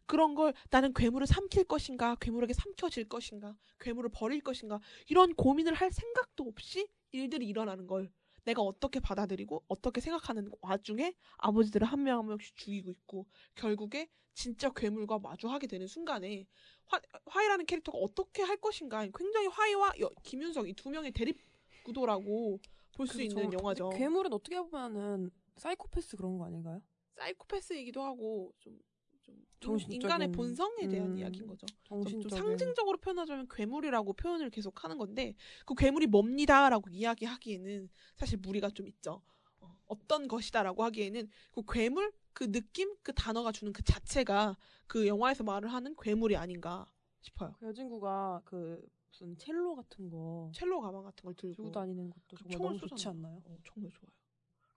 [0.06, 5.92] 그런 걸 나는 괴물을 삼킬 것인가, 괴물에게 삼켜질 것인가, 괴물을 버릴 것인가, 이런 고민을 할
[5.92, 8.12] 생각도 없이 일들이 일어나는 걸
[8.44, 14.72] 내가 어떻게 받아들이고 어떻게 생각하는 와중에 아버지들을 한 명 한 명씩 죽이고 있고 결국에 진짜
[14.72, 16.48] 괴물과 마주하게 되는 순간에
[16.86, 21.38] 화, 화이라는 캐릭터가 어떻게 할 것인가 굉장히 화이와 여- 김윤석 이 두 명의 대립
[21.84, 22.60] 구도라고
[22.96, 23.22] 볼수 그렇죠.
[23.40, 23.90] 있는 영화죠.
[23.90, 26.82] 괴물은 어떻게 보면은 사이코패스 그런 거 아닌가요?
[27.20, 28.80] 사이코패스이기도 하고 좀,
[29.22, 31.68] 좀 정신적인- 인간의 본성에 대한 음, 이야기인 거죠.
[31.84, 35.36] 좀, 좀 상징적으로 표현하자면 괴물이라고 표현을 계속 하는 건데
[35.66, 39.22] 그 괴물이 뭡니다라고 이야기하기에는 사실 무리가 좀 있죠.
[39.60, 44.56] 어, 어떤 것이다라고 하기에는 그 괴물 그 느낌 그 단어가 주는 그 자체가
[44.88, 46.90] 그 영화에서 말을 하는 괴물이 아닌가
[47.20, 47.54] 싶어요.
[47.60, 52.38] 그 여진구가 그 무슨 첼로 같은 거 첼로 가방 같은 걸 들고 들고 다니는 것도
[52.38, 53.08] 그 정말 총을 너무 좋지.
[53.10, 53.42] 않나요?
[53.44, 54.12] 어, 정말 좋아요.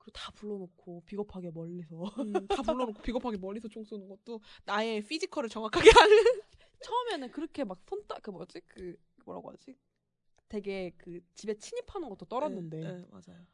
[0.03, 5.49] 그리고 다 불러놓고 비겁하게 멀리서 음, 다 불러놓고 비겁하게 멀리서 총 쏘는 것도 나의 physical을
[5.49, 6.41] 정확하게 하는
[6.81, 9.77] 처음에는 그렇게 막 손따 그 뭐지 그 뭐라고 하지?
[10.49, 13.47] 되게 그 집에 침입하는 것도 떨었는데 네, 네, 맞아요.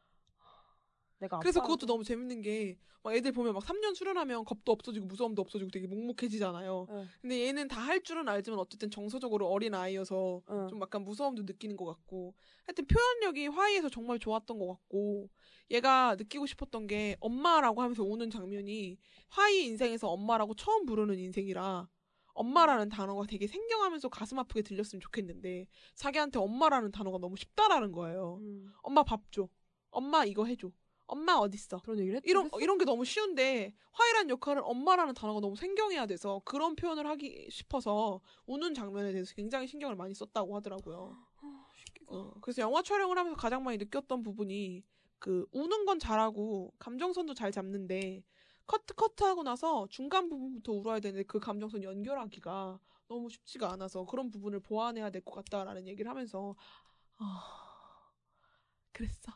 [1.19, 5.07] 내가 그래서 아빠한테- 그것도 너무 재밌는 게, 막 애들 보면 막 3년 수련하면 겁도 없어지고
[5.07, 6.87] 무서움도 없어지고 되게 묵묵해지잖아요.
[6.91, 7.05] 네.
[7.21, 10.67] 근데 얘는 다 할 줄은 알지만 어쨌든 정서적으로 어린 아이여서 어.
[10.69, 12.35] 좀 약간 무서움도 느끼는 것 같고.
[12.67, 15.29] 하여튼 표현력이 화이에서 정말 좋았던 것 같고,
[15.71, 21.89] 얘가 느끼고 싶었던 게 엄마라고 하면서 우는 장면이 화이 인생에서 엄마라고 처음 부르는 인생이라
[22.35, 25.67] 엄마라는 단어가 되게 생경하면서 가슴 아프게 들렸으면 좋겠는데
[25.97, 28.39] 자기한테 엄마라는 단어가 너무 쉽다라는 거예요.
[28.41, 29.49] 음, 엄마 밥 줘.
[29.91, 30.71] 엄마 이거 해줘.
[31.09, 31.81] 엄마 어딨어.
[31.83, 32.61] 그런 얘기를 했, 이런 했어?
[32.61, 38.21] 이런 게 너무 쉬운데 화이란 역할을 엄마라는 단어가 너무 생경해야 돼서 그런 표현을 하기 싶어서
[38.47, 41.17] 우는 장면에 대해서 굉장히 신경을 많이 썼다고 하더라고요.
[42.07, 44.85] 어, 그래서 영화 촬영을 하면서 가장 많이 느꼈던 부분이
[45.19, 48.25] 그 우는 건 잘하고 감정선도 잘 잡는데
[48.67, 54.31] 커트 커트 하고 나서 중간 부분부터 울어야 되는데 그 감정선 연결하기가 너무 쉽지가 않아서 그런
[54.31, 56.55] 부분을 보완해야 될 것 같다라는 얘기를 하면서
[57.19, 58.11] 아
[58.93, 59.33] 그랬어.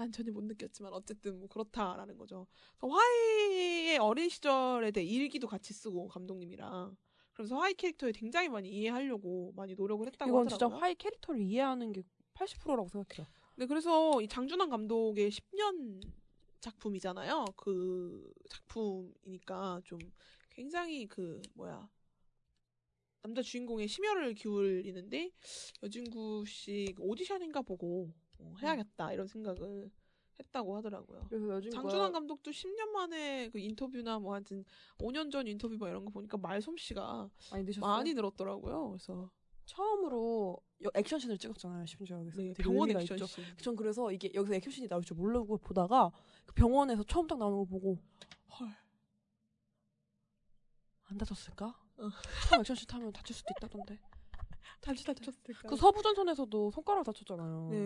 [0.00, 2.46] 난 전혀 못 느꼈지만 어쨌든 뭐 그렇다라는 거죠.
[2.78, 6.96] 그래서 화이의 어린 시절에 대해 일기도 같이 쓰고 감독님이랑
[7.34, 10.68] 그래서 화이 캐릭터에 굉장히 많이 이해하려고 많이 노력을 했다고 이건 하더라고요.
[10.70, 12.02] 진짜 화이 캐릭터를 이해하는 게
[12.32, 13.26] 80%라고 생각해요.
[13.56, 16.02] 네, 그래서 이 장준환 감독의 10년
[16.60, 17.44] 작품이잖아요.
[17.58, 19.98] 그 작품이니까 좀
[20.48, 21.86] 굉장히 그 뭐야
[23.20, 25.30] 남자 주인공의 심혈을 기울이는데
[25.82, 29.90] 여진구 씨 오디션인가 보고 어, 해야겠다 이런 생각을
[30.38, 31.26] 했다고 하더라고요.
[31.28, 34.64] 그래서 요즘 장준환 감독도 10년 만에 그 인터뷰나 뭐 하여튼
[34.98, 37.64] 5년 전 인터뷰 뭐 이런 거 보니까 말솜씨가 많이.
[37.80, 38.88] 많이 늘었더라고요.
[38.90, 39.30] 그래서
[39.66, 41.84] 처음으로 여- 액션씬을 찍었잖아요.
[41.86, 43.26] 심지어에서 네, 병원 액션 있죠.
[43.26, 43.44] 씬.
[43.58, 46.10] 전 그래서 이게 여기서 액션씬이 나올 줄 모르고 보다가
[46.46, 47.98] 그 병원에서 처음 딱 나오는 거 보고
[48.58, 48.68] 헐.
[51.04, 51.66] 안 다쳤을까?
[51.98, 52.08] 어.
[52.48, 53.98] 처음 액션씬 타면 다칠 수도 있다던데.
[54.80, 55.68] 다시 다쳤을까?
[55.68, 57.68] 그 서부전선에서도 손가락 다쳤잖아요.
[57.70, 57.76] 네.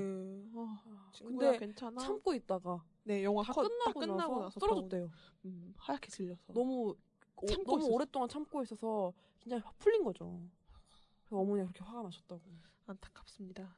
[0.55, 2.01] 어, 근데 친구야 괜찮아?
[2.01, 5.01] 참고 있다가 네, 영화 다 컷, 끝나고, 다 끝나고 나서, 쓰러졌대요.
[5.11, 5.13] 병원-
[5.47, 6.53] 음, 하얗게 질려서.
[6.53, 6.95] 너무
[7.37, 7.95] 오- 참고 너무 있었어.
[7.95, 10.41] 오랫동안 참고 있어서 굉장히 확 풀린 거죠.
[11.25, 12.41] 그래서 어머니가 그렇게 화가 나셨다고.
[12.87, 13.77] 안타깝습니다.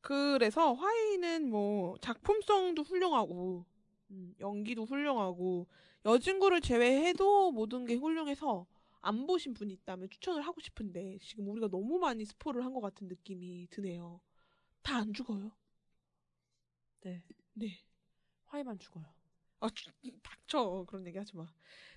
[0.00, 3.64] 그래서 화이는 뭐 작품성도 훌륭하고
[4.10, 5.66] 음, 연기도 훌륭하고
[6.04, 8.66] 여진구를 제외해도 모든 게 훌륭해서
[9.06, 13.08] 안 보신 분이 있다면 추천을 하고 싶은데 지금 우리가 너무 많이 스포를 한 것 같은
[13.08, 14.20] 느낌이 드네요.
[14.82, 15.52] 다 안 죽어요.
[17.02, 17.22] 네.
[17.54, 17.78] 네.
[18.46, 19.04] 화이만 죽어요.
[19.60, 19.90] 아, 주-
[20.22, 20.84] 닥쳐.
[20.88, 21.46] 그런 얘기 하지 마.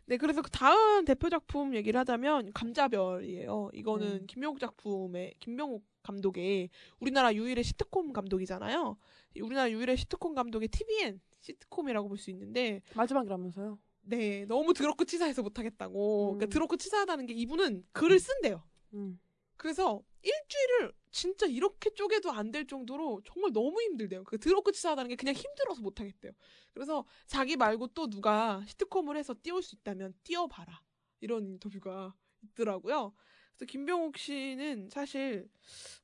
[0.06, 3.70] 네, 그래서 그 다음 대표 작품 얘기를 하자면 감자별이에요.
[3.74, 4.26] 이거는 네.
[4.28, 6.70] 김명욱 작품의 김명욱 감독의
[7.00, 8.98] 우리나라 유일의 시트콤 감독이잖아요.
[9.36, 13.78] 이 우리나라 유일의 시트콤 감독의 TVN 시트콤이라고 볼 수 있는데 마지막이라면서요.
[14.02, 16.38] 네 너무 드럽고 치사해서 못하겠다고 음.
[16.38, 18.64] 그러니까 드럽고 치사하다는 게 이분은 글을 쓴대요.
[18.94, 19.20] 음.
[19.58, 24.24] 그래서 일주일을 진짜 이렇게 쪼개도 안 될 정도로 정말 너무 힘들대요.
[24.24, 26.32] 그 드럽고 치사하다는 게 그냥 힘들어서 못하겠대요.
[26.74, 30.82] 그래서 자기 말고 또 누가 시트콤을 해서 띄울 수 있다면 띄워봐라.
[31.22, 33.14] 이런 인터뷰가 있더라고요.
[33.58, 35.50] 그래서 김병욱 씨는 사실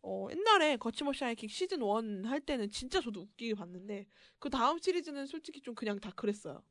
[0.02, 4.06] 어, 옛날에 거침없이 하이킥 시즌 1 할 때는 진짜 저도 웃기게 봤는데
[4.40, 6.62] 그 다음 시리즈는 솔직히 좀 그냥 다 그랬어요.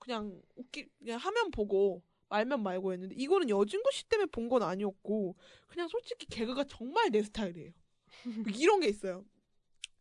[0.00, 5.36] 그냥 웃기 그냥 하면 보고 말면 말고 했는데 이거는 여진구 씨 때문에 본 건 아니었고
[5.68, 7.72] 그냥 솔직히 개그가 정말 내 스타일이에요.
[8.56, 9.24] 이런 게 있어요.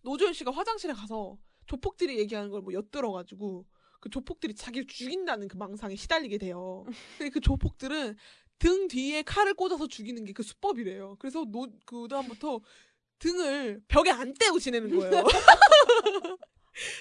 [0.01, 3.65] 노조현 씨가 화장실에 가서 조폭들이 얘기하는 걸 뭐 엿들어가지고
[3.99, 6.85] 그 조폭들이 자기를 죽인다는 그 망상에 시달리게 돼요.
[7.17, 8.15] 근데 그 조폭들은
[8.59, 11.17] 등 뒤에 칼을 꽂아서 죽이는 게 그 수법이래요.
[11.19, 12.61] 그래서 노, 그 다음부터
[13.19, 15.23] 등을 벽에 안 떼고 지내는 거예요.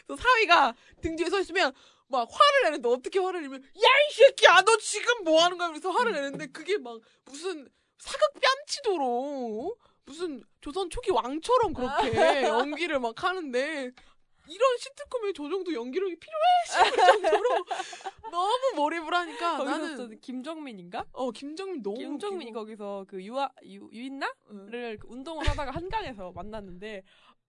[0.07, 1.73] 그래서 사위가 등 뒤에 서 있으면
[2.09, 5.91] 막 화를 내는데 어떻게 화를 내면 야 이 새끼야 너 지금 뭐 하는 거야 그래서
[5.91, 7.69] 화를 내는데 그게 막 무슨
[7.99, 9.75] 사극 뺨치도록 어?
[10.07, 12.09] 무슨 조선 초기 왕처럼 그렇게
[12.49, 13.91] 연기를 막 하는데
[14.51, 17.49] 이런 시트콤에 저 정도 연기력이 필요해 싶을 정도로
[18.33, 21.05] 너무 몰입을 하니까 나는 또 김정민인가?
[21.13, 22.61] 어 김정민 너무 김정민이 웃기고.
[22.61, 24.35] 거기서 그 유아 유, 유인나?
[24.53, 24.67] 응.
[24.71, 27.03] 를그 운동을 하다가 한강에서 만났는데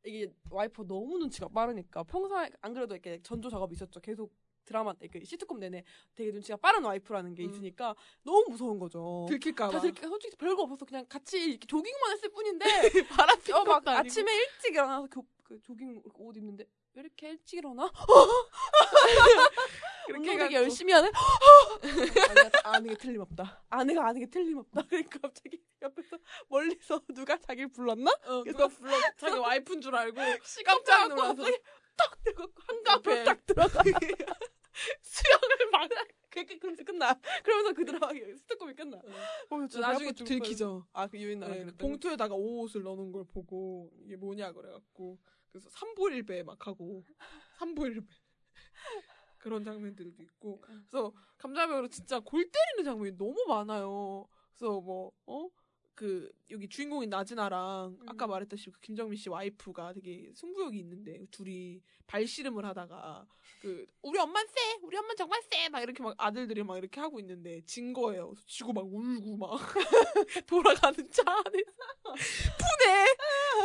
[0.03, 4.01] 이게 와이프 너무 눈치가 빠르니까 평소에 안 그래도 이렇게 전조 작업이 있었죠.
[4.01, 4.33] 계속
[4.69, 5.83] 드라마 때그 시트콤 내내
[6.15, 7.49] 되게 눈치가 빠른 와이프라는 게 음.
[7.49, 9.25] 있으니까 너무 무서운 거죠.
[9.27, 12.65] 들킬까봐 다 들키 솔직히 별거 없어서 그냥 같이 이렇게 조깅만 했을 뿐인데
[13.09, 13.87] 바람 어, 막.
[13.87, 17.91] 아침에 일찍 일어나서 교, 그 조깅 옷 입는데 왜 이렇게 일찍 일어나?
[20.05, 20.55] 그렇게 운동 되게.
[20.55, 21.11] 열심히 하네?
[22.29, 23.63] 아내가 아는 게 틀림없다.
[23.69, 24.83] 아내가 아는 게 틀림없다.
[24.87, 26.17] 그러니까 갑자기 옆에서
[26.47, 28.11] 멀리서 누가 자기를 불렀나?
[28.25, 30.19] 어, 그래서 불러 자기 와이프인 줄 알고
[30.65, 31.43] 깜짝 놀라서
[31.95, 32.17] 딱
[32.67, 33.23] 한갑에 앞에.
[33.23, 33.83] 딱 들어가.
[35.01, 35.89] 수영을 막
[36.29, 37.19] 그렇게 그러면서 끝나.
[37.43, 38.97] 그러면서 그 드라마 스토콤이 끝나.
[38.97, 40.85] 어, 진짜 나중에 들키죠.
[40.91, 41.01] 뻔.
[41.01, 45.17] 아, 그 유인나랑 네, 그랬던 봉투에다가 옷을 넣는 걸 보고 이게 뭐냐 그래갖고
[45.51, 47.03] 그래서 삼보일배 막 하고
[47.57, 48.05] 삼보일배
[49.39, 54.27] 그런 장면들도 있고 그래서 감자배우로 진짜 골 때리는 장면이 너무 많아요.
[54.55, 55.49] 그래서 뭐 어?
[55.99, 58.29] 그 여기 주인공인 나진아랑 아까 음.
[58.29, 63.27] 말했다시피 그 김정민 씨 와이프가 되게 승부욕이 있는데 둘이 발씨름을 하다가
[63.61, 67.59] 그 우리 엄만 쎄 우리 엄만 정말 쎄막 이렇게 막 아들들이 막 이렇게 하고 있는데
[67.65, 68.33] 진 거예요.
[68.47, 69.59] 지고 막 울고 막
[70.47, 72.13] 돌아가는 차 안에서
[72.55, 73.05] 분해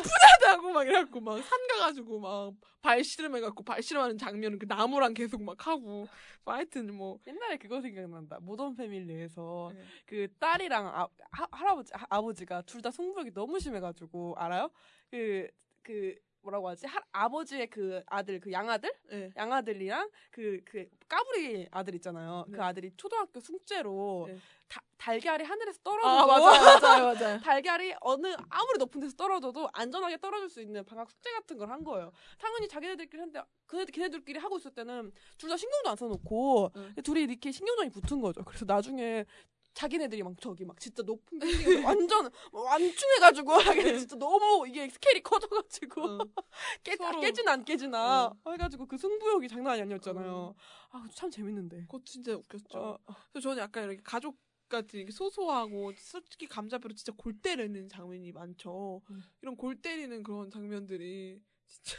[0.03, 5.67] 분하다고 막 이래갖고 막 산 가가지고 막 발씨름 해갖고 발씨름하는 장면은 그 나무랑 계속 막
[5.67, 6.07] 하고
[6.45, 8.39] 뭐 하여튼 뭐 옛날에 그거 생각난다.
[8.41, 9.83] 모던 패밀리에서 네.
[10.07, 14.71] 그 딸이랑 아, 하, 할아버지 하- 아버지가 둘 다 승부욕이 너무 심해가지고 알아요?
[15.11, 16.15] 그그
[16.45, 16.87] 뭐라고 하지?
[16.87, 19.31] 할 아버지의 그 아들 그 양아들 네.
[19.37, 22.45] 양아들이랑 그 그 까불이 아들 있잖아요.
[22.49, 22.57] 네.
[22.57, 24.37] 그 아들이 초등학교 숙제로 네.
[24.69, 26.41] 다- 달걀이 하늘에서 떨어져도 아 맞아요
[26.81, 31.57] 맞아요 맞아요 달걀이 어느 아무리 높은 데서 떨어져도 안전하게 떨어질 수 있는 방학 숙제 같은
[31.59, 32.13] 걸 한 거예요.
[32.39, 36.95] 당연히 자기네들끼리 했는데 그네 걔네들끼리 하고 있을 때는 둘 다 신경도 안 써놓고 응.
[37.03, 38.45] 둘이 이렇게 신경전이 붙은 거죠.
[38.45, 39.25] 그래서 나중에
[39.75, 46.03] 자기네들이 막 저기 막 진짜 높은 빌딩에서 완전 완충해가지고 자기네 진짜 너무 이게 스케일이 커져가지고
[46.03, 46.19] 어.
[46.85, 48.51] 깨, 서로- 깨지나 안 깨지나 어.
[48.53, 50.33] 해가지고 그 승부욕이 장난이 아니었잖아요.
[50.33, 50.55] 어.
[50.91, 51.83] 아참 재밌는데.
[51.83, 52.99] 그거 진짜 웃겼죠 어,
[53.33, 54.39] 그래서 저는 약간 이렇게 가족
[54.69, 59.03] 같은 이렇게 소소하고 솔직히 감자배로 진짜 골 때리는 장면이 많죠.
[59.11, 59.23] 음.
[59.43, 61.99] 이런 골 때리는 그런 장면들이 진짜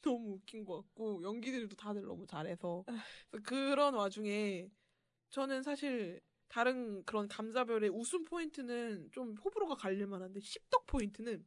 [0.00, 2.84] 너무 웃긴 것 같고 연기들도 다들 너무 잘해서
[3.30, 4.70] 그래서 그런 와중에
[5.28, 6.20] 저는 사실
[6.50, 11.46] 다른 그런 감자별의 웃음 포인트는 좀 호불호가 갈릴 만한데 씹덕 포인트는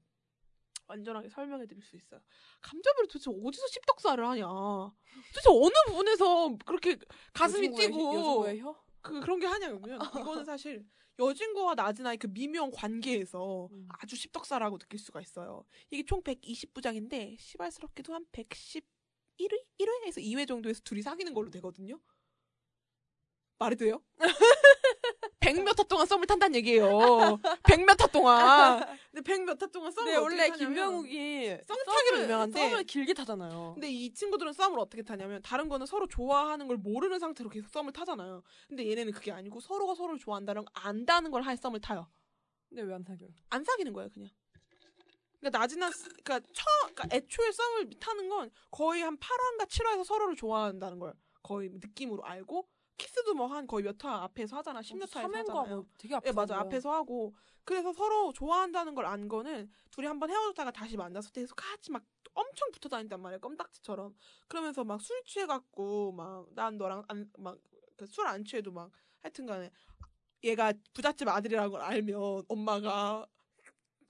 [0.87, 2.21] 완전하게 설명해 드릴 수 있어요.
[2.61, 4.45] 감자별이 도대체 어디서 씹덕살을 하냐.
[4.45, 6.97] 도대체 어느 부분에서 그렇게
[7.33, 8.83] 가슴이 뛰고 혀?
[9.01, 10.85] 그 그런 게 하냐면 이거는 사실
[11.19, 13.87] 여진과와 나진아의 그 미묘한 관계에서 음.
[13.99, 15.65] 아주 십덕사라고 느낄 수가 있어요.
[15.91, 18.83] 이게 총 120부작인데 시발스럽게도 한 111회?
[19.79, 21.99] 1회에서 2회 정도에서 둘이 사귀는 걸로 되거든요.
[23.59, 24.01] 말이 돼요?
[25.43, 27.39] 백몇 화 동안 썸을 탄다는 얘기예요.
[27.63, 28.85] 백몇 화 동안.
[29.11, 33.71] 근데 백몇 화 동안 썸을 네, 원래 김병욱이 썸 타기로 유명한데 썸을 길게 타잖아요.
[33.75, 37.91] 근데 이 친구들은 썸을 어떻게 타냐면 다른 거는 서로 좋아하는 걸 모르는 상태로 계속 썸을
[37.93, 38.41] 타잖아요.
[38.69, 42.07] 근데 얘네는 그게 아니고 서로가 서로를 좋아한다는 걸 안다는 걸 할 썸을 타요.
[42.69, 43.29] 근데 왜 안 사겨요?
[43.49, 44.29] 안 사귀는 거예요, 그냥.
[45.39, 45.89] 그러니까 나지나
[46.23, 46.63] 그러니까 처
[46.95, 51.13] 그러니까 애초에 썸을 타는 건 거의 한 8화인가 7화에서 서로를 좋아한다는 걸
[51.43, 52.65] 거의 느낌으로 알고
[52.97, 54.81] 키스도 뭐 한 거의 몇 화 앞에서 하잖아.
[54.81, 55.75] 10몇 화에서 하잖아요.
[55.75, 56.59] 뭐 되게 앞에서 예, 맞아.
[56.59, 57.33] 앞에서 하고.
[57.65, 62.03] 그래서 서로 좋아한다는 걸 안 거는 둘이 한번 헤어졌다가 다시 만나서 계속 같이 막
[62.33, 64.15] 엄청 붙어 다닌단 말이야 껌딱지처럼
[64.47, 67.03] 그러면서 막 술 취해 갖고 막 난 너랑
[67.97, 68.91] 그술안 취해도 막
[69.21, 69.71] 하여튼 간에
[70.43, 73.25] 얘가 부잣집 아들이라는 걸 알면 엄마가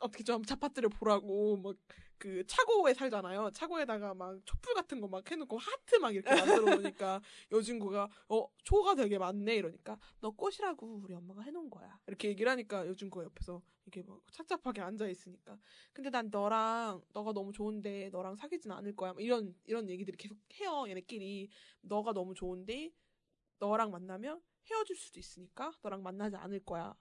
[0.03, 1.75] 어떻게 좀 자파들을 보라고 막
[2.23, 3.49] 그 차고에 살잖아요.
[3.51, 7.21] 차고에다가 막 촛불 같은 거 막 해놓고 하트 막 이렇게 만들어 놓으니까
[7.51, 9.55] 여진구가 어 초가 되게 많네.
[9.55, 11.99] 이러니까 너 꽃이라고 우리 엄마가 해놓은 거야.
[12.07, 15.59] 이렇게 얘기를 하니까 여진구가 옆에서 이렇게 막 착잡하게 앉아 있으니까
[15.91, 19.11] 근데 난 너랑 너가 너무 좋은데 너랑 사귀진 않을 거야.
[19.11, 21.49] 막 이런 이런 얘기들이 계속 해요 얘네끼리
[21.81, 22.93] 너가 너무 좋은데
[23.59, 26.95] 너랑 만나면 헤어질 수도 있으니까 너랑 만나지 않을 거야.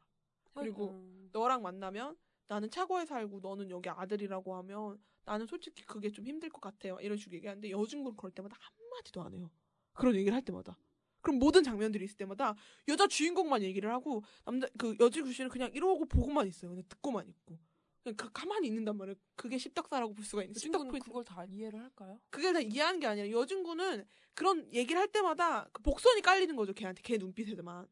[0.54, 1.30] 그리고 음.
[1.32, 2.16] 너랑 만나면
[2.52, 6.98] 나는 차고에 살고 너는 여기 아들이라고 하면 나는 솔직히 그게 좀 힘들 것 같아요.
[7.00, 9.50] 이런 식으로 얘기하는데 여중구는 그럴 때마다 한마디도 안 해요.
[9.94, 10.78] 그런 얘기를 할 때마다.
[11.22, 12.54] 그럼 모든 장면들이 있을 때마다
[12.88, 16.72] 여자 주인공만 얘기를 하고 남자 그 여진구 씨는 그냥 이러고 보고만 있어요.
[16.72, 17.58] 그냥 듣고만 있고.
[18.02, 19.14] 그냥 그 가만히 있는단 말이에요.
[19.34, 21.06] 그게 십덕사라고 볼 수가 있는 십덕 포인트.
[21.06, 22.20] 그걸 다 이해를 할까요?
[22.28, 24.04] 그게 다 이해하는 게 아니라 여진구는
[24.34, 26.74] 그런 얘기를 할 때마다 그 복선이 깔리는 거죠.
[26.74, 27.88] 걔한테 걔 눈빛에만.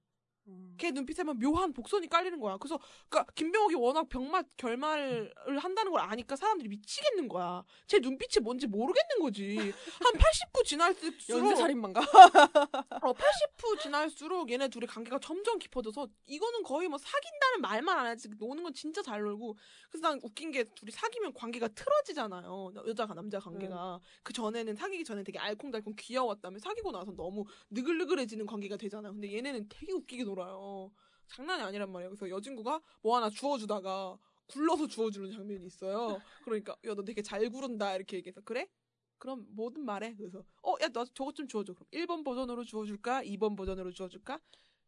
[0.49, 0.75] 음.
[0.79, 2.57] 걔 눈빛에만 묘한 복선이 깔리는 거야.
[2.57, 7.63] 그래서 그러니까 김병욱이 워낙 병맛 결말을 한다는 걸 아니까 사람들이 미치겠는 거야.
[7.87, 9.57] 제 눈빛이 뭔지 모르겠는 거지.
[9.59, 9.73] 한
[10.53, 12.01] 80부 지날수록 연쇄 살인마인가?
[12.01, 18.29] 어, 80부 지날수록 얘네 둘의 관계가 점점 깊어져서 이거는 거의 뭐 사귄다는 말만 안 하지
[18.39, 19.57] 노는 건 진짜 잘 놀고
[19.91, 25.23] 그래서 난 웃긴 게 둘이 사귀면 관계가 틀어지잖아요 여자가 남자 관계가 그 전에는 사귀기 전에
[25.23, 30.91] 되게 알콩달콩 귀여웠다면 사귀고 나서 너무 느글느글해지는 관계가 되잖아요 근데 얘네는 되게 웃기게 놀아 요
[31.29, 34.19] 장난이 아니란 말이에요 그래서 여진구가 뭐 하나 주워주다가
[34.49, 38.69] 굴러서 주워주는 장면이 있어요 그러니까 야 너 되게 잘 구른다 이렇게 얘기해서 그래?
[39.19, 40.15] 그럼 뭐든 말해.
[40.17, 41.75] 그래서 어, 야, 너 저것 좀 주워줘.
[41.75, 43.23] 그럼 1번 버전으로 주워줄까?
[43.25, 44.41] 2번 버전으로 주워줄까?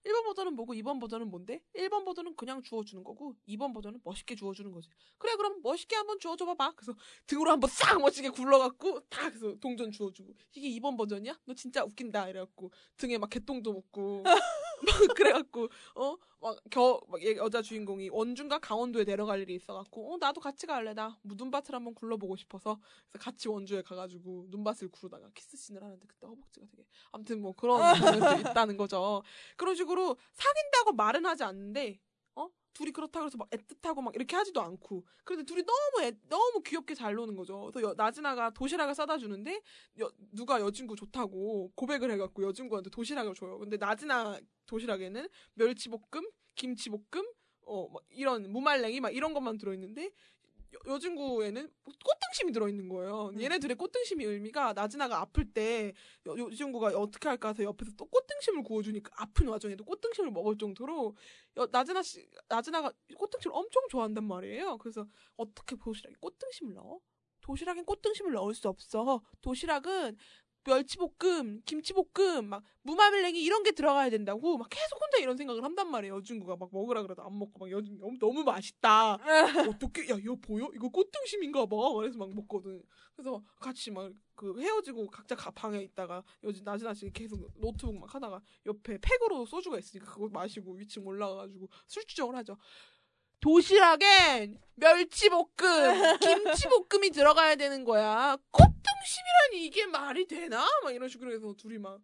[0.06, 1.62] 1번 버전은 뭐고 2번 버전은 뭔데?
[1.74, 4.88] 1번 버전은 그냥 주워주는 거고 2번 버전은 멋있게 주워주는 거지.
[5.18, 6.72] 그래 그럼 멋있게 한번 주워줘 봐봐.
[6.76, 6.94] 그래서
[7.26, 11.38] 등으로 한번 싹 멋지게 굴러갖고 다 그래서 동전 주워주고 이게 2번 버전이야?
[11.44, 14.22] 너 진짜 웃긴다 이래갖고 등에 막 개똥도 묻고
[14.84, 14.86] 막
[15.16, 20.92] 그래갖고 어 막겨막 여자 주인공이 원주인가 강원도에 내려갈 일이 있어갖고 어 나도 같이 갈래.
[20.94, 22.78] 나 눈밭을 한번 굴러보고 싶어서.
[23.10, 27.80] 그래서 같이 원주에 가가지고 눈밭을 구르다가 키스씬을 하는데 그때 허벅지가 되게 아무튼 뭐 그런
[28.40, 29.22] 장면들이 있다는 거죠.
[29.56, 32.11] 그런 식으로 사귄다고 말은 하지 않는데 어
[32.72, 36.94] 둘이 그렇다 그래서 막 애틋하고 막 이렇게 하지도 않고 그런데 둘이 너무 애, 너무 귀엽게
[36.94, 37.70] 잘 노는 거죠.
[37.72, 39.60] 그래서 여- 나진아가 도시락을 싸다 주는데
[40.00, 43.58] 여- 누가 여친구 좋다고 고백을 해갖고 여친구한테 도시락을 줘요.
[43.58, 47.26] 근데 나진아 도시락에는 멸치볶음, 김치볶음,
[47.66, 50.10] 어, 막 이런 무말랭이 막 이런 것만 들어있는데
[50.74, 53.32] 여, 여친구에는 꽃등심이 들어있는 거예요.
[53.38, 55.92] 얘네들의 꽃등심이 의미가 나진아가 아플 때
[56.26, 61.16] 여, 여친구가 어떻게 할까 해서 옆에서 또 꽃등심을 구워주니까 아픈 와중에도 꽃등심을 먹을 정도로
[61.58, 64.78] 여, 나진아 씨, 나진아가 꽃등심을 엄청 좋아한단 말이에요.
[64.78, 67.00] 그래서 어떻게 도시락에 꽃등심을 넣어?
[67.42, 69.20] 도시락엔 꽃등심을 넣을 수 없어.
[69.42, 70.16] 도시락은
[70.64, 76.16] 멸치볶음, 김치볶음, 막 무마밀랭이 이런 게 들어가야 된다고 막 계속 혼자 이런 생각을 한단 말이에요.
[76.16, 79.18] 여중구가 막 먹으라 그래도 안 먹고 막 여중구 너무 맛있다.
[79.78, 80.68] 어떻게 야 이거 보여?
[80.74, 81.76] 이거 꽃등심인가 봐.
[81.94, 82.82] 그래서 막 먹거든.
[83.16, 88.98] 그래서 같이 막 그 헤어지고 각자 가방에 있다가 요즘 나지나지 계속 노트북 막 하다가 옆에
[88.98, 92.56] 팩으로 소주가 있으니까 그거 마시고 위층 올라가가지고 술주정을 하죠.
[93.40, 95.46] 도시락엔 멸치볶음,
[96.20, 98.36] 김치볶음이 들어가야 되는 거야.
[98.50, 100.66] 꼭 30이라니 이게 말이 되나?
[100.82, 102.00] 막 이런 식으로 해서 둘이 막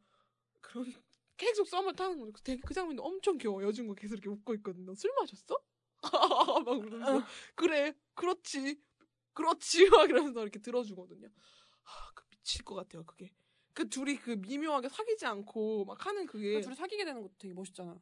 [0.61, 0.85] 그런
[1.37, 2.33] 계속 썸을 타는 거죠.
[2.33, 3.63] 그 되게 그 장면이 엄청 귀여워.
[3.63, 4.95] 여중과 계속 이렇게 웃고 있거든요.
[4.95, 5.59] 술 마셨어?
[6.65, 7.23] 막 그러면서 어.
[7.55, 8.81] 그래 그렇지
[9.33, 11.29] 그렇지 막 이러면서 이렇게 들어주거든요.
[11.85, 13.33] 아, 그 미칠 것 같아요 그게.
[13.73, 17.55] 그 둘이 그 미묘하게 사귀지 않고 막 하는 그게 그러니까 둘이 사귀게 되는 것도 되게
[17.55, 18.01] 멋있잖아.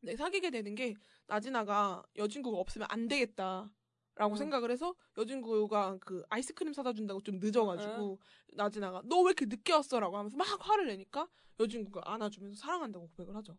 [0.00, 0.94] 네, 사귀게 되는 게
[1.26, 3.70] 나진아가 여진구가 없으면 안 되겠다.
[4.16, 4.36] 라고 응.
[4.36, 8.18] 생각을 해서 여진구가 그 아이스크림 사다 준다고 좀 늦어가지고
[8.54, 11.28] 나진아가 너 왜 이렇게 늦게 왔어 라고 하면서 막 화를 내니까
[11.60, 13.56] 여진구가 안아주면서 사랑한다고 고백을 하죠.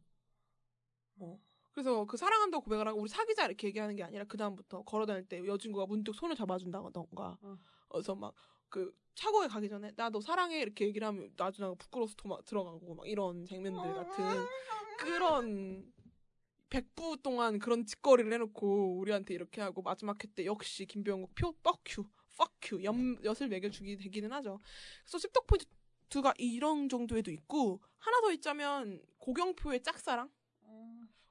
[1.19, 1.39] 어.
[1.71, 5.45] 그래서 그 사랑한다고 고백을 하고 우리 사귀자 이렇게 얘기하는 게 아니라 그 다음부터 걸어다닐 때
[5.45, 7.57] 여진구가 문득 손을 잡아준다던가 응.
[7.89, 8.33] 그래서 막
[8.69, 13.07] 그 차고에 가기 전에 나 너 사랑해 이렇게 얘기를 하면 나진아가 부끄러워서 도망 들어가고 막
[13.07, 14.25] 이런 장면들 같은
[14.99, 15.93] 그런
[16.69, 22.05] 백부 동안 그런 짓거리를 해놓고 우리한테 이렇게 하고 마지막 회 때 역시 김병국 표 뻑큐
[22.37, 24.59] 퍽큐 엿을 매겨주기 되기는 하죠.
[25.03, 25.65] 그래서 습덕 포인트
[26.09, 30.29] 2가 이런 정도에도 있고 하나 더 있자면 고경표의 짝사랑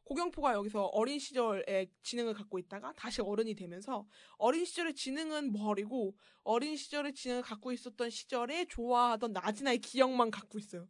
[0.05, 4.07] 고경포가 여기서 어린 시절에 지능을 갖고 있다가 다시 어른이 되면서
[4.39, 10.89] 어린 시절의 지능은 버리고 어린 시절의 지능을 갖고 있었던 시절에 좋아하던 나진아의 기억만 갖고 있어요.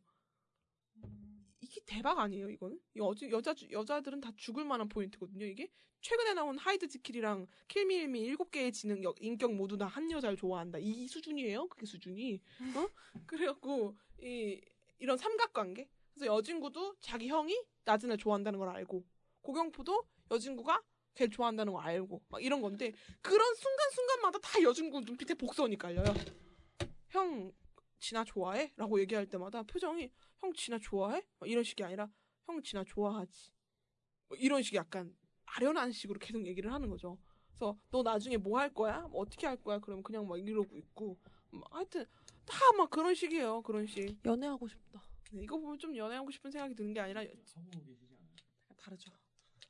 [1.86, 2.78] 대박 아니에요, 이거는?
[2.96, 5.70] 이 어지, 여자, 여자들은 다 죽을 만한 포인트거든요, 이게?
[6.00, 10.78] 최근에 나온 하이드 지킬이랑 킬미힐미 일곱 개의 지능, 여- 인격 모두 다 한 여자를 좋아한다.
[10.78, 11.68] 이 수준이에요?
[11.68, 12.40] 그게 수준이?
[12.76, 12.88] 어?
[13.26, 14.60] 그래갖고, 이,
[14.98, 15.88] 이런 삼각관계?
[16.14, 19.04] 그래서 여진구도 자기 형이 나진아를 좋아한다는 걸 알고,
[19.42, 20.82] 고경표도 여진구가
[21.14, 22.92] 걔를 좋아한다는 걸 알고, 막 이런 건데,
[23.22, 26.12] 그런 순간순간마다 다 여진구 눈빛에 복선이 깔려요.
[27.10, 27.52] 형,
[27.98, 28.72] 진아 좋아해?
[28.76, 30.10] 라고 얘기할 때마다 표정이
[30.40, 31.22] 형 진아 좋아해?
[31.38, 32.08] 막 이런 식이 아니라
[32.46, 33.50] 형 진아 좋아하지.
[34.28, 35.14] 뭐 이런 식이 약간
[35.44, 37.18] 아련한 식으로 계속 얘기를 하는 거죠.
[37.48, 39.00] 그래서 너 나중에 뭐 할 거야?
[39.08, 39.78] 뭐 어떻게 할 거야?
[39.78, 41.18] 그러면 그냥 막 이러고 있고
[41.50, 42.04] 막 하여튼
[42.44, 43.62] 다 막 그런 식이에요.
[43.62, 44.18] 그런 식.
[44.24, 45.02] 연애하고 싶다.
[45.32, 47.96] 네, 이거 보면 좀 연애하고 싶은 생각이 드는 게 아니라 하고 계시지 않아요?
[48.76, 49.10] 다르죠.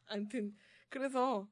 [0.06, 0.54] 아무튼
[0.88, 1.48] 그래서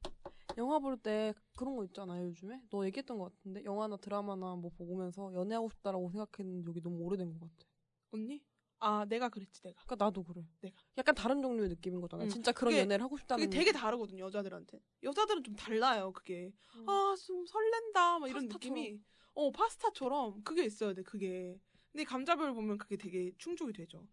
[0.59, 2.62] 영화 볼 때 그런 거 있잖아요, 요즘에.
[2.70, 3.65] 너 얘기했던 것 같은데.
[3.65, 7.66] 영화나 드라마나 뭐 보면서 연애하고 싶다라고 생각했는 적이 너무 오래된 것 같아.
[8.12, 8.43] 언니
[8.81, 9.83] 아 내가 그랬지 내가.
[9.85, 10.47] 그러니까 나도 그래.
[10.61, 10.77] 내가.
[10.99, 12.25] 약간 다른 종류의 느낌인 거잖아.
[12.25, 12.29] 응.
[12.29, 13.45] 진짜 그런 그게- 연애를 하고 싶다는.
[13.45, 14.81] 그게 되게 다르거든요 여자들한테.
[15.03, 16.53] 여자들은 좀 달라요 그게.
[16.77, 16.89] 음.
[16.89, 18.75] 아 좀 설렌다 막 이런 파스타처럼.
[18.83, 19.01] 느낌이
[19.35, 21.59] 어 파스타처럼 그게 있어야 돼 그게
[21.93, 24.07] 근데 감자별 보면 그게 되게 충족이 되죠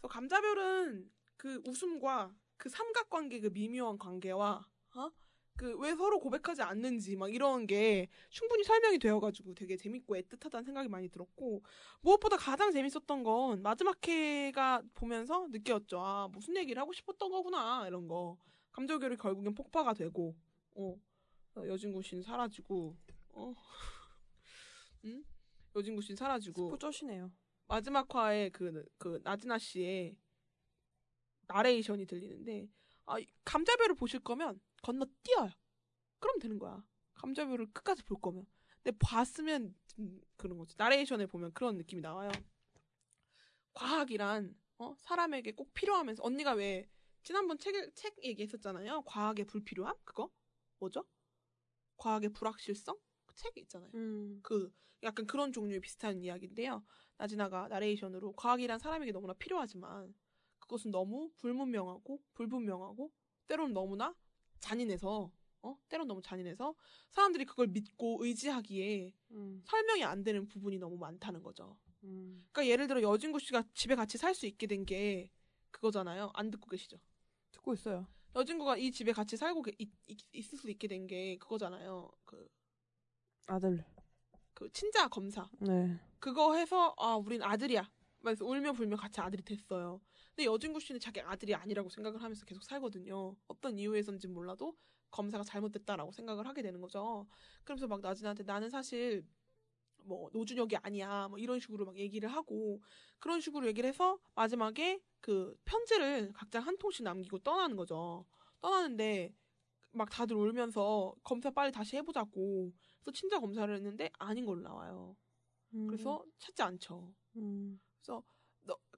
[0.00, 4.66] 그래서 감자별은 그 웃음과 그 삼각관계 그 미묘한 관계와
[4.96, 5.10] 어?
[5.56, 10.88] 그 왜 서로 고백하지 않는지 막 이런 게 충분히 설명이 되어가지고 되게 재밌고 애틋하다는 생각이
[10.88, 11.62] 많이 들었고
[12.00, 18.06] 무엇보다 가장 재밌었던 건 마지막 회가 보면서 느꼈죠 아 무슨 얘기를 하고 싶었던 거구나 이런
[18.08, 18.38] 거
[18.72, 20.36] 감정결이 결국엔 폭파가 되고
[20.74, 20.96] 어
[21.56, 22.96] 어, 여진구 씨는 사라지고
[23.30, 23.54] 어
[25.06, 25.24] 응?
[25.74, 27.30] 여진구 씨는 사라지고 스포쩌시네요.
[27.68, 30.16] 마지막 화에 그, 그, 나즈나 씨의
[31.48, 32.68] 나레이션이 들리는데,
[33.06, 35.50] 아, 이 감자별을 보실 거면 건너뛰어요.
[36.20, 36.84] 그럼 되는 거야.
[37.14, 38.46] 감자별을 끝까지 볼 거면.
[38.82, 40.76] 근데 봤으면 좀 그런 거지.
[40.78, 42.30] 나레이션에 보면 그런 느낌이 나와요.
[43.72, 46.88] 과학이란, 어, 사람에게 꼭 필요하면서, 언니가 왜,
[47.24, 49.02] 지난번 책, 책 얘기했었잖아요.
[49.02, 49.96] 과학의 불필요함?
[50.04, 50.30] 그거?
[50.78, 51.04] 뭐죠?
[51.96, 52.96] 과학의 불확실성?
[53.26, 53.90] 그 책이 있잖아요.
[53.94, 54.38] 음.
[54.42, 54.72] 그
[55.02, 56.84] 약간 그런 종류의 비슷한 이야기인데요.
[57.16, 60.14] 나지나가 나레이션으로 과학이란 사람에게 너무나 필요하지만
[60.60, 63.12] 그것은 너무 불문명하고 불분명하고
[63.48, 64.14] 때로는 너무나
[64.60, 65.30] 잔인해서
[65.62, 66.74] 어 때로는 너무 잔인해서
[67.10, 69.62] 사람들이 그걸 믿고 의지하기에 음.
[69.66, 71.76] 설명이 안 되는 부분이 너무 많다는 거죠.
[72.04, 72.46] 음.
[72.52, 75.30] 그러니까 예를 들어 여진구 씨가 집에 같이 살 수 있게 된 게
[75.70, 76.30] 그거잖아요.
[76.34, 76.98] 안 듣고 계시죠?
[77.52, 78.06] 듣고 있어요.
[78.34, 82.10] 여진구가 이 집에 같이 살고 계- 있, 있, 있을 수 있게 된 게 그거잖아요.
[82.24, 82.48] 그,
[83.46, 83.84] 아들.
[84.54, 85.48] 그 친자 검사.
[85.60, 85.98] 네.
[86.18, 87.90] 그거 해서 아 우린 아들이야.
[88.20, 90.00] 그래서 울며 불며 같이 아들이 됐어요.
[90.36, 93.34] 근데 여진구 씨는 자기 아들이 아니라고 생각을 하면서 계속 살거든요.
[93.48, 94.76] 어떤 이유에선지 몰라도
[95.10, 97.26] 검사가 잘못됐다라고 생각을 하게 되는 거죠.
[97.64, 99.26] 그러면서 막 나진한테 나는 사실
[100.04, 101.28] 뭐 노준혁이 아니야.
[101.28, 102.82] 뭐 이런 식으로 막 얘기를 하고
[103.18, 108.26] 그런 식으로 얘기를 해서 마지막에 그 편지를 각자 한 통씩 남기고 떠나는 거죠.
[108.60, 109.34] 떠나는데
[109.92, 112.72] 막 다들 울면서 검사 빨리 다시 해보자고.
[113.02, 115.16] 그래서 친자 검사를 했는데 아닌 걸로 나와요.
[115.86, 117.14] 그래서 찾지 않죠.
[117.36, 117.80] 음.
[118.06, 118.22] 너-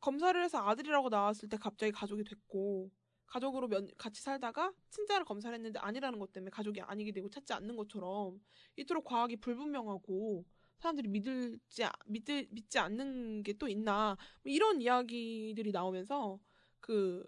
[0.00, 2.90] 검사를 해서 아들이라고 나왔을 때 갑자기 가족이 됐고
[3.26, 7.76] 가족으로 면, 같이 살다가 친자를 검사를 했는데 아니라는 것 때문에 가족이 아니게 되고 찾지 않는
[7.76, 8.40] 것처럼
[8.76, 10.44] 이토록 과학이 불분명하고
[10.78, 14.16] 사람들이 믿을지 아- 믿을 믿지 않는 게 또 있나?
[14.42, 16.38] 뭐 이런 이야기들이 나오면서
[16.80, 17.24] 그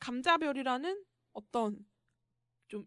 [0.00, 1.86] 감자별이라는 어떤
[2.68, 2.86] 좀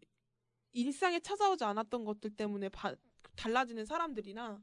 [0.74, 2.96] 일상에 찾아오지 않았던 것들 때문에 바-
[3.36, 4.62] 달라지는 사람들이나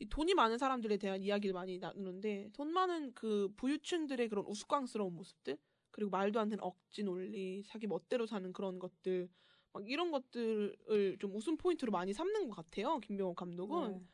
[0.00, 5.58] 이 돈이 많은 사람들에 대한 이야기를 많이 나누는데 돈 많은 그 부유층들의 그런 우스꽝스러운 모습들
[5.90, 9.28] 그리고 말도 안 되는 억지 논리 자기 멋대로 사는 그런 것들
[9.72, 14.06] 막 이런 것들을 좀 웃음 포인트로 많이 삼는 것 같아요 김병호 감독은 네.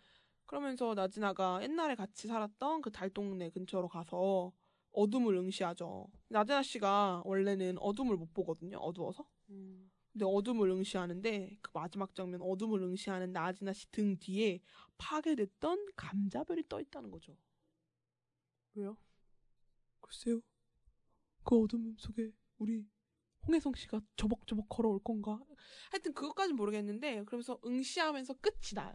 [0.47, 4.53] 그러면서 나진아가 옛날에 같이 살았던 그 달동네 근처로 가서
[4.93, 9.91] 어둠을 응시하죠 나진아 씨가 원래는 어둠을 못 보거든요 어두워서 음.
[10.15, 14.61] 근데 어둠을 응시하는데 그 마지막 장면 어둠을 응시하는 나지나 씨 등 뒤에
[14.97, 17.37] 파괴됐던 감자별이 떠 있다는 거죠.
[18.75, 18.97] 왜요?
[20.01, 20.41] 글쎄요.
[21.45, 22.87] 그 어둠 속에 우리
[23.47, 25.41] 홍혜성 씨가 저벅저벅 걸어올 건가?
[25.91, 28.95] 하여튼 그것까진 모르겠는데 그러면서 응시하면서 끝이 나요.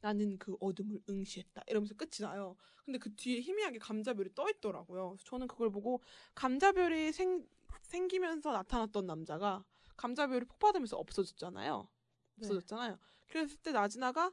[0.00, 1.62] 나는 그 어둠을 응시했다.
[1.68, 2.56] 이러면서 끝이 나요.
[2.84, 5.16] 근데 그 뒤에 희미하게 감자별이 떠 있더라고요.
[5.24, 6.02] 저는 그걸 보고
[6.34, 7.46] 감자별이 생,
[7.82, 9.64] 생기면서 나타났던 남자가
[10.00, 11.88] 감자별이 폭파되면서 없어졌잖아요.
[12.36, 12.46] 네.
[12.46, 12.98] 없어졌잖아요.
[13.28, 14.32] 그랬을 때 나진아가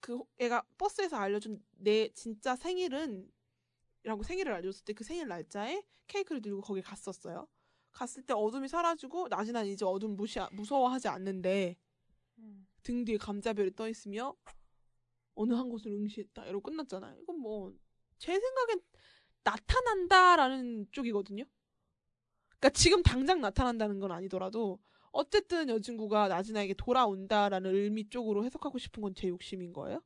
[0.00, 3.30] 그 애가 버스에서 알려준 내 진짜 생일은
[4.04, 7.46] 라고 생일을 알려줬을 때 그 생일 날짜에 케이크를 들고 거기 갔었어요.
[7.92, 11.76] 갔을 때 어둠이 사라지고 나진아는 이제 어둠 무시 무서워하지 않는데
[12.38, 12.66] 음.
[12.82, 14.34] 등 뒤에 감자별이 떠 있으며
[15.34, 17.20] 어느 한 곳을 응시했다 이러고 끝났잖아요.
[17.20, 17.72] 이건 뭐
[18.22, 18.80] 제 생각엔
[19.42, 21.44] 나타난다라는 쪽이거든요.
[22.50, 24.78] 그러니까 지금 당장 나타난다는 건 아니더라도
[25.12, 30.02] 어쨌든 여진구가 나진아에게 돌아온다라는 의미 쪽으로 해석하고 싶은 건 제 욕심인 거예요?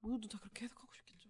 [0.00, 1.28] 모두 다 그렇게 해석하고 싶겠죠.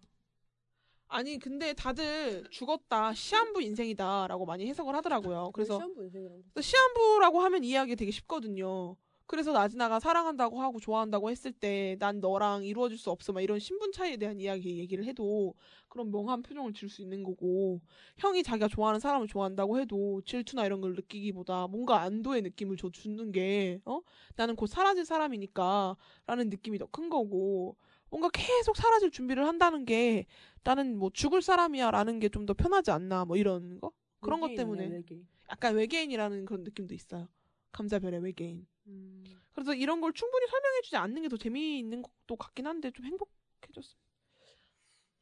[1.09, 5.51] 아니 근데 다들 죽었다 시한부 인생이다라고 많이 해석을 하더라고요.
[5.53, 6.43] 그래서 시한부 인생이라고.
[6.55, 8.97] 또 시한부라고 하면 이해하기 되게 쉽거든요.
[9.27, 13.93] 그래서 나진아가 사랑한다고 하고 좋아한다고 했을 때 난 너랑 이루어질 수 없어 막 이런 신분
[13.93, 15.55] 차이에 대한 이야기 얘기를 해도
[15.89, 17.81] 그런 멍한 표정을 지을 수 있는 거고
[18.19, 23.31] 형이 자기가 좋아하는 사람을 좋아한다고 해도 질투나 이런 걸 느끼기보다 뭔가 안도의 느낌을 줘 주는
[23.33, 24.01] 게 어?
[24.37, 25.97] 나는 곧 사라질 사람이니까
[26.27, 27.77] 라는 느낌이 더 큰 거고
[28.11, 30.27] 뭔가 계속 사라질 준비를 한다는 게
[30.65, 34.55] 나는 뭐 죽을 사람이야 라는 게 좀 더 편하지 않나 뭐 이런 거 그런 것
[34.55, 35.27] 때문에 외계인.
[35.51, 37.29] 약간 외계인이라는 그런 느낌도 있어요.
[37.73, 38.67] 감자별의 외계인.
[38.87, 39.25] 음.
[39.53, 43.97] 그래서 이런 걸 충분히 설명해주지 않는 게 더 재미있는 것도 같긴 한데 좀 행복해졌어요.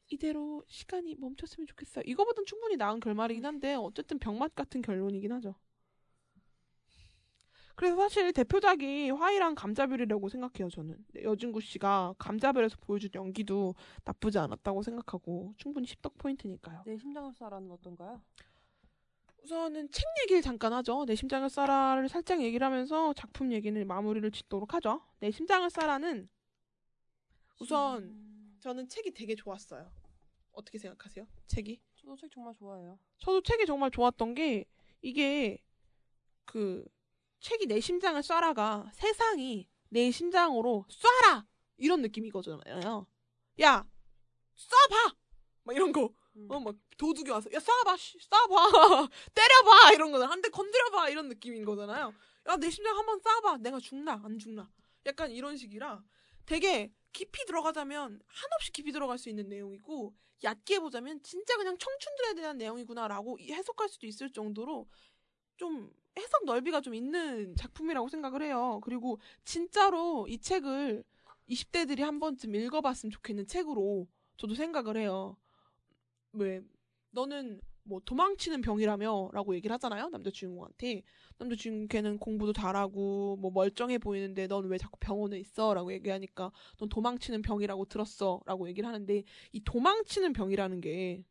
[0.09, 2.03] 이대로 시간이 멈췄으면 좋겠어요.
[2.05, 5.55] 이거보단 충분히 나은 결말이긴 한데 어쨌든 병맛 같은 결론이긴 하죠.
[7.75, 10.69] 그래서 사실 대표작이 화이랑 감자별이라고 생각해요.
[10.69, 13.73] 저는 네, 여진구 씨가 감자별에서 보여준 연기도
[14.03, 16.83] 나쁘지 않았다고 생각하고 충분히 십덕 포인트니까요.
[16.85, 18.21] 내 심장을 쏴라는 어떤가요?
[19.43, 21.05] 우선은 책 얘기를 잠깐 하죠.
[21.05, 25.01] 내 심장을 쏴라를 살짝 얘기를 하면서 작품 얘기는 마무리를 짓도록 하죠.
[25.19, 26.27] 내 심장을 쏴라는
[27.59, 28.57] 우선 음.
[28.59, 29.91] 저는 책이 되게 좋았어요.
[30.51, 31.25] 어떻게 생각하세요?
[31.47, 31.81] 책이?
[31.95, 32.99] 저도 책 정말 좋아해요.
[33.17, 34.65] 저도 책이 정말 좋았던 게
[35.01, 35.63] 이게
[36.45, 36.85] 그
[37.39, 41.45] 책이 내 심장을 쏴라가 세상이 내 심장으로 쏴라
[41.77, 43.07] 이런 느낌이거든요.
[43.61, 43.87] 야
[44.55, 45.15] 쏴봐
[45.63, 46.13] 막 이런 거.
[46.35, 46.47] 음.
[46.49, 50.31] 어, 막 도둑이 와서 야 쏴봐, 씨, 쏴봐, 때려봐 이런 거잖아.
[50.31, 52.13] 한 대 건드려봐 이런 느낌인 거잖아요.
[52.47, 54.69] 야 내 심장 한번 쏴봐, 내가 죽나 안 죽나.
[55.05, 56.03] 약간 이런 식이라
[56.45, 62.57] 되게 깊이 들어가자면 한없이 깊이 들어갈 수 있는 내용이고 얕게 보자면 진짜 그냥 청춘들에 대한
[62.57, 64.87] 내용이구나라고 이- 해석할 수도 있을 정도로
[65.57, 68.79] 좀 해석 넓이가 좀 있는 작품이라고 생각을 해요.
[68.83, 71.03] 그리고 진짜로 이 책을
[71.49, 75.37] 20대들이 한 번쯤 읽어봤으면 좋겠는 책으로 저도 생각을 해요.
[76.33, 76.61] 왜
[77.11, 79.31] 너는 뭐 도망치는 병이라며?
[79.33, 81.03] 라고 얘기를 하잖아요 남자 주인공한테.
[81.37, 85.73] 남자 주인공 걔는 공부도 잘하고 뭐 멀쩡해 보이는데 넌 왜 자꾸 병원에 있어?
[85.73, 88.41] 라고 얘기하니까 넌 도망치는 병이라고 들었어?
[88.45, 91.23] 라고 얘기를 하는데 이 도망치는 병이라는 게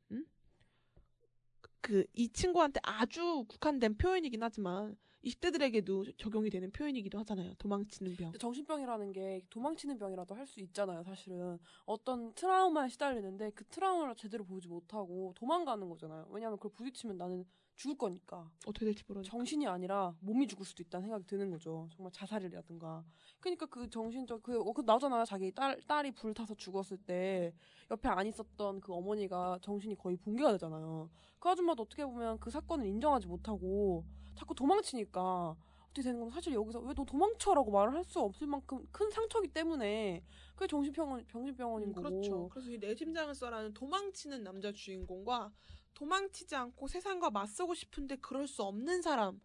[1.80, 9.12] 그 이 친구한테 아주 국한된 표현이긴 하지만 20대들에게도 적용이 되는 표현이기도 하잖아요 도망치는 병 정신병이라는
[9.12, 11.58] 게 도망치는 병이라도 할 수 있잖아요, 사실은.
[11.84, 16.26] 어떤 트라우마에 시달리는데 그 트라우마를 제대로 보지 못하고 도망가는 거잖아요.
[16.30, 17.44] 왜냐하면 그걸 부딪히면 나는
[17.80, 18.46] 죽을 거니까.
[18.66, 21.88] 어떻게 될지 모르니까 정신이 아니라 몸이 죽을 수도 있다는 생각이 드는 거죠.
[21.96, 23.02] 정말 자살이라든가.
[23.40, 25.24] 그러니까 그 정신적 그, 어, 그 나잖아요.
[25.24, 27.54] 자기 딸 딸이 불 타서 죽었을 때
[27.90, 31.08] 옆에 안 있었던 그 어머니가 정신이 거의 붕괴가 되잖아요.
[31.38, 34.04] 그 아줌마도 어떻게 보면 그 사건을 인정하지 못하고
[34.36, 35.56] 자꾸 도망치니까
[35.90, 39.48] 어떻게 되는 건 사실 여기서 왜 너 도망쳐라고 말을 할 수 없을 만큼 큰 상처기
[39.48, 40.22] 때문에
[40.54, 42.08] 그게 정신병원 정신병원인 음, 거고.
[42.10, 42.48] 그렇죠.
[42.50, 45.50] 그래서 이 내 심장을 써라는 도망치는 남자 주인공과
[45.94, 49.40] 도망치지 않고 세상과 맞서고 싶은데 그럴 수 없는 사람.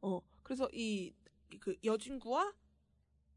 [0.00, 0.20] 어.
[0.42, 1.14] 그래서 이
[1.60, 2.54] 그 여진구와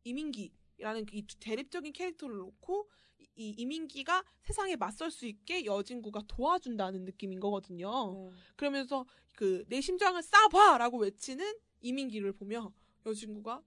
[0.05, 7.41] 이민기라는 이두 대립적인 캐릭터를 놓고 이, 이 이민기가 세상에 맞설 수 있게 여진구가 도와준다는 느낌인
[7.41, 8.13] 거거든요.
[8.13, 8.31] 네.
[8.55, 9.05] 그러면서
[9.35, 12.71] 그 내 심장을 쏴봐라고 외치는 이민기를 보며
[13.05, 13.61] 여진구가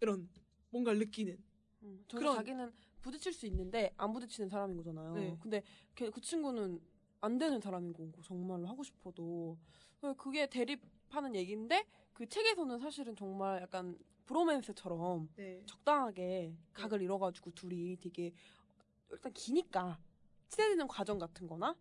[0.00, 0.28] 이런
[0.70, 1.38] 뭔가를 느끼는
[1.82, 2.72] 음, 그런- 자기는
[3.02, 5.14] 부딪힐 수 있는데 안 부딪히는 사람인 거잖아요.
[5.14, 5.38] 네.
[5.40, 5.62] 근데
[5.94, 6.80] 걔- 그 친구는
[7.22, 9.56] 안 되는 사람인 거고 정말로 하고 싶어도
[10.00, 13.96] 그- 그게 대립하는 얘기인데 그 책에서는 사실은 정말 약간
[14.26, 15.62] 브로맨스처럼 네.
[15.66, 18.32] 적당하게 각을 이뤄가지고 둘이 되게
[19.10, 19.98] 일단 기니까
[20.48, 21.76] 친해지는 과정 같은 거나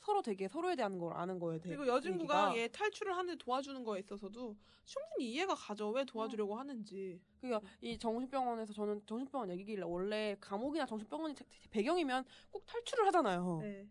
[0.00, 4.00] 서로 되게 서로에 대한 걸 아는 거에 대해 그리고 여진구가 얘 탈출을 하는데 도와주는 거에
[4.00, 5.90] 있어서도 충분히 이해가 가죠.
[5.90, 7.20] 왜 도와주려고 하는지.
[7.40, 13.58] 그러니까 이 정신병원에서 저는 정신병원 얘기길래 원래 감옥이나 정신병원이 자- 배경이면 꼭 탈출을 하잖아요.
[13.62, 13.88] 네.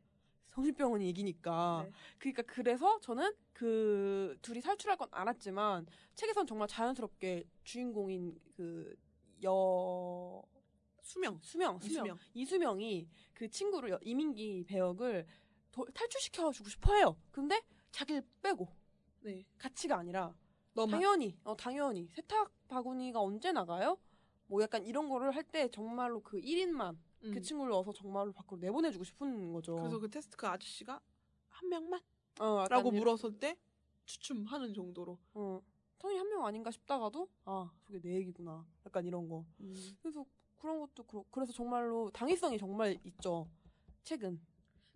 [0.59, 1.83] 정신병원이 얘기니까.
[1.85, 1.91] 네.
[2.17, 8.95] 그러니까 그래서 저는 그 둘이 탈출할 건 알았지만 책에선 정말 자연스럽게 주인공인 그
[9.43, 10.41] 여
[11.01, 11.37] 수명.
[11.43, 12.17] 수명 수명 이수명.
[12.33, 15.27] 이수명이 그 친구를 여- 이민기 배역을
[15.73, 17.17] 도- 탈출시켜 주고 싶어 해요.
[17.31, 17.61] 근데
[17.91, 18.67] 자기를 빼고
[19.21, 19.45] 네.
[19.57, 20.33] 가치가 아니라
[20.73, 20.91] 너만.
[21.01, 23.97] 당연히 어 당연히 세탁 바구니가 언제 나가요?
[24.47, 27.31] 뭐 약간 이런 거를 할 때 정말로 그 1인만 음.
[27.33, 29.75] 그 친구를 넣어서 정말로 밖으로 내보내주고 싶은 거죠.
[29.75, 30.99] 그래서 그 테스트 그 아저씨가
[31.49, 32.01] 한 명만?
[32.39, 33.57] 어, 라고 물었을 때
[34.05, 35.17] 추춤하는 정도로.
[35.33, 35.61] 어,
[35.97, 38.65] 성이 한명 아닌가 싶다가도 아 저게 내 얘기구나.
[38.85, 39.45] 약간 이런 거.
[40.01, 40.25] 그래서
[40.57, 41.23] 그런 것도 그렇.
[41.31, 43.49] 그래서 정말로 당위성이 정말 있죠.
[44.03, 44.39] 책은.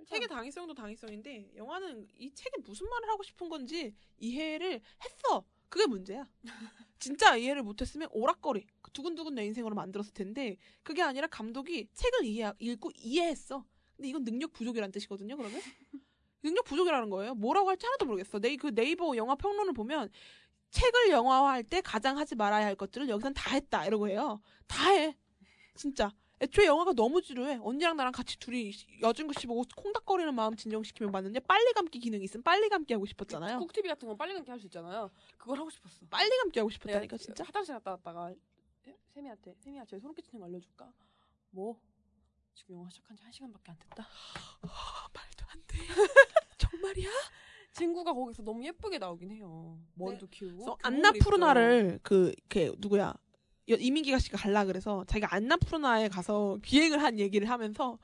[0.06, 5.44] 책의 당위성도 당위성인데 영화는 이 책이 무슨 말을 하고 싶은 건지 이해를 했어.
[5.70, 6.26] 그게 문제야.
[7.00, 12.52] 진짜 이해를 못했으면 오락거리, 그 두근두근 내 인생으로 만들었을 텐데 그게 아니라 감독이 책을 이해
[12.60, 13.66] 읽고 이해했어.
[13.96, 15.38] 근데 이건 능력 부족이라는 뜻이거든요.
[15.38, 15.62] 그러면
[16.44, 17.36] 능력 부족이라는 거예요.
[17.36, 18.40] 뭐라고 할지 하나도 모르겠어.
[18.40, 20.10] 네, 그 네이버 영화 평론을 보면
[20.72, 24.42] 책을 영화화할 때 가장 하지 말아야 할 것들을 여기선 다 했다 이러고 해요.
[24.68, 25.18] 다 해.
[25.76, 26.14] 진짜.
[26.42, 27.60] 애초에 영화가 너무 지루해.
[27.62, 28.72] 언니랑 나랑 같이 둘이
[29.02, 33.60] 여중구 씨 보고 콩닥거리는 마음 진정시키면 봤는데 빨리 감기 기능이 있으면 빨리 감기 하고 싶었잖아요.
[33.60, 35.12] 꾹 TV 같은 건 빨리 감기 할 수 있잖아요.
[35.38, 36.06] 그걸 하고 싶었어.
[36.10, 37.44] 빨리 감기 하고 싶었다니까 진짜.
[37.44, 38.34] 화장실 갔다 왔다가
[38.84, 40.92] 세- 세미한테 세미야 제 소름 끼치는 거 알려줄까?
[41.52, 41.78] 뭐?
[42.54, 44.04] 지금 영화 시작한 지 한 시간밖에 안 됐다.
[44.62, 45.78] 아, 말도 안 돼.
[46.58, 47.10] 정말이야?
[47.74, 49.78] 친구가 거기서 너무 예쁘게 나오긴 해요.
[49.96, 50.56] 머리도 키우고.
[50.56, 53.14] 그래서 교복을 안나 푸르나를 그, 걔 누구야?
[53.70, 57.98] 여- 이민기가 씨가 갈라 그래서 자기가 안나푸르나에 가서 비행을 한 얘기를 하면서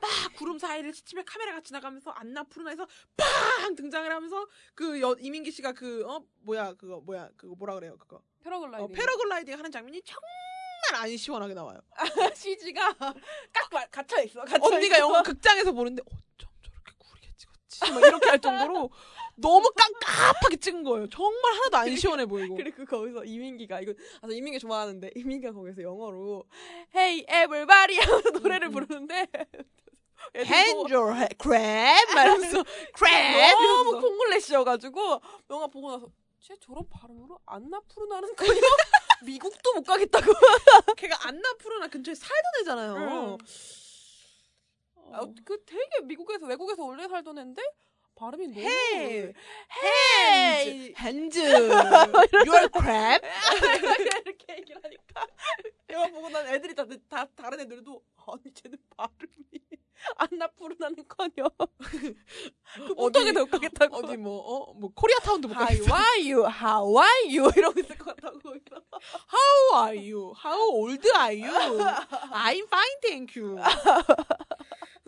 [0.00, 2.86] 막 구름 사이를 스치며 카메라가 지나가면서 안나푸르나에서
[3.16, 7.96] 팡 등장을 하면서 그 여, 이민기 씨가 그 어 뭐야 그거 뭐야 그거 뭐라 그래요
[7.98, 8.22] 그거.
[8.42, 8.84] 패러글라이딩.
[8.84, 11.78] 어, 패러글라이딩 하는 장면이 정말 안 시원하게 나와요.
[12.34, 14.40] CG가 깍 갇혀 있어.
[14.44, 15.04] 갇혀 언니가 있어.
[15.06, 16.49] 영화 극장에서 보는데 어쩜
[17.80, 17.92] 찍었지?
[17.92, 18.90] 막 이렇게 할 정도로
[19.36, 21.08] 너무 깜깜하게 찍은 거예요.
[21.08, 22.56] 정말 하나도 안 시원해 보이고.
[22.56, 26.44] 그리고 거기서 이민기가 이거 아, 저 이민기 좋아하는데 이민기가 거기서 영어로
[26.94, 28.72] Hey everybody 하면서 노래를 음, 음.
[28.72, 29.26] 부르는데
[30.90, 32.64] your head, crab 말하면서
[32.96, 34.00] crab 너무 이러면서.
[34.00, 35.20] 콩글레시여가지고
[35.50, 36.06] 영화 보고 나서
[36.40, 38.60] 쟤 저런 발음으로 안나푸르나는 거냐
[39.22, 40.32] 미국도 못 가겠다고
[40.96, 42.94] 걔가 안나푸르나 근처에 살던 애잖아요.
[42.94, 43.38] 응.
[45.12, 45.16] 어.
[45.16, 47.62] 아, 그 되게 미국에서 외국에서 원래 살던 애인데
[48.14, 49.32] 발음이 너무 Hey,
[49.82, 50.94] Hey.
[50.98, 51.38] hands, hands,
[52.46, 53.22] your crab.
[54.26, 55.26] 이렇게 얘기를 하니까
[55.90, 59.60] 영화 보고 난 애들이 다, 다 다른 애들도 아니 쟤는 발음이
[60.16, 65.94] 안나푸르나는커녕 그 못하게 더 가겠다고 어디 뭐어뭐 코리아 타운도 못 How 가겠어.
[65.94, 66.46] are you?
[66.46, 67.50] How are you?
[67.56, 68.38] 이러고 있을 것 같다고.
[69.32, 70.34] How are you?
[70.44, 71.80] How old are you?
[72.32, 73.58] I'm fine, thank you.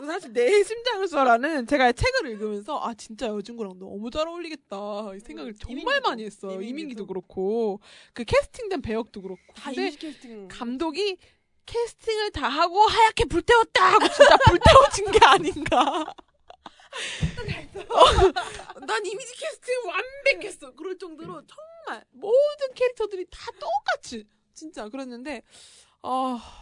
[0.07, 5.51] 사실 내 심장을 쏴라는 제가 책을 읽으면서 아 진짜 여진구랑 너무 잘 어울리겠다 이 생각을
[5.53, 6.47] 음, 정말 이민기도, 많이 했어.
[6.49, 6.69] 이민기도.
[6.69, 7.81] 이민기도 그렇고
[8.13, 9.41] 그 캐스팅된 배역도 그렇고.
[9.55, 10.49] 다 근데 캐스팅.
[10.49, 11.19] 감독이
[11.67, 16.15] 캐스팅을 다 하고 하얗게 불태웠다 하고 진짜 불태워진 게 아닌가.
[17.89, 20.73] 어, 난 이미지 캐스팅 완벽했어.
[20.75, 25.43] 그럴 정도로 정말 모든 캐릭터들이 다 똑같이 진짜 그랬는데
[26.03, 26.62] 아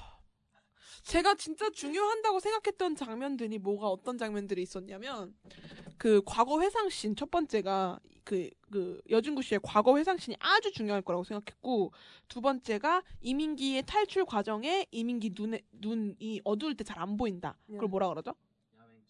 [1.02, 5.34] 제가 진짜 중요한다고 생각했던 장면들이 뭐가 어떤 장면들이 있었냐면
[5.98, 11.92] 그 과거 회상씬 첫 번째가 그, 그 여진구 씨의 과거 회상씬이 아주 중요할 거라고 생각했고
[12.28, 17.56] 두 번째가 이민기의 탈출 과정에 이민기 눈에 눈이 어두울 때 잘 안 보인다.
[17.66, 17.86] 그걸 네.
[17.88, 18.34] 뭐라 그러죠?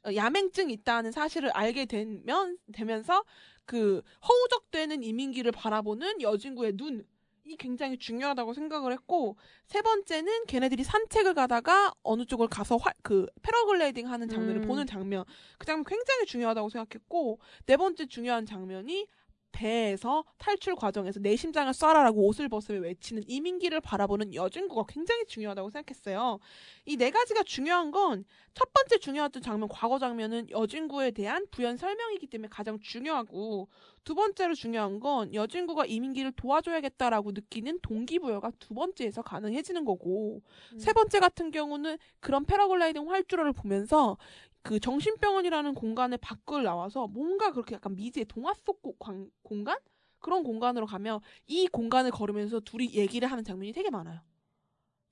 [0.06, 0.46] 야맹.
[0.46, 3.24] 어, 있다는 사실을 알게 되면 되면서
[3.66, 7.04] 그 허우적대는 이민기를 바라보는 여진구의 눈
[7.50, 9.36] 이 굉장히 중요하다고 생각을 했고
[9.66, 14.68] 세 번째는 걔네들이 산책을 가다가 어느 쪽을 가서 화, 그 패러글라이딩 하는 장면을 음.
[14.68, 15.24] 보는 장면
[15.58, 19.08] 그 장면 굉장히 중요하다고 생각했고 네 번째 중요한 장면이
[19.52, 26.38] 배에서 탈출 과정에서 내 심장을 쏴라라고 옷을 벗으며 외치는 이민기를 바라보는 여진구가 굉장히 중요하다고 생각했어요.
[26.86, 28.24] 이 네 가지가 중요한 건
[28.54, 33.68] 첫 번째 중요했던 장면, 과거 장면은 여진구에 대한 부연 설명이기 때문에 가장 중요하고
[34.02, 40.78] 두 번째로 중요한 건 여진구가 이민기를 도와줘야겠다라고 느끼는 동기부여가 두 번째에서 가능해지는 거고 음.
[40.78, 44.16] 세 번째 같은 경우는 그런 패러글라이딩 활주로를 보면서
[44.62, 49.78] 그 정신병원이라는 공간의 밖을 나와서 뭔가 그렇게 약간 미지의 동화 속 고- 광- 공간?
[50.18, 54.20] 그런 공간으로 가면 이 공간을 걸으면서 둘이 얘기를 하는 장면이 되게 많아요.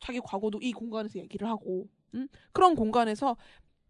[0.01, 2.29] 자기 과거도 이 공간에서 얘기를 하고, 음?
[2.53, 3.37] 그런 공간에서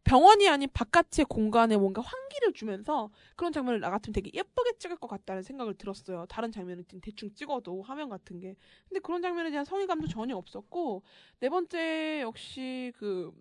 [0.04, 5.06] 병원이 아닌 바깥의 공간에 뭔가 환기를 주면서 그런 장면을 나 같으면 되게 예쁘게 찍을 것
[5.08, 6.24] 같다는 생각을 들었어요.
[6.28, 8.56] 다른 장면은 좀 대충 찍어도 화면 같은 게.
[8.88, 11.02] 근데 그런 장면에 대한 성의감도 전혀 없었고,
[11.40, 13.32] 네 번째 역시 그,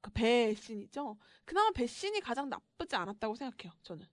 [0.00, 1.16] 그배 씬이죠.
[1.44, 3.72] 그나마 배 씬이 가장 나쁘지 않았다고 생각해요.
[3.82, 4.06] 저는.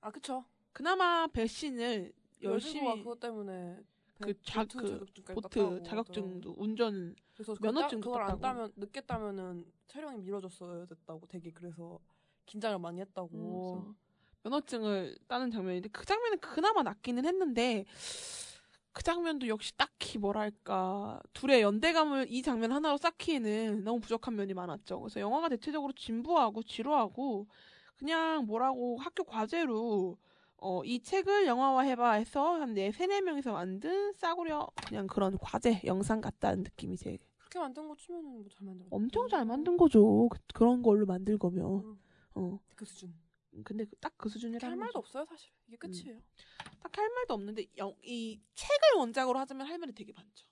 [0.00, 0.44] 아 그쵸.
[0.72, 2.12] 그나마 배 씬을
[2.42, 3.78] 열심히 그것 때문에
[4.20, 4.76] 그 자- 보트
[5.24, 8.40] 그 보트 땄다고 자격증도 운전 그래서 그 면허증도 따, 그걸 안 땄다고.
[8.42, 11.98] 따면 늦게 따면은 촬영이 미뤄졌어야 됐다고 되게 그래서
[12.46, 13.28] 긴장을 많이 했다고.
[13.28, 13.94] 그래서
[14.44, 17.84] 면허증을 따는 장면인데 그 장면은 그나마 낫기는 했는데
[18.92, 25.00] 그 장면도 역시 딱히 뭐랄까 둘의 연대감을 이 장면 하나로 쌓기에는 너무 부족한 면이 많았죠.
[25.00, 27.46] 그래서 영화가 대체적으로 진부하고 지루하고
[27.96, 30.18] 그냥 뭐라고 학교 과제로
[30.60, 35.80] 어, 이 책을 영화화 해봐 해서 한 네, 세네 명이서 만든 싸구려 그냥 그런 과제
[35.84, 38.86] 영상 같다는 느낌이 제 그렇게 만든 거 치면은 뭐 잘 만들어.
[38.90, 40.28] 엄청 잘 만든 거죠.
[40.28, 41.64] 그, 그런 걸로 만들 거면.
[41.84, 41.98] 음,
[42.34, 42.58] 어.
[42.74, 43.14] 그 수준.
[43.64, 44.98] 근데 딱 그 수준이라는 할 말도.
[44.98, 45.50] 없어요 사실.
[45.68, 46.20] 이게 끝이에요.
[46.82, 50.46] 딱 할 말도 없는데 영, 이 책을 원작으로 하자면 할 말이 되게 많죠.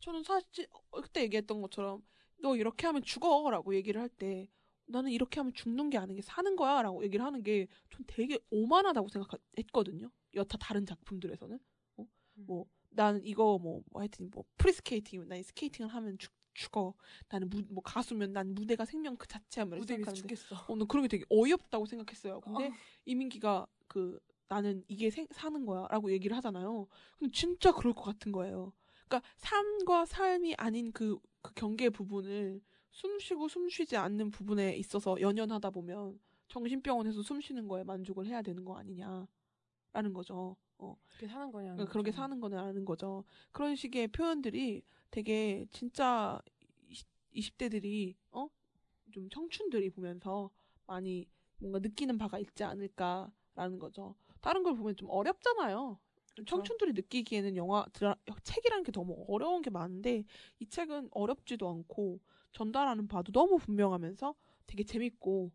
[0.00, 2.02] 저는 사실 어, 그때 얘기했던 것처럼
[2.38, 4.48] 너 이렇게 하면 죽어라고 얘기를 할 때
[4.86, 9.08] 나는 이렇게 하면 죽는 게 아닌 게 사는 거야라고 얘기를 하는 게 전 되게 오만하다고
[9.08, 10.10] 생각했거든요.
[10.34, 11.58] 여타 다른 작품들에서는
[11.98, 12.02] 어?
[12.02, 12.08] 음.
[12.46, 16.92] 뭐 나는 이거 뭐, 뭐 하여튼 뭐 프리스케이팅 난 스케이팅을 하면 죽, 죽어
[17.30, 20.66] 나는 무, 뭐 가수면 난 무대가 생명 그 자체야 뭐 무대 생각하는데 죽겠어.
[20.68, 22.40] 오늘 그런 게 되게 어이없다고 생각했어요.
[22.40, 22.72] 근데 어.
[23.06, 26.86] 이민기가 그 나는 이게 생- 사는 거야 라고 얘기를 하잖아요.
[27.18, 28.72] 근데 진짜 그럴 것 같은 거예요.
[29.08, 32.60] 그러니까 삶과 삶이 아닌 그, 그 경계 부분을
[32.90, 38.42] 숨 쉬고 숨 쉬지 않는 부분에 있어서 연연하다 보면 정신병원에서 숨 쉬는 거에 만족을 해야
[38.42, 40.56] 되는 거 아니냐라는 거죠.
[40.78, 40.96] 어.
[41.08, 41.72] 그렇게 사는 거냐.
[41.74, 43.24] 그러니까 그렇게 사는 거는 아는 거죠.
[43.52, 46.40] 그런 식의 표현들이 되게 진짜
[47.32, 48.48] 20, 대들이 어?
[49.12, 50.50] 좀 청춘들이 보면서
[50.86, 51.28] 많이
[51.58, 54.14] 뭔가 느끼는 바가 있지 않을까라는 거죠.
[54.40, 55.98] 다른 걸 보면 좀 어렵잖아요.
[56.46, 60.24] 청춘들이 느끼기에는 영화 드라, 책이라는 게 너무 어려운 게 많은데
[60.58, 62.20] 이 책은 어렵지도 않고
[62.52, 64.34] 전달하는 바도 너무 분명하면서
[64.66, 65.50] 되게 재밌고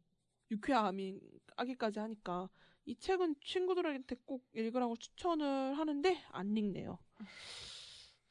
[0.52, 1.19] 유쾌함이
[1.56, 2.49] 아기까지 하니까
[2.86, 6.99] 이 책은 친구들한테 꼭 읽으라고 추천을 하는데 안 읽네요.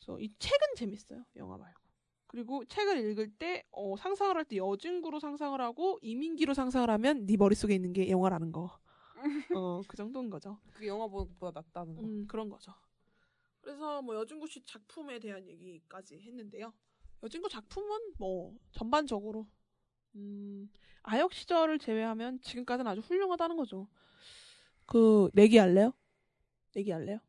[0.05, 1.24] 그래서 이 책은 재밌어요.
[1.36, 1.81] 영화 말고.
[2.26, 7.36] 그리고 책을 읽을 때 어, 상상을 할 때 여진구로 상상을 하고 이민기로 상상을 하면 네
[7.36, 8.78] 머릿속에 있는 게 영화라는 거.
[9.59, 10.59] 어, 그 정도인 거죠.
[10.74, 12.02] 그 영화보다 낫다는 거.
[12.02, 12.72] 음, 그런 거죠.
[13.62, 16.72] 그래서 뭐 여진구 씨 작품에 대한 얘기까지 했는데요.
[17.22, 19.47] 여진구 작품은 뭐 전반적으로
[20.16, 20.68] 음,
[21.02, 23.89] 아역 시절을 제외하면 지금까지는 아주 훌륭하다는 거죠.
[24.86, 25.93] 그 내기 할래요?
[26.74, 27.20] 내기 할래요?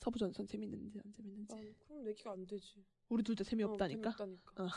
[0.00, 1.54] 서부전선 재밌는지 안 재밌는지.
[1.54, 2.84] 아, 그럼 내기가 안 되지.
[3.08, 4.10] 우리 둘 다 재미없다니까.
[4.10, 4.64] 어, 재밌다니까.
[4.64, 4.68] 어.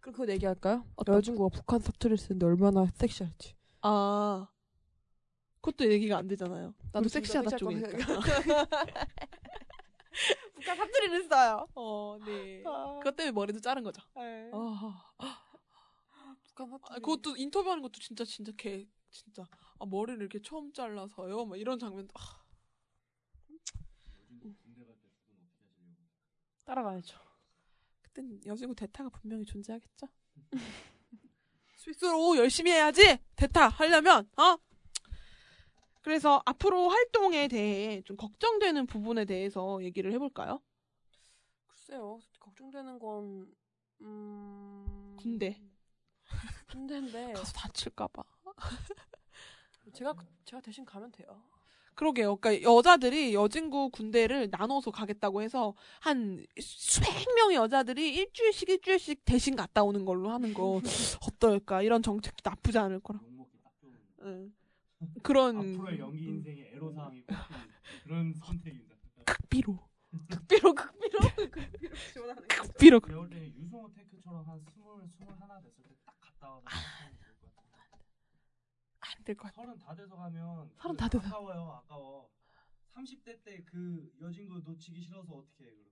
[0.00, 0.84] 그럼 그거 얘기할까요?
[0.96, 3.54] 어떤 여자친구가 북한 사투리를 쓰는데 얼마나 섹시할지.
[3.82, 4.48] 아,
[5.60, 6.74] 그것도 얘기가 안 되잖아요.
[6.92, 7.90] 나도 둘다 섹시하다 쪽이니까.
[10.54, 11.66] 북한 사투리를 써요.
[11.74, 12.62] 어, 네.
[12.66, 14.02] 아, 그것 때문에 머리도 자른 거죠.
[14.16, 14.50] 네.
[14.52, 15.12] 아,
[16.44, 16.94] 북한 사투리.
[16.96, 19.44] 아, 그것도 인터뷰하는 것도 진짜 진짜 개 진짜
[19.78, 21.46] 아, 머리를 이렇게 처음 잘라서요.
[21.46, 22.44] 막 이런 장면도 아,
[24.30, 25.96] 요즘 군대 갈 때 두 분 어떻게 하시려고?
[26.70, 27.18] 따라가야죠.
[28.02, 30.06] 그땐 여자친구 대타가 분명히 존재하겠죠.
[31.76, 34.56] 스위스로 열심히 해야지 대타 하려면 어.
[36.02, 40.62] 그래서 앞으로 활동에 대해 좀 걱정되는 부분에 대해서 얘기를 해볼까요?
[41.66, 42.20] 글쎄요.
[42.38, 43.52] 걱정되는 건
[44.02, 45.16] 음...
[45.18, 45.60] 군대.
[46.70, 48.22] 군대인데 가서 다칠까봐.
[49.92, 50.14] 제가
[50.44, 51.42] 제가 대신 가면 돼요.
[51.94, 52.36] 그러게요.
[52.36, 59.82] 그러니까 여자들이 여진구 군대를 나눠서 가겠다고 해서 한 수백 명의 여자들이 일주일씩 일주일씩 대신 갔다
[59.82, 60.80] 오는 걸로 하는 거
[61.26, 61.82] 어떨까?
[61.82, 63.20] 이런 정책도 나쁘지 않을 거라.
[64.22, 64.52] 응.
[65.22, 67.44] 그런 앞으로의 연기 인생의 애로 사항이 꼽히는
[68.04, 68.96] 그런 선택입니다.
[69.26, 69.78] 극비로
[70.28, 71.18] 극비로 극비로
[71.50, 72.62] 극비로 지원하는 거.
[72.62, 77.16] 극비로 배울 때 유승호 테크처럼 한 스물 스물 하나 됐을 때 딱 갔다 와서 하면
[77.18, 78.00] 좋을 것 같아요.
[79.00, 79.62] 안 될 것 같아.
[79.62, 81.26] 서른 다 돼서 가면 서른 그다 돼서.
[81.26, 82.30] 아까워요 아까워
[82.94, 85.90] 30대 때 그 여진구 놓치기 싫어서 어떻게 해 그럼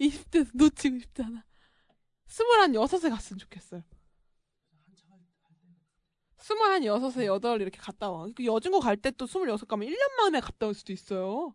[0.00, 1.44] 20대 놓치고 싶지 않아.
[2.26, 3.82] 스물 한 여섯에 갔으면 좋겠어요.
[3.82, 3.96] 때.
[6.38, 8.26] 스물 한 여섯에 여덟 이렇게 갔다 와.
[8.34, 11.54] 그 여진구 갈때 또 스물여섯 가면 1년 만에 갔다 올 수도 있어요.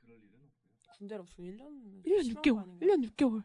[0.00, 2.80] 그럴 일은 없고요 군대로 무슨 1년 1년 6개월.
[2.80, 3.42] 1년 6개월.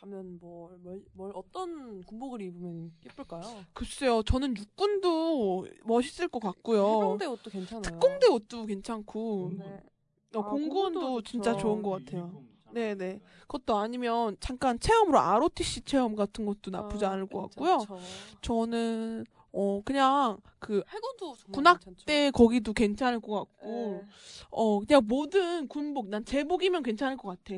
[0.00, 3.64] 가면 뭘, 뭘, 뭘 어떤 군복을 입으면 예쁠까요?
[3.72, 6.84] 글쎄요, 저는 육군도 멋있을 것 같고요.
[6.86, 7.82] 해병대 옷도 괜찮아요.
[7.82, 9.58] 특공대 옷도 괜찮고, 공군.
[9.58, 9.80] 네.
[10.34, 11.56] 어, 아, 공군도 진짜.
[11.56, 12.44] 좋은 것 같아요.
[12.72, 13.04] 네네.
[13.04, 13.20] 어울리잖아요.
[13.42, 17.78] 그것도 아니면 잠깐 체험으로 ROTC 체험 같은 것도 나쁘지 아, 않을 것 같고요.
[17.78, 17.98] 괜찮죠.
[18.42, 22.04] 저는 어 그냥 그 해군도 정말 군악 괜찮죠.
[22.04, 24.08] 때 거기도 괜찮을 것 같고, 네.
[24.50, 27.54] 어 그냥 모든 군복 난 제복이면 괜찮을 것 같아.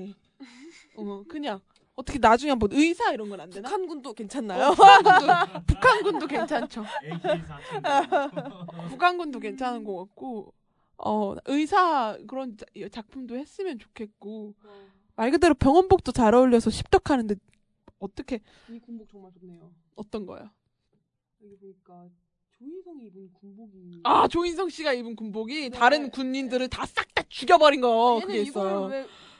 [0.96, 1.58] 어 그냥
[1.98, 3.68] 어떻게 나중에 한번 의사 이런 건 안 되나?
[3.68, 4.68] 북한군도 괜찮나요?
[4.68, 5.26] 어, 북한군도
[5.66, 6.84] 북한군도 괜찮죠.
[6.84, 7.82] AK-47
[8.90, 10.54] 북한군도 괜찮은 것 같고,
[10.98, 14.54] 어 의사 그런 자- 작품도 했으면 좋겠고
[15.16, 17.34] 말 그대로 병원복도 잘 어울려서 십덕하는데
[17.98, 19.72] 어떻게 이 군복 정말 좋네요.
[19.96, 20.50] 어떤 거요?
[21.42, 22.06] 여기 보니까
[22.58, 25.76] 조인성이 입은 군복이 아 조인성 씨가 입은 군복이 네.
[25.78, 28.88] 다른 군인들을 다 싹 다 죽여버린 거 그게 있어요.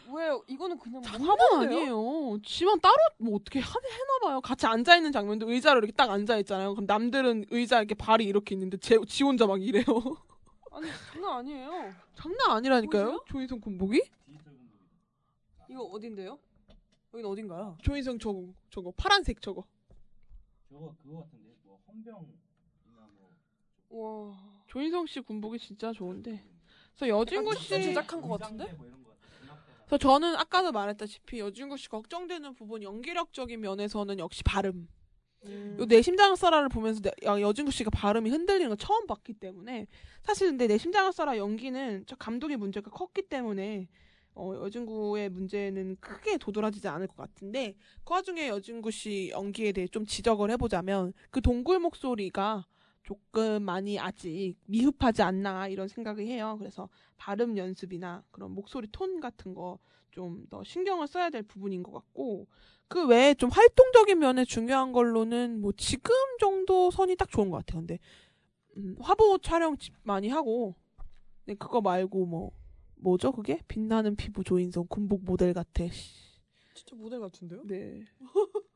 [0.09, 1.59] 왜, 왜 이거는 그냥 먹는데요?
[1.61, 2.39] 아니에요.
[2.43, 3.73] 지만 따로 뭐 어떻게 하,
[4.23, 4.41] 해나봐요.
[4.41, 6.75] 같이 앉아 있는 장면도 의자로 이렇게 딱 앉아 있잖아요.
[6.75, 9.85] 그럼 남들은 의자 이렇게 발이 이렇게 있는데 제, 지 혼자 막 이래요.
[10.73, 11.95] 아니 장난 아니에요.
[12.15, 13.25] 장난 아니라니까요.
[13.27, 14.01] 조인성 군복이?
[15.71, 16.39] 이거 어딘데요?
[17.13, 17.77] 여긴 어딘가요?
[17.83, 19.65] 조인성 저거 저거 파란색 저거.
[20.69, 22.29] 저거 그거 같은데 뭐 헌병이나
[23.89, 24.63] 뭐 와.
[24.69, 26.43] 조인성 씨 군복이 진짜 좋은데.
[26.95, 27.69] 그래서 여진구 씨.
[27.69, 28.73] 첫 제작한 것 같은데?
[28.73, 28.87] 뭐
[29.89, 34.87] 그래서 저는 아까도 말했다시피 여진구 씨 걱정되는 부분 연기력적인 면에서는 역시 발음.
[35.47, 35.77] 음.
[35.79, 39.87] 요내 심장을 써라를 보면서 내- 야, 여진구 씨가 발음이 흔들리는 걸 처음 봤기 때문에
[40.23, 43.89] 사실 근데 내 심장을 써라 연기는 저 감독의 문제가 컸기 때문에
[44.35, 50.05] 어, 여진구의 문제는 크게 도드라지지 않을 것 같은데 그 와중에 여진구 씨 연기에 대해 좀
[50.05, 52.67] 지적을 해보자면 그 동굴 목소리가
[53.09, 56.57] 조금 많이 아직 미흡하지 않나 이런 생각을 해요.
[56.59, 59.79] 그래서 발음 연습이나 그런 목소리 톤 같은 거
[60.11, 62.49] 좀 더 신경을 써야 될 부분인 것 같고
[62.89, 67.81] 그 외에 좀 활동적인 면에 중요한 걸로는 뭐 지금 정도 선이 딱 좋은 것 같아요.
[67.83, 67.99] 근데
[68.77, 70.75] 음, 화보 촬영 집 많이 하고
[71.45, 72.51] 근데 그거 말고 뭐
[72.97, 75.87] 뭐죠 그게 빛나는 피부 조인성 군복 모델 같아.
[75.89, 76.15] 씨.
[76.75, 77.63] 진짜 모델 같은데요?
[77.67, 78.03] 네.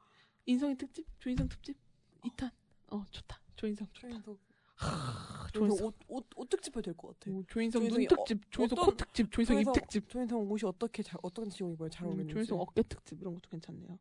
[0.46, 1.76] 인성의 특집 조인성 특집
[2.24, 2.50] 2탄.
[2.90, 3.40] 어 좋다.
[3.62, 3.86] 조인성.
[3.92, 4.38] 조인성.
[4.74, 5.86] 하, 조인성 조인성.
[5.86, 7.30] 옷, 옷, 옷 특집 해도 될 것 같아.
[7.30, 10.08] 오, 조인성 눈 특집, 조인성 어떤- 코 특집, 조인성 입 조인성- 특집.
[10.08, 11.88] 조인성 옷이 어떻게 잘 어떤 식으로 입어요?
[11.88, 12.34] 잘 음, 어울리는지.
[12.34, 13.98] 조인성 어깨 특집 이런 것도 괜찮네요.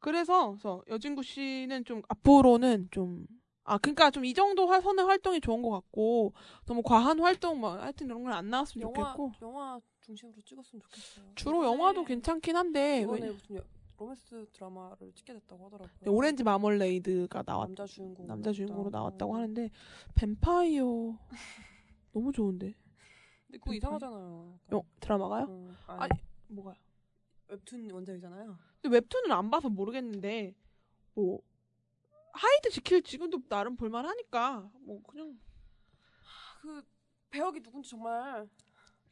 [0.00, 3.26] 그래서, 그래서 여진구 씨는 좀 앞으로는 좀
[3.66, 6.32] 아, 그러니까 좀 이 정도 화- 선의 활동이 좋은 것 같고
[6.66, 11.24] 너무 과한 활동 뭐 하여튼 이런 건 안 나왔으면 영화 좋겠고 영화 중심으로 찍었으면 좋겠어요.
[11.36, 13.64] 주로 영화도 괜찮긴 한데 이번에 왜- 무슨 여-
[13.96, 15.98] 로맨스 드라마를 찍게 됐다고 하더라고요.
[16.00, 19.34] 네, 오렌지 마멀레이드가 나왔 남자 주인공 남자 주인공으로 나왔다고.
[19.34, 19.70] 하는데
[20.16, 21.18] 뱀파이어
[22.12, 22.74] 너무 좋은데
[23.46, 24.58] 근데 그거 이상하잖아요.
[24.72, 25.44] 영 드라마가요?
[25.48, 26.76] 어, 아니, 아니, 뭐가요?
[27.48, 28.58] 웹툰 원작이잖아요.
[28.82, 30.54] 근데 웹툰을 안 봐서 모르겠는데
[31.14, 31.40] 뭐
[32.32, 35.38] 하이드 지킬 지금도 나름 볼만하니까 뭐 그냥
[36.62, 36.82] 그
[37.30, 38.48] 배역이 누군지 정말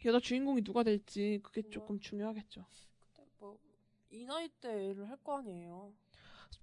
[0.04, 1.62] 여자 주인공이 누가 될지 그게.
[1.70, 2.66] 조금 중요하겠죠.
[4.12, 5.92] 뭐이 나이 때 일을 할 거 아니에요.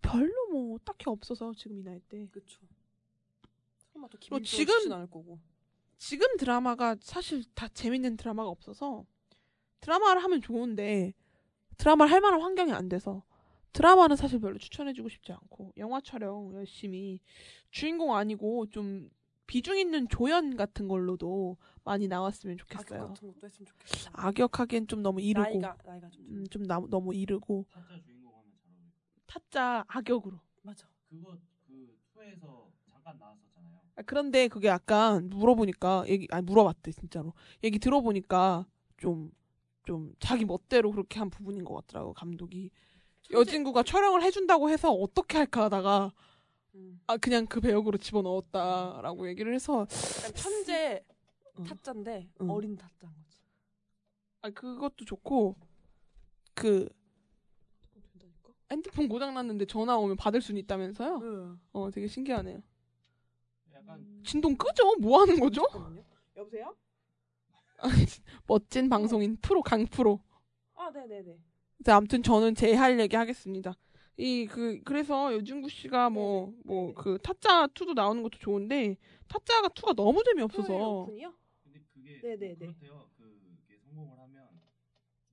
[0.02, 2.60] 별로 뭐 딱히 없어서 지금 이 나이 때 그쵸.
[3.92, 5.40] 설마 또뭐 김일도 지금- 지금 않을 거고.
[5.98, 9.06] 지금 드라마가 사실 다 재밌는 드라마가 없어서
[9.82, 11.14] 드라마를 하면 좋은데
[11.78, 13.24] 드라마를 할 만한 환경이 안 돼서
[13.74, 17.20] 드라마는 사실 별로 추천해주고 싶지 않고 영화 촬영 열심히
[17.72, 19.10] 주인공 아니고 좀
[19.50, 23.08] 비중 있는 조연 같은 걸로도 많이 나왔으면 악역 좋겠어요.
[23.08, 24.12] 같은 것도 했으면 좋겠어요.
[24.14, 28.52] 악역하기엔 좀 너무 이르고 나이가 나이가 좀 음, 좀 나, 너무 이르고 타짜 주인공 하면
[28.56, 28.92] 잘 어울려.
[29.26, 30.88] 타짜 악역으로 맞아.
[31.10, 33.80] 그거 그 투에서 잠깐 나왔었잖아요.
[33.96, 38.66] 아, 그런데 그게 약간 물어보니까 얘기 아니 물어봤대 진짜로 얘기 들어보니까
[38.98, 39.32] 좀
[39.90, 42.70] 좀 자기 멋대로 그렇게 한 부분인 것 같더라고 감독이
[43.32, 46.39] 여진구가 촬영을 해준다고 해서 어떻게 할까 하다가 음.
[47.08, 49.86] 아 그냥 그 배역으로 집어 넣었다라고 얘기를 해서
[50.36, 51.04] 천재
[51.60, 51.64] 응.
[51.64, 52.50] 타짜인데 응.
[52.50, 53.40] 어린 타짜인 거지.
[54.41, 55.56] 아 그것도 좋고
[56.54, 56.88] 그.
[58.72, 61.20] 핸드폰 고장 났는데 전화 오면 받을 수는 있다면서요?
[61.24, 61.60] 응.
[61.74, 62.62] 어 되게 신기하네요.
[63.74, 64.96] 약간 진동 끄죠?
[65.02, 65.64] 뭐 하는 거죠?
[65.72, 66.04] 잠깐만요.
[66.38, 66.76] 여보세요?
[68.46, 70.22] 멋진 방송인 프로 강 프로.
[70.76, 71.40] 아, 네, 네, 네.
[71.84, 73.74] 자, 아무튼 저는 제 할 얘기 하겠습니다.
[74.20, 76.62] 이 그 그래서 여진구 씨가 뭐 네네.
[76.66, 76.94] 뭐 네네.
[76.96, 78.98] 그 타짜 2도 나오는 것도 좋은데
[79.30, 81.34] 타짜가 2가 너무 재미없어서 오픈이요?
[81.64, 82.66] 근데 그게 네네네.
[82.66, 83.10] 뭐 그렇대요.
[83.18, 84.50] 그게 성공을 하면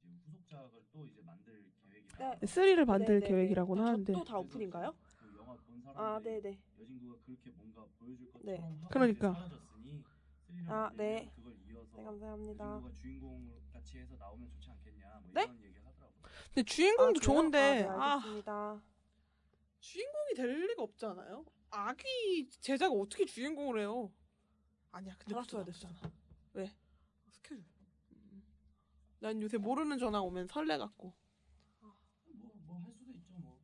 [0.04, 2.30] 이제 후속작을 또 이제 만들 계획이다.
[2.38, 2.46] 네.
[2.46, 3.28] 3를 만들 네네네.
[3.28, 4.94] 계획이라고는 다- 하는데 또 다 오픈인가요?
[5.18, 6.58] 그 영화 본 아, 사람들이 네, 네.
[6.78, 8.56] 여진구가 그렇게 뭔가 보여줄 것처럼 네.
[8.62, 9.30] 하고 그러니까.
[9.30, 10.04] 이제 사라졌으니
[10.68, 11.30] 아, 만들면 네.
[11.34, 12.64] 그걸 이어서 네, 감사합니다.
[12.76, 15.42] 여진구가 주인공 같이 해서 나오면 좋지 않겠냐 뭐 네?
[15.42, 15.85] 이런 하더라고요.
[16.56, 17.22] 근데 주인공도 아?
[17.22, 18.80] 좋은데 아, 네, 아.
[19.80, 21.44] 주인공이 될 리가 없지 않아요?
[21.68, 24.10] 아기 제자가 어떻게 주인공을 해요?
[24.90, 25.94] 아니야 근데 그것도 됐잖아.
[26.54, 26.72] 왜?
[27.28, 27.62] 스케줄.
[29.18, 31.12] 난 요새 모르는 전화 오면 설레갖고
[31.82, 33.60] 뭐 뭐 할 수도 있죠 뭐.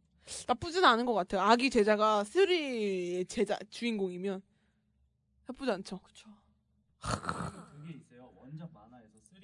[0.47, 1.41] 나쁘진 않은 것 같아요.
[1.41, 4.43] 아기 제자가 3의 제자 주인공이면
[5.47, 5.99] 나쁘지 않죠.
[6.01, 6.29] 그쵸.
[7.01, 8.31] 그게 있어요.
[8.37, 9.41] 원작 만화에서 3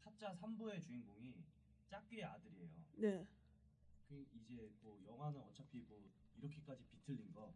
[0.00, 1.34] 타짜 3부의 주인공이
[1.90, 2.51] 짝귀의 아들이에요.
[3.02, 3.26] 네.
[4.08, 7.52] 그 이제 뭐 영화는 어차피 뭐 이렇게까지 비틀린 거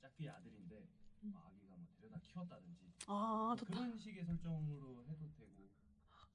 [0.00, 0.86] 짝귀의 아들인데
[1.20, 5.68] 뭐 아기가 뭐 데려다 키웠다든지 아뭐 그런 식의 설정으로 해도 되고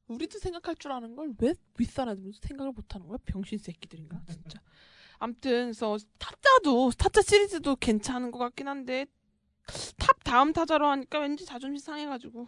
[0.07, 3.17] 우리도 생각할 줄 아는 걸 왜 윗사람들은 생각을 못하는 거야?
[3.25, 4.59] 병신 새끼들인가 진짜.
[5.19, 9.05] 암튼 그래서 타짜도 타짜 시리즈도 괜찮은 것 같긴 한데
[9.97, 12.47] 탑 다음 타자로 하니까 왠지 자존심 상해가지고.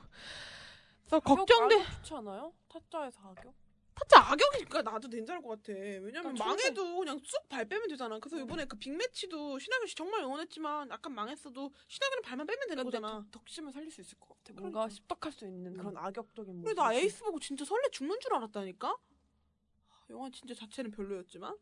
[1.02, 1.84] 그래서 걱정돼.
[2.16, 2.54] 않아요?
[2.70, 3.54] 타짜에서 악역?
[3.93, 5.73] 타짜 악역이니까 나도 괜찮을 것 같아.
[5.73, 8.18] 왜냐면 그러니까 망해도 그냥 쑥 발 빼면 되잖아.
[8.19, 13.26] 그래서 이번에 그 빅매치도 신하균 씨 정말 응원했지만 약간 망했어도 신하균은 발만 빼면 되는 거잖아.
[13.31, 14.53] 덕- 덕심을 살릴 수 있을 것 같아.
[14.53, 14.89] 뭔가 그러니까.
[14.95, 16.63] 십덕할 수 있는 그런 악역적인 모습.
[16.65, 18.88] 그래서 나 에이스 보고 진짜 설레 죽는 줄 알았다니까.
[18.89, 21.55] 하, 영화 진짜 자체는 별로였지만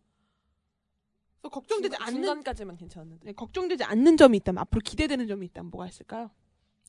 [1.41, 3.25] 그래서 걱정되지 않는 중간까지만 괜찮은데.
[3.25, 6.29] 네, 걱정되지 않는 점이 있다면 앞으로 기대되는 점이 있다면 뭐가 있을까요?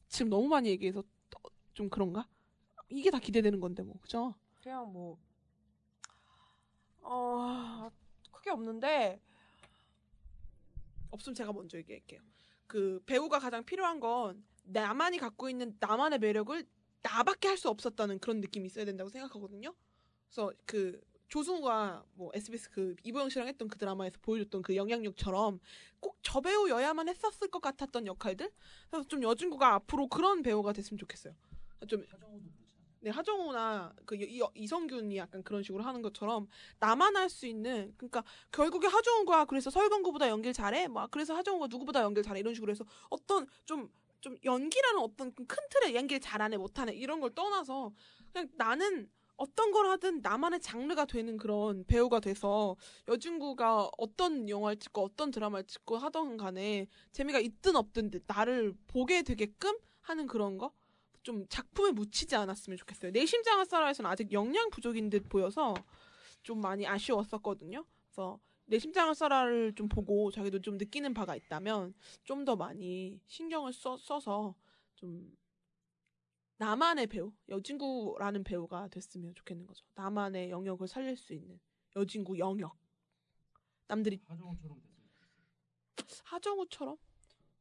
[0.09, 1.41] 지금 너무 많이 얘기해서 또-
[1.73, 2.29] 좀 그런가?
[2.91, 4.35] 이게 다 기대되는 건데 뭐 그죠?
[4.61, 5.17] 그냥 뭐,
[7.03, 7.91] 어,
[8.31, 9.21] 크게 없는데,
[11.11, 12.21] 없으면 제가 먼저 얘기할게요.
[12.67, 16.65] 그 배우가 가장 필요한 건 나만이 갖고 있는 나만의 매력을
[17.03, 19.75] 나밖에 할 수 없었다는 그런 느낌이 있어야 된다고 생각하거든요.
[20.29, 25.61] 그래서 그 조승우가 뭐 SBS 그 이보영 씨랑 했던 그 드라마에서 보여줬던 그 영향력처럼
[26.01, 28.51] 꼭 저 배우여야만 했었을 것 같았던 역할들.
[28.91, 31.35] 그래서 좀 여진구가 앞으로 그런 배우가 됐으면 좋겠어요.
[31.89, 32.05] 좀
[33.03, 36.47] 네, 하정우나 그 이, 이성균이 약간 그런 식으로 하는 것처럼
[36.79, 40.89] 나만 할 수 있는 그러니까 결국에 하정우가 그래서 설경구보다 연기를 잘해?
[40.89, 42.41] 막 그래서 하정우가 누구보다 연기를 잘해?
[42.41, 47.93] 이런 식으로 해서 어떤 좀좀 연기라는 어떤 큰 틀에 연기를 잘하네 못하네 이런 걸 떠나서
[48.33, 52.77] 그냥 나는 어떤 걸 하든 나만의 장르가 되는 그런 배우가 돼서
[53.09, 59.79] 여진구가 어떤 영화를 찍고 어떤 드라마를 찍고 하던 간에 재미가 있든 없든 나를 보게 되게끔
[60.03, 60.73] 하는 그런 거
[61.23, 63.13] 좀 작품에 묻히지 않았으면 좋겠어요.
[63.13, 65.75] 내 심장을 살아에서는 아직 영양 부족인 듯 보여서
[66.43, 67.85] 좀 많이 아쉬웠었거든요.
[68.07, 71.95] 그래서 내 심장을 살아를 좀 보고 자기도 좀 느끼는 바가 있다면
[72.25, 74.55] 좀 더 많이 신경을 써, 써서
[74.95, 75.37] 좀
[76.57, 79.85] 나만의 배우, 여진구라는 배우가 됐으면 좋겠는 거죠.
[79.95, 81.59] 나만의 영역을 살릴 수 있는
[81.97, 82.77] 여진구 영역.
[83.89, 86.25] 남들이 하정우처럼 됐으면 좋겠어요.
[86.25, 86.97] 하정우처럼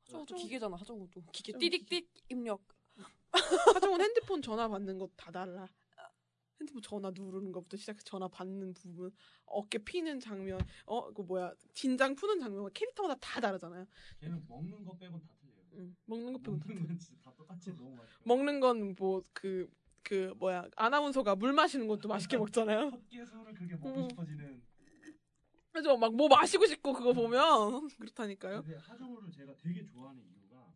[0.03, 1.23] 하정우도 하정우- 기계잖아, 하정우도.
[1.31, 2.61] 기계 좀 띠딕띠딕 입력.
[3.31, 5.67] 하정우는 핸드폰 전화 받는 거다 달라.
[6.59, 9.11] 핸드폰 전화 누르는 것부터 시작해 전화 받는 부분,
[9.45, 13.85] 어깨 피는 장면, 어, 그 뭐야, 진장 푸는 장면, 캐릭터마다 다 다르잖아요.
[14.19, 15.59] 걔는 먹는 거 빼곤 다 틀려요.
[15.75, 16.65] 응, 먹는 것 빼고 다
[16.97, 18.19] 진짜 다 똑같이 너무 맛있어.
[18.25, 19.69] 먹는 건 뭐 그
[20.01, 22.89] 그 뭐야 아나운서가 물 마시는 것도 맛있게 먹잖아요.
[22.89, 24.09] 헛개수를 그렇게 먹고 음.
[24.09, 24.63] 싶어지는.
[25.71, 25.97] 그죠?
[25.97, 28.63] 막 뭐 마시고 싶고 그거 보면 그렇다니까요.
[28.63, 30.73] 근데 하정우를 제가 되게 좋아하는 이유가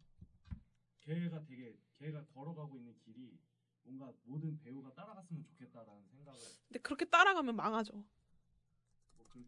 [1.02, 3.38] 걔가 되게 걔가 걸어가고 있는 길이
[3.84, 7.94] 뭔가 모든 배우가 따라갔으면 좋겠다라는 생각을 근데 그렇게 따라가면 망하죠.
[7.94, 8.06] 뭐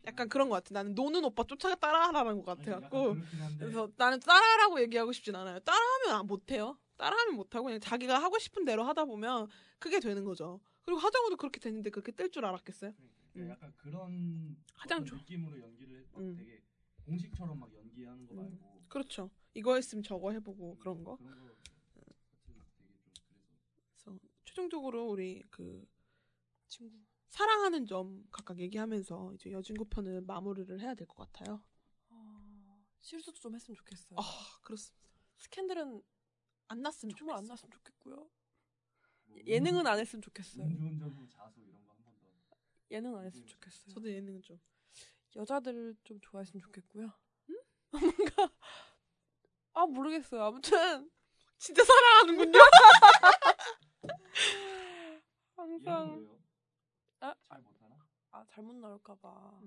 [0.06, 0.74] 약간 그런 것 같아.
[0.74, 3.16] 나는 노는 오빠 쫓아 따라하라는 것 같아갖고.
[3.60, 5.60] 그래서 나는 따라하라고 얘기하고 싶진 않아요.
[5.60, 6.78] 따라하면 안 못해요.
[6.98, 9.48] 따라하면 못하고 그냥 자기가 하고 싶은 대로 하다 보면
[9.80, 10.60] 그게 되는 거죠.
[10.86, 12.94] 그리고 하정우도 그렇게 됐는데 그렇게 뜰 줄 알았겠어요?
[13.34, 13.50] 그러니까 음.
[13.52, 16.36] 약간 그런 좋- 느낌으로 연기를 막 음.
[16.38, 16.62] 되게
[17.06, 18.38] 공식처럼 막 연기하는 거 음.
[18.38, 19.30] 말고 그렇죠.
[19.54, 21.18] 이거 했으면 저거 해보고 그런 거.
[21.18, 21.64] 그런 거 같은
[22.46, 22.60] 되게
[23.14, 23.24] 좀
[23.92, 24.20] 그래서 그래서
[24.56, 25.86] 최종적으로 우리 그
[26.70, 26.98] 친구.
[27.28, 31.62] 사랑하는 점 각각 얘기하면서 이제 여진구 편을 마무리를 해야 될 것 같아요.
[32.10, 34.18] 아, 실수도 좀 했으면 좋겠어요.
[34.18, 34.24] 아
[34.64, 35.10] 그렇습니다.
[35.40, 36.02] 스캔들은
[36.70, 37.52] 안 났으면 정말 안 좋겠어요.
[37.54, 38.30] 났으면 좋겠고요.
[39.26, 40.64] 뭐 예능은 안 했으면 좋겠어요.
[40.66, 42.56] 후 자수 이런 거 한 번 더.
[42.92, 43.94] 예능 안 했으면 좋겠어요.
[43.94, 44.58] 저도 예능은 좀
[45.36, 47.12] 여자들을 좀 좋아했으면 좋겠고요.
[47.92, 48.50] 뭔가
[49.74, 50.42] 아 모르겠어요.
[50.44, 51.12] 아무튼
[51.58, 52.58] 진짜 사랑하는군요.
[55.80, 56.38] 항상?
[57.20, 57.36] 아?
[57.44, 57.96] 잘 못하나?
[58.32, 59.62] 아 잘못 나올까봐.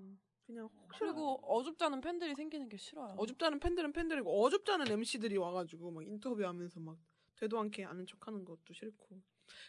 [0.46, 3.14] 그냥 그리고 어줍잖은 팬들이 생기는 게 싫어요.
[3.18, 6.98] 어줍잖은 팬들은 팬들이고 어줍잖은 MC들이 와가지고 막 인터뷰하면서 막
[7.36, 9.20] 되도 않게 아는 척하는 것도 싫고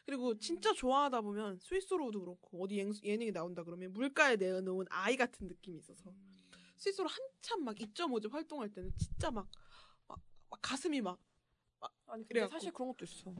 [0.06, 5.48] 그리고 진짜 좋아하다 보면 스위스로도 그렇고 어디 예- 예능에 나온다 그러면 물가에 내어놓은 아이 같은
[5.48, 6.14] 느낌이 있어서
[6.78, 9.48] 스위스로 한참 막 2.5집 활동할 때는 진짜 막,
[10.08, 11.20] 막, 막 가슴이 막
[12.08, 12.52] 아니 근데 그래갖고.
[12.54, 13.34] 사실 그런 것도 있어.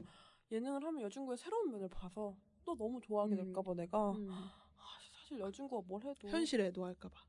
[0.52, 3.44] 예능을 하면 여진구의 새로운 면을 봐서 또 너무 좋아하게 음.
[3.44, 3.98] 될까봐 내가.
[4.28, 4.52] 아,
[5.12, 7.20] 사실 여진구가 뭘 해도 현실 애도 할까봐.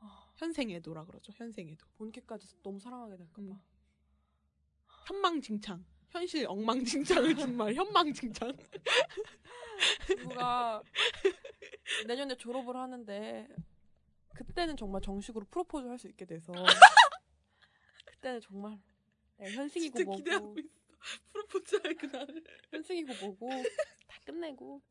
[0.00, 1.86] 아, 현생 애도라 그러죠 현생 애도.
[1.96, 3.42] 본캐까지 너무 사랑하게 될까봐.
[3.42, 3.60] 음.
[5.06, 5.84] 현망징창.
[6.10, 7.74] 현실 엉망진창을 정말.
[7.74, 8.56] 현망징창.
[10.06, 10.82] 친구가
[12.06, 13.48] 내년에 졸업을 하는데
[14.34, 16.52] 그때는 정말 정식으로 프로포즈 할 수 있게 돼서
[18.06, 18.78] 그때는 정말
[19.36, 20.54] 내가 현승이고 뭐고 있어.
[21.32, 22.44] 프로포즈 할 그날을.
[22.70, 23.50] 현승이고 뭐고
[24.08, 24.82] 다 끝내고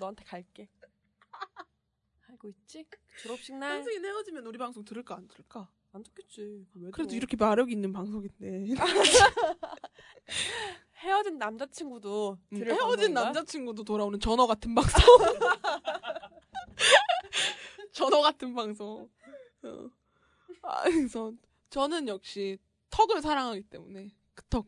[0.00, 0.68] 너한테 갈게
[2.28, 2.84] 알고 있지?
[3.22, 5.70] 졸업식 날안 현승이 헤어지면 우리 방송 들을까 안 들을까
[6.04, 7.16] 듣겠지 왜 그래도 들어?
[7.18, 8.74] 이렇게 마력 있는 방송인데
[10.96, 13.24] 헤어진 남자친구도 음, 헤어진 방송인가?
[13.24, 14.92] 남자친구도 돌아오는 전어 같은 방송
[17.92, 19.10] 전어 같은 방송
[19.64, 19.90] 어.
[20.62, 21.32] 아, 그래서
[21.70, 22.58] 저는 역시
[22.90, 24.66] 턱을 사랑하기 때문에 그 턱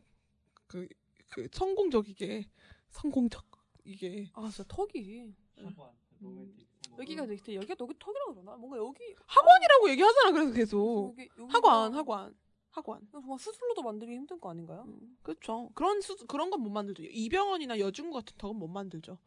[0.67, 0.87] 그
[1.29, 2.47] 그 성공적이게
[2.91, 3.43] 성공적
[3.85, 6.99] 이게 아 진짜 턱이 학원 로맨틱 성공.
[7.03, 11.93] 여기가 되게 여기가 여기 턱이라고 그러나 뭔가 여기 학원이라고 얘기하잖아 그래서 계속 여기 여기가 학원
[11.93, 12.35] 학원
[12.71, 14.85] 학원 정말 스스로도 만들기 힘든 거 아닌가요?
[15.23, 19.17] 그렇죠 그런 수 그런 건 못 만들죠 이병헌이나 여중구 같은 턱은 못 만들죠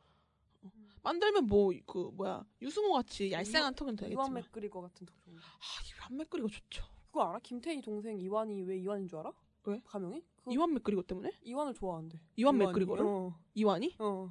[0.63, 0.71] 어.
[1.03, 4.35] 만들면 뭐 그 뭐야 유승호 같이 얄쌍한 턱은 이완 되겠지만.
[4.35, 5.41] 맥그리거 같은 턱 좋은 거.
[5.41, 6.85] 아 이완 맥그리고 좋죠.
[7.07, 7.39] 그거 알아?
[7.41, 9.33] 김태희 동생 이완이 왜 이완인 줄 알아?
[9.65, 9.81] 왜?
[9.87, 10.23] 가명이?
[10.37, 11.31] 그거 이완 맥그리고 때문에?
[11.43, 12.21] 이완을 좋아한대.
[12.37, 12.67] 이완 이완이.
[12.67, 13.05] 맥그리거를?
[13.07, 13.35] 어.
[13.55, 13.97] 이완이?
[13.99, 14.31] 어.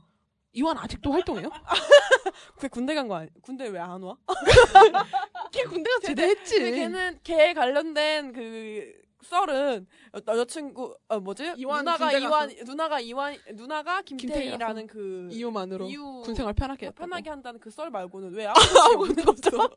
[0.54, 1.50] 이완 아직도 활동해요?
[2.60, 3.30] 그 군대 간 거 아니?
[3.42, 4.16] 군대 왜 안 와?
[5.52, 6.56] 걔 군대 가 제대했지.
[6.60, 8.92] 근데 걔는 걔 관련된 그
[9.24, 11.54] 썰은 여- 여자친구 어 뭐지?
[11.58, 14.02] 이완 누나가 군대 이완 누나가 이완 누나가.
[14.02, 16.92] 김태희라는 그 이유만으로 이유 군생활 편하게.
[16.92, 19.70] 편하게 한다는 그 썰 말고는 왜 아무것도 없어?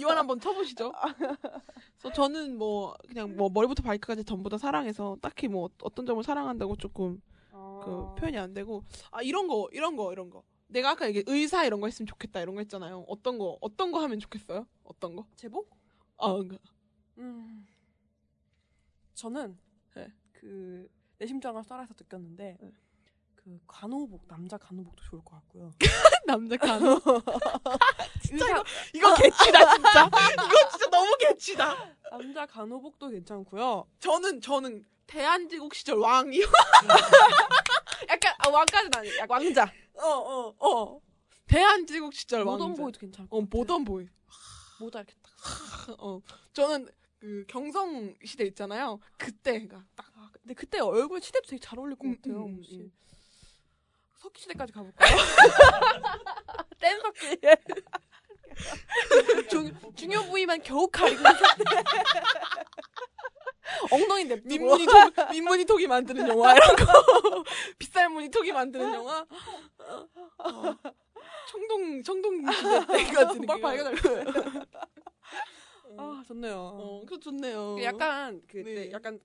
[0.00, 0.92] 이완 한번 쳐보시죠.
[1.98, 6.76] 그래서 저는 뭐 그냥 뭐 머리부터 발끝까지 전부 다 사랑해서 딱히 뭐 어떤 점을 사랑한다고
[6.76, 7.20] 조금
[7.84, 11.64] 그 표현이 안 되고 아 이런 거 이런 거 이런 거 내가 아까 얘기 의사
[11.64, 13.04] 이런 거 했으면 좋겠다 이런 거 했잖아요.
[13.08, 14.66] 어떤 거 어떤 거 하면 좋겠어요?
[14.84, 15.26] 어떤 거?
[15.36, 15.70] 제복?
[16.18, 16.58] 아 그-
[17.18, 17.66] 음.
[19.14, 19.58] 저는
[19.94, 20.12] 네.
[20.32, 20.88] 그
[21.18, 22.72] 내 심장을 썰어서 느꼈는데 네.
[23.36, 25.70] 그 간호복 남자 간호복도 좋을 것 같고요.
[26.26, 26.98] 남자 간호
[28.22, 28.46] 진짜
[28.92, 31.76] 이거 개치다 진짜 이거 진짜 너무 개치다.
[32.10, 33.86] 남자 간호복도 괜찮고요.
[34.00, 36.42] 저는 저는 대한제국 시절 왕이요.
[38.08, 39.70] 약간 아, 왕까지는 아니, 약 왕자.
[39.94, 41.00] 어어 어.
[41.46, 42.64] 대한제국 시절 왕자.
[42.64, 43.36] 모던 보이도 괜찮고.
[43.36, 44.08] 어 모던 보이.
[44.80, 46.00] 모자 이렇게 딱.
[46.00, 46.20] 어
[46.54, 46.88] 저는
[47.20, 49.00] 그 경성 시대 있잖아요.
[49.18, 52.46] 그때가 딱 아, 근데 그때 얼굴 치대도 되게 잘 어울릴 것 음, 같아요.
[52.46, 52.76] 음, 혹시.
[52.80, 52.92] 음.
[54.18, 55.16] 석기 시대까지 가볼까요?
[56.80, 57.40] 뗀 석기.
[59.50, 61.28] 중, 중요 부위만 겨우 가리고 때.
[63.90, 64.48] 엉덩이 냅두고.
[64.48, 66.84] 민문이 톡 민문이 톡이 만드는 영화 이런 거
[67.78, 69.26] 비쌀 문이 톡이 만드는 영화
[70.38, 70.76] 어.
[71.48, 74.24] 청동 청동 시대 때까지 막 발견할 거예요.
[75.98, 76.54] 아 아, 좋네요.
[76.56, 77.74] 어, 그 좋네요.
[77.76, 78.74] 그 약간 그 네.
[78.74, 79.20] 네, 약간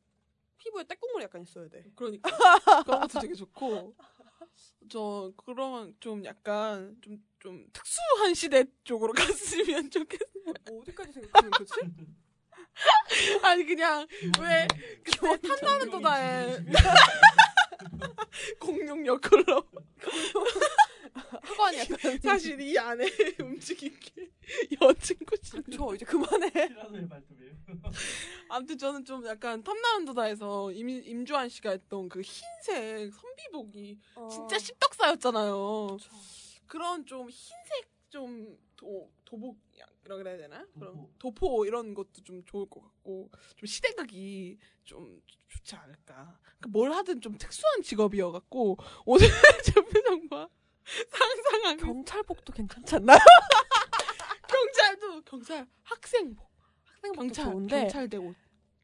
[0.58, 1.86] 피부에 때국물이 약간 있어야 돼.
[1.96, 2.30] 그러니까
[2.84, 3.96] 그런 것도 되게 좋고
[4.90, 10.54] 저 그러면 좀 약간 좀좀 특수한 시대 쪽으로 갔으면 좋겠어요.
[10.70, 11.74] 뭐 어디까지 생각하는 거지?
[13.44, 14.08] 아니 그냥
[14.40, 14.68] 왜
[15.04, 16.58] 그때 탐나는 도다에
[18.60, 19.64] 공룡 역할로
[21.14, 23.06] 학원이 약간 사실 이 안에
[23.42, 24.30] 움직인 게
[24.80, 25.64] 여친구지.
[25.76, 26.50] 저 이제 그만해.
[28.50, 34.00] 아무튼 저는 좀 약간 탐나는 도다에서 임, 임주환 씨가 했던 그 흰색 선비복이
[34.32, 35.98] 진짜 씹덕사였잖아요.
[36.68, 40.66] 그런 좀 흰색 좀 도, 도복 이라 그래야 되나?
[40.80, 46.40] 그런 도포 이런 것도 좀 좋을 것 같고 좀 시대극이 좀 좋지 않을까.
[46.62, 49.28] 그뭘 하든 좀 특수한 직업이어 갖고 오늘
[49.66, 50.50] 제 표정과
[51.10, 53.18] 상상하는 경찰복도 괜찮지 않나요?
[54.48, 56.50] 경찰도 경찰 학생복
[56.84, 58.36] 학생복도 경찰 좋은데 경찰대 옷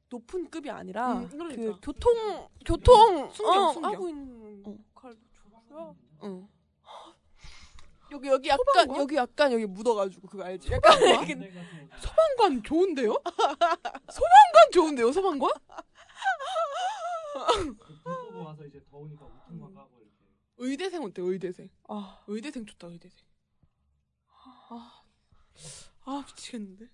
[0.10, 1.62] 높은 급이 아니라 음, 그러니까.
[1.62, 3.94] 그 교통 교통 순경, 어, 순경.
[3.94, 4.78] 하고 있는 어.
[4.96, 5.96] 역할도 좋고요.
[6.24, 6.48] 응.
[8.14, 9.02] 여기 여기 약간 소방관?
[9.02, 10.72] 여기 약간 여기 묻어가지고 그거 알지?
[10.72, 11.28] 약간 소방관?
[11.28, 11.52] 이렇게
[12.00, 13.12] 소방관 좋은데요?
[13.12, 15.52] 소방관 좋은데요, 소방관?
[17.80, 20.14] 불 끄고 와서 이제 더우니까 우통만 까고 이렇게.
[20.58, 21.70] 의대생 어때, 의대생?
[21.90, 23.26] 아 의대생 좋다, 의대생.
[24.30, 25.04] 아,
[26.06, 26.88] 아 미치겠는데.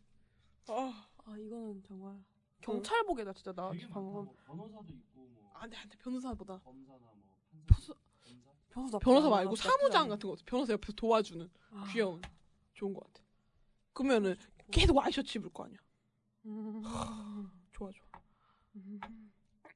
[0.70, 2.16] 아, 아 이거는 정말
[2.62, 3.72] 경찰복에다 진짜 나.
[3.92, 6.60] 방금 뭐 변호사도 있고 뭐 안돼, 안돼, 변호사보다.
[6.60, 7.14] 검사나 뭐.
[7.68, 7.94] 검사.
[8.70, 9.30] 변호사 변호사.
[9.30, 10.10] 말고 사무장.
[10.10, 11.88] 같은 거, 변호사 옆에서 도와주는 아.
[11.92, 12.22] 귀여운,
[12.74, 13.24] 좋은 것 같아.
[13.94, 14.36] 그러면은
[14.72, 15.78] 계속 와이셔츠 입을 거 아니야.
[16.46, 16.82] 음.
[17.72, 18.22] 좋아, 좋아.
[18.76, 19.00] 음.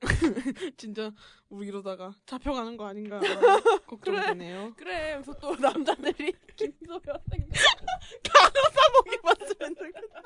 [0.78, 1.12] 진짜
[1.50, 3.20] 우리 이러다가 잡혀가는 거 아닌가
[3.88, 4.74] 걱정되네요.
[4.76, 7.02] 그래 그래서 또 남자들이 김소연
[8.24, 10.22] 간호사복이 맞으면 좋겠다.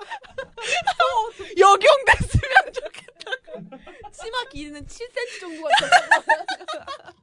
[1.58, 4.12] 역용됐으면 좋겠다.
[4.12, 7.14] 치마 길이는 7cm 정도 같아.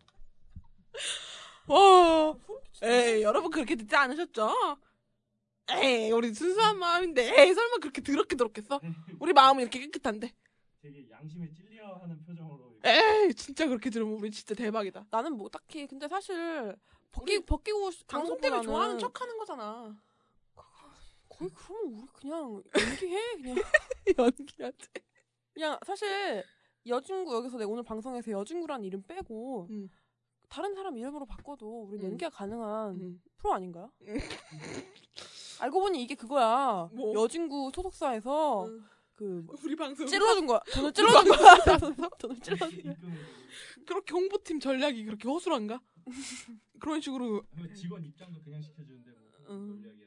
[1.67, 2.35] 와,
[2.83, 4.51] 에이 여러분 그렇게 듣지 않으셨죠?
[5.71, 8.81] 에이 우리 순수한 마음인데 에이 설마 그렇게 더럽게 더럽겠어?
[9.21, 10.33] 우리 마음은 이렇게 깨끗한데
[10.83, 12.79] 되게 양심에 찔려 하는 표정으로.
[12.83, 15.07] 이렇게 에이 진짜 그렇게 들으면 우리 진짜 대박이다.
[15.11, 16.77] 나는 뭐 딱히 근데 사실
[17.13, 19.97] 벗기 벗기고 방송 때문에 좋아하는 척 하는 거잖아.
[21.29, 23.57] 거의 그러면 우리 그냥 연기해 그냥
[24.19, 24.89] 연기하지.
[25.55, 26.45] 그냥 사실
[26.87, 29.89] 여진구 여기서 내가 오늘 방송에서 여진구라는 이름 빼고 음.
[30.55, 32.11] 다른 사람 이름으로 바꿔도 우리 음.
[32.11, 33.21] 연기가 가능한 음.
[33.39, 33.91] 프로 아닌가요?
[34.03, 34.15] 음.
[35.59, 36.89] 알고 보니 이게 그거야.
[36.93, 37.13] 뭐?
[37.13, 38.85] 여진구 소속사에서 음.
[39.17, 40.61] 그 뭐- 우리 방송 찔러준 거야.
[40.73, 41.55] 돈을 찔러준 거야.
[42.21, 42.95] 돈을 찔러준 거야.
[43.85, 45.81] 그렇게 홍보팀 전략이 그렇게 허술한가?
[46.79, 49.83] 그런 식으로 뭐 직원 입장도 그냥 시켜주는데 뭐 음.
[49.83, 50.07] 전략이야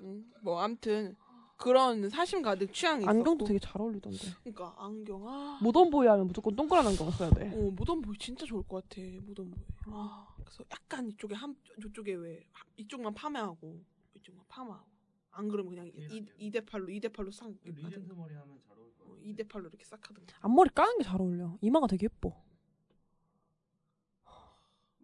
[0.00, 0.08] 뭐.
[0.08, 1.14] 음, 뭐 암튼
[1.56, 3.10] 그런 사심 가득 취향이 있었고.
[3.18, 4.18] 안경도 되게 잘 어울리던데.
[4.44, 5.58] 그러니까 안경 아.
[5.62, 7.50] 모던 보이 하면 무조건 동그란 안경 써야 돼.
[7.54, 9.00] 어, 모던 보이 진짜 좋을 것 같아.
[9.22, 9.62] 모던 보이.
[9.86, 12.46] 아, 그래서 약간 이쪽에 한 저쪽에 왜
[12.76, 13.80] 이쪽만 파마하고
[14.16, 14.86] 이쪽만 파마하고.
[15.30, 16.24] 안 그러면 그냥 이.
[16.38, 18.12] 이대 팔로 이대 팔로 싹 그 리젠트.
[18.12, 19.16] 머리 하면 잘 어울릴 것 어.
[19.22, 20.34] 이대 팔로 이렇게 싹 하든가.
[20.40, 21.56] 앞머리 까는 게 잘 어울려.
[21.62, 22.34] 이마가 되게 예뻐.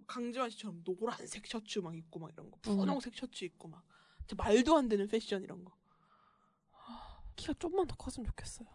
[0.06, 2.58] 강지환 씨처럼 노란색 셔츠 막 입고 막 이런 거.
[2.68, 2.76] 응.
[2.76, 3.82] 분홍색 셔츠 입고 막.
[4.26, 5.72] 진짜 말도 안 되는 패션 이런 거.
[7.36, 8.68] 키가 좀만 더 컸으면 좋겠어요.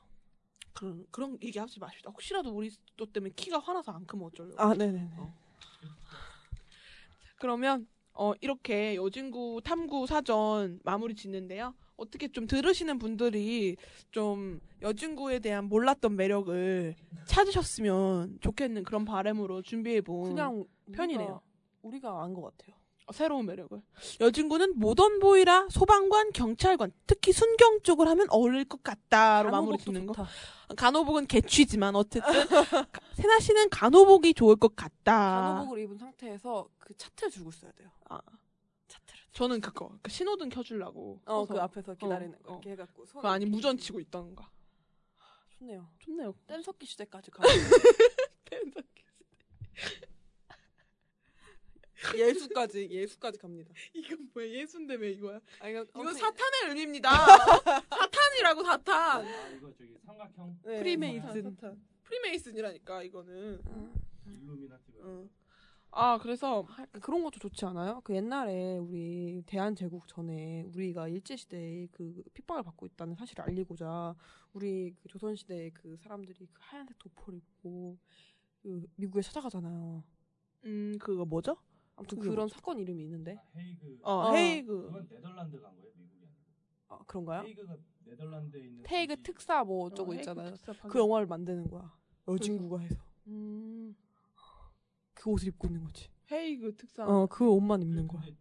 [0.73, 2.11] 그런 그런 얘기 하지 마십시오.
[2.11, 4.61] 혹시라도 우리 또 때문에 키가 화나서 안 크면 어쩌려고.
[4.61, 5.11] 아, 네네네.
[5.17, 5.33] 어.
[7.39, 11.73] 그러면 어 이렇게 여진구 탐구 사전 마무리 짓는데요.
[11.97, 13.75] 어떻게 좀 들으시는 분들이
[14.11, 21.41] 좀 여진구에 대한 몰랐던 매력을 찾으셨으면 좋겠는 그런 바람으로 준비해 본 그냥 편이네요.
[21.81, 22.75] 우리가, 우리가 안것 같아요.
[23.13, 23.81] 새로운 매력을.
[24.19, 30.13] 여진구는 모던보이라 소방관, 경찰관, 특히 순경 쪽을 하면 어울릴 것 같다로 마무리 짓는 거.
[30.13, 30.27] 좋다.
[30.75, 32.27] 간호복은 개취지만 어쨌든 가-
[33.15, 35.53] 세나 씨는 간호복이 좋을 것 같다.
[35.53, 37.89] 간호복을 입은 상태에서 그 차트를 들고 있어야 돼요.
[38.09, 38.19] 아.
[38.87, 39.21] 차트를.
[39.31, 41.21] 저는 그거 그 신호등 켜주려고.
[41.25, 42.53] 어, 서서 그 앞에서 기다리는 어, 거.
[42.53, 42.55] 어.
[42.57, 43.05] 이렇게 해갖고.
[43.05, 43.77] 손 아니 무전.
[43.77, 44.49] 치고 있던가.
[45.57, 45.87] 좋네요.
[45.99, 46.33] 좋네요.
[46.45, 47.43] 뗀석기 시대까지 가.
[52.15, 53.71] 예수까지 예수까지 갑니다.
[53.93, 55.39] 이건 뭐야 예수인데 왜 이거야?
[55.59, 57.09] 아, 이거 이거 아무튼- 사탄의 의미입니다.
[57.89, 59.25] 사탄이라고 사탄.
[59.25, 61.43] 아 이거 저기 삼각형 네, 프리메이슨.
[61.55, 61.81] 사탄.
[62.03, 63.61] 프리메이슨이라니까 이거는.
[63.65, 63.93] 어.
[64.27, 65.29] 일루미나티가 응.
[65.91, 68.01] 아 그래서 하- 그런 것도 좋지 않아요?
[68.03, 74.13] 그 옛날에 우리 대한제국 전에 우리가 일제시대에 그 핍박을 받고 있다는 사실을 알리고자
[74.53, 77.97] 우리 그 조선시대의 그 사람들이 그 하얀색 도포를 입고
[78.61, 80.03] 그 미국에 찾아가잖아요.
[80.65, 81.55] 음 그거 뭐죠?
[81.97, 82.55] 아무튼 그게 그런 뭐죠?
[82.55, 83.35] 사건 이름이 있는데.
[83.37, 84.33] 아, 헤이그 어, 어.
[84.33, 84.81] 헤이그.
[84.83, 86.35] 그건 네덜란드 간 거예요 미국이 아니고
[86.87, 87.41] 아, 그런가요?
[87.43, 87.75] 헤이그가
[88.05, 90.53] 네덜란드에 있는 테이그 도시- 특사 뭐 어, 어쩌고 헤이그 있잖아요.
[90.89, 91.93] 그 영화를 만드는 거야.
[92.27, 93.03] 여진구가 해서.
[93.27, 93.95] 음
[95.13, 96.09] 그 옷을 입고 있는 거지.
[96.31, 97.03] 헤이그 특사.
[97.05, 98.21] 어, 그 옷만 입는 거야.
[98.21, 98.35] 그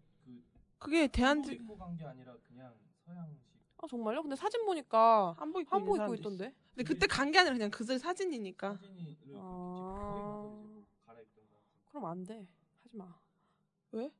[0.79, 2.75] 그게 대한제 한복 입고 간 게 아니라 그냥
[3.07, 3.41] 서양식
[3.79, 4.23] 아, 정말요?
[4.23, 6.21] 근데 사진 보니까 한복 입고 한복 있는 입고 사람도 있어.
[6.21, 6.55] 있던데.
[6.75, 8.75] 근데 그때 간 게 아니라 그냥 그들 사진이니까.
[8.75, 10.85] 사진을 그 아.
[11.07, 11.57] 갈아입던 거
[11.89, 12.47] 그럼 안 돼.
[12.83, 13.19] 하지 마.
[13.97, 14.11] 왜?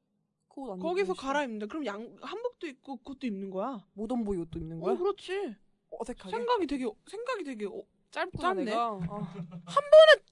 [0.49, 1.17] 그 옷 안 거기서 입으면.
[1.17, 1.67] 갈아입는다.
[1.67, 3.87] 그럼 양 한복도 입고 그것도 입는 거야.
[3.95, 4.95] 모던보이 옷도 입는 거야?
[4.95, 5.55] 어 그렇지.
[5.91, 6.31] 어색하게.
[6.31, 8.65] 생각이 되게 생각이 되게 어, 짧구나 짧네.
[8.65, 8.87] 내가.
[9.09, 9.35] 아,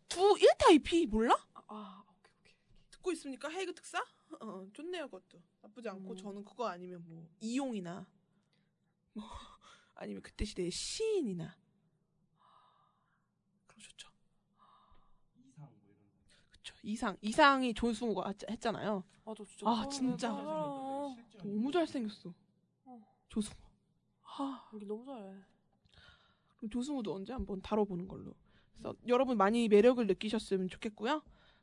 [0.08, 1.34] 두 1타 2피 몰라?
[1.66, 2.54] 아, 오케이 오케이.
[2.90, 3.48] 듣고 있습니까?
[3.50, 4.02] 헤이그 특사?
[4.40, 5.40] 어, 좋네요, 그것도.
[5.62, 6.16] 나쁘지 않고 음.
[6.16, 8.06] 저는 그거 아니면 뭐 이용이나
[9.12, 9.24] 뭐
[9.94, 11.56] 아니면 그때 시대의 시인이나
[13.66, 14.08] 그럼 좋죠.
[15.36, 16.73] 이상 뭐 이런 거 그쵸.
[16.84, 19.02] 이상 이상이 조승우가 했- 했잖아요.
[19.24, 19.66] 아, 저 진짜.
[19.68, 19.88] 아.
[19.88, 20.30] 진짜.
[20.30, 22.32] 아, 너무 잘생겼어.
[22.84, 23.00] 어.
[23.28, 23.54] 조승우.
[24.38, 25.32] 아, 연기 너무 잘해.
[26.58, 28.34] 그럼 조승우도 언제 한번 다뤄보는 걸로.
[28.76, 31.22] 그래서 여러분 많이 매력을 느끼셨으면 좋겠고요.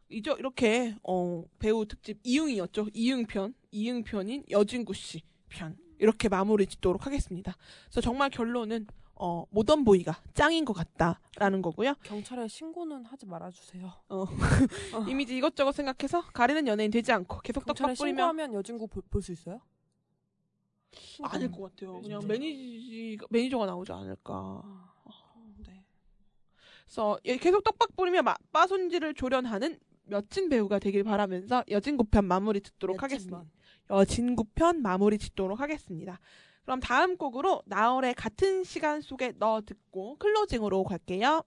[0.10, 2.88] 이제 이렇게 어, 배우 특집 이응이었죠.
[2.94, 7.56] 이응편, 이응편인 여진구 씨 편 이렇게 마무리 짓도록 하겠습니다.
[7.86, 8.88] 그래서 정말 결론은
[9.24, 11.94] 어, 모던 보이가 짱인 것 같다라는 거고요.
[12.04, 13.94] 경찰에 신고는 하지 말아주세요.
[15.08, 19.32] 이미지 이것저것 생각해서 가리는 연예인 되지 않고 계속 경찰에 떡밥 뿌리면 신고하면 여진구 볼 수
[19.32, 19.62] 있어요?
[21.24, 22.02] 아닐 것 같아요.
[22.02, 22.28] 그냥 매니저.
[22.28, 24.34] 매니지 매니저가 나오지 않을까.
[24.66, 24.94] 아,
[25.68, 25.86] 네.
[26.86, 32.60] 그래서 얘 계속 떡밥 뿌리며 맛바 손질을 조련하는 멋진 배우가 되길 바라면서 여진구 편 마무리
[32.60, 33.38] 짓도록 하겠습니다.
[33.38, 34.00] 맷집만.
[34.02, 36.20] 여진구 편 마무리 짓도록 하겠습니다.
[36.64, 41.44] 그럼 다음 곡으로 나얼의 같은 시간 속에 넣어 듣고 클로징으로 갈게요.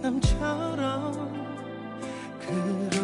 [0.00, 1.36] 남처럼
[2.40, 2.95] 그렇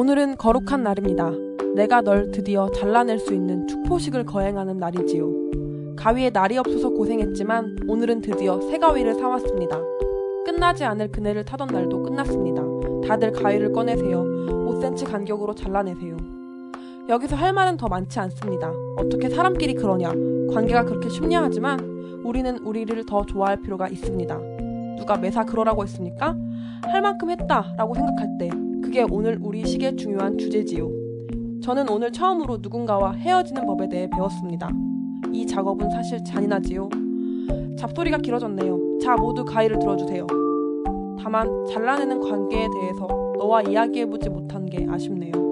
[0.00, 1.30] 오늘은 거룩한 날입니다.
[1.74, 5.94] 내가 널 드디어 잘라낼 수 있는 축포식을 거행하는 날이지요.
[5.94, 9.78] 가위에 날이 없어서 고생했지만 오늘은 드디어 새 가위를 사왔습니다.
[10.46, 12.62] 끝나지 않을 그네를 타던 날도 끝났습니다.
[13.06, 14.24] 다들 가위를 꺼내세요.
[14.24, 16.16] 5cm 간격으로 잘라내세요.
[17.10, 18.72] 여기서 할 말은 더 많지 않습니다.
[18.96, 20.14] 어떻게 사람끼리 그러냐?
[20.54, 21.78] 관계가 그렇게 쉽냐 하지만
[22.24, 24.38] 우리는 우리를 더 좋아할 필요가 있습니다.
[24.96, 26.34] 누가 매사 그러라고 했습니까?
[26.84, 28.48] 할 만큼 했다 라고 생각할 때
[28.90, 30.90] 그게 오늘 우리 식의 중요한 주제지요.
[31.62, 34.68] 저는 오늘 처음으로 누군가와 헤어지는 법에 대해 배웠습니다.
[35.32, 36.88] 이 작업은 사실 잔인하지요.
[37.78, 38.98] 잡소리가 길어졌네요.
[39.00, 40.26] 자, 모두 가위를 들어주세요.
[41.22, 43.06] 다만 잘라내는 관계에 대해서
[43.38, 45.49] 너와 이야기해보지 못한 게 아쉽네요.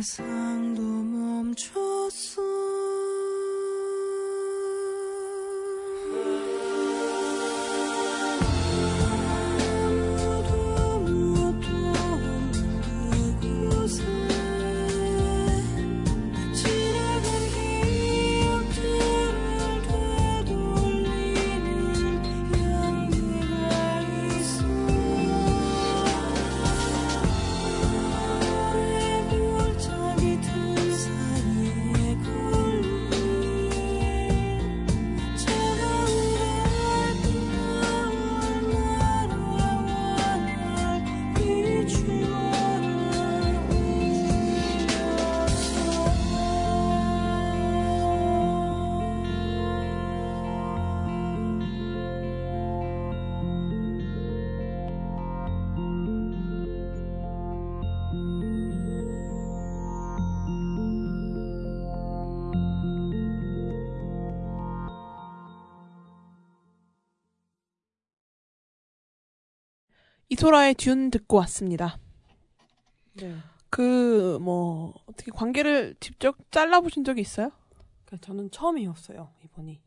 [0.00, 0.31] 세
[70.42, 71.98] 이소라의 듄 듣고 왔습니다.
[73.14, 73.36] 네.
[73.70, 77.52] 그 뭐 어떻게 관계를 직접 잘라보신 적이 있어요?
[78.04, 79.80] 그러니까 저는 처음이었어요 이번이.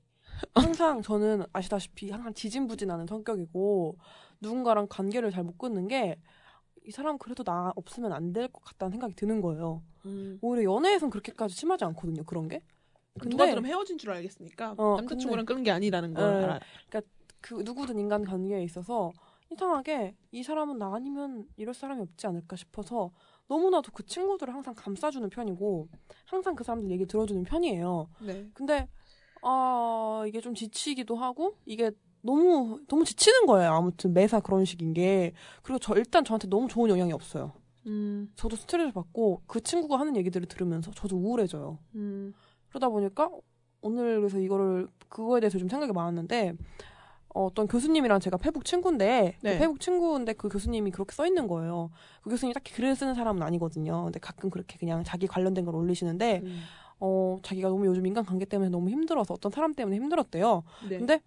[0.54, 3.98] 항상 저는 아시다시피 항상 지진부진하는 성격이고
[4.40, 6.16] 누군가랑 관계를 잘 못 끊는 게
[6.88, 9.82] 이 사람 그래도 나 없으면 안 될 것 같다는 생각이 드는 거예요.
[10.42, 12.62] 오히려 연애에선 그렇게까지 심하지 않거든요 그런 게.
[13.26, 16.44] 누가 그럼 헤어진 줄 알겠으니까 어, 남자친구랑 끄는 게 아니라는 걸 네.
[16.46, 16.60] 알아.
[17.42, 19.12] 그 누구든 인간 관계에 있어서
[19.56, 23.12] 이상하게 이 사람은 나 아니면 이럴 사람이 없지 않을까 싶어서
[23.48, 25.90] 너무나도 그 친구들을 항상 감싸주는 편이고
[26.26, 28.10] 항상 그 사람들 얘기 들어주는 편이에요.
[28.22, 28.50] 네.
[28.54, 28.88] 근데
[29.42, 31.92] 아 이게 좀 지치기도 하고 이게
[32.22, 33.72] 너무 너무 지치는 거예요.
[33.72, 35.34] 아무튼 매사 그런 식인 게
[35.64, 37.54] 그리고 저 일단 저한테 너무 좋은 영향이 없어요.
[37.88, 41.78] 음, 저도 스트레스 받고 그 친구가 하는 얘기들을 들으면서 저도 우울해져요.
[41.96, 42.34] 음,
[42.70, 43.30] 그러다 보니까
[43.82, 46.56] 오늘 그래서 이거를 그거에 대해서 좀 생각이 많았는데
[47.36, 49.54] 어, 어떤 교수님이랑 제가 페북 친구인데 네.
[49.54, 51.92] 그 페북 친구인데 그 교수님이 그렇게 써 있는 거예요.
[52.22, 54.06] 그 교수님이 딱히 글을 쓰는 사람은 아니거든요.
[54.06, 56.62] 근데 가끔 그렇게 그냥 자기 관련된 걸 올리시는데 음.
[57.02, 60.64] 어 자기가 너무 요즘 인간 관계 때문에 너무 힘들어서 어떤 사람 때문에 힘들었대요.
[60.90, 60.98] 네.
[60.98, 61.20] 근데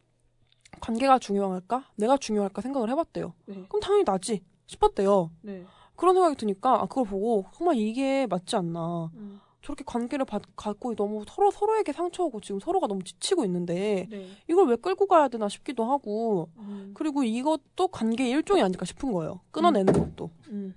[0.81, 1.85] 관계가 중요할까?
[1.97, 3.35] 내가 중요할까 생각을 해봤대요.
[3.45, 3.67] 네.
[3.69, 5.31] 그럼 당연히 나지 싶었대요.
[5.43, 5.67] 네.
[5.95, 9.11] 그런 생각이 드니까 아, 그걸 보고 정말 이게 맞지 않나.
[9.13, 9.41] 음.
[9.63, 14.29] 저렇게 관계를 받, 갖고 너무 서로 서로에게 상처오고 지금 서로가 너무 지치고 있는데 네.
[14.49, 16.93] 이걸 왜 끌고 가야 되나 싶기도 하고 음.
[16.95, 19.41] 그리고 이것도 관계의 일종이 아닐까 싶은 거예요.
[19.51, 20.75] 끊어내는 것도 음.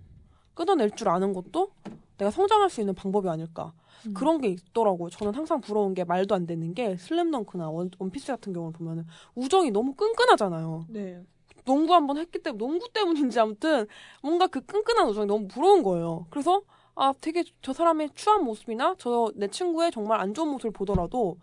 [0.54, 1.72] 끊어낼 줄 아는 것도
[2.18, 3.74] 내가 성장할 수 있는 방법이 아닐까
[4.08, 4.14] 음.
[4.14, 5.10] 그런 게 있더라고요.
[5.10, 9.06] 저는 항상 부러운 게 말도 안 되는 게 슬램덩크나 원, 원피스 같은 경우를 보면은
[9.36, 10.86] 우정이 너무 끈끈하잖아요.
[10.90, 11.24] 네.
[11.66, 13.86] 농구 한번 했기 때문에 농구 때문인지 아무튼
[14.24, 16.26] 뭔가 그 끈끈한 우정이 너무 부러운 거예요.
[16.32, 16.64] 그래서
[16.96, 21.38] 아 되게 저 사람의 추한 모습이나 저 내 친구의 정말 안 좋은 모습을 보더라도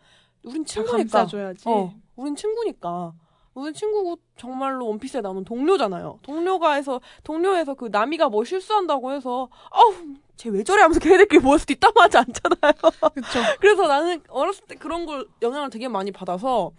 [0.45, 1.69] 우린 다 친구니까 감싸줘야지.
[1.69, 3.13] 어, 우린 친구니까.
[3.55, 6.21] 우린 친구고 정말로 원피스에 나오는 동료잖아요.
[6.23, 9.95] 동료가 해서 동료에서 그 나미가 뭐 실수한다고 해서 아우
[10.37, 12.73] 쟤 왜 저래 하면서 걔네들끼리 모여서 뒷담화하지 않잖아요.
[13.15, 13.41] 그렇죠.
[13.59, 16.71] 그래서 나는 어렸을 때 그런 걸 영향을 되게 많이 받아서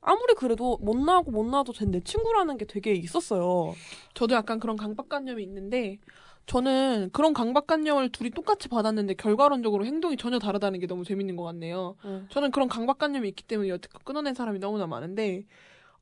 [0.00, 3.72] 아무리 그래도 못 나고 못 나도 된 내 친구라는 게 되게 있었어요.
[4.14, 5.98] 저도 약간 그런 강박관념이 있는데
[6.46, 11.96] 저는 그런 강박관념을 둘이 똑같이 받았는데 결과론적으로 행동이 전혀 다르다는 게 너무 재밌는 것 같네요.
[12.30, 15.44] 저는 그런 강박관념이 있기 때문에 여태껏 끊어낸 사람이 너무나 많은데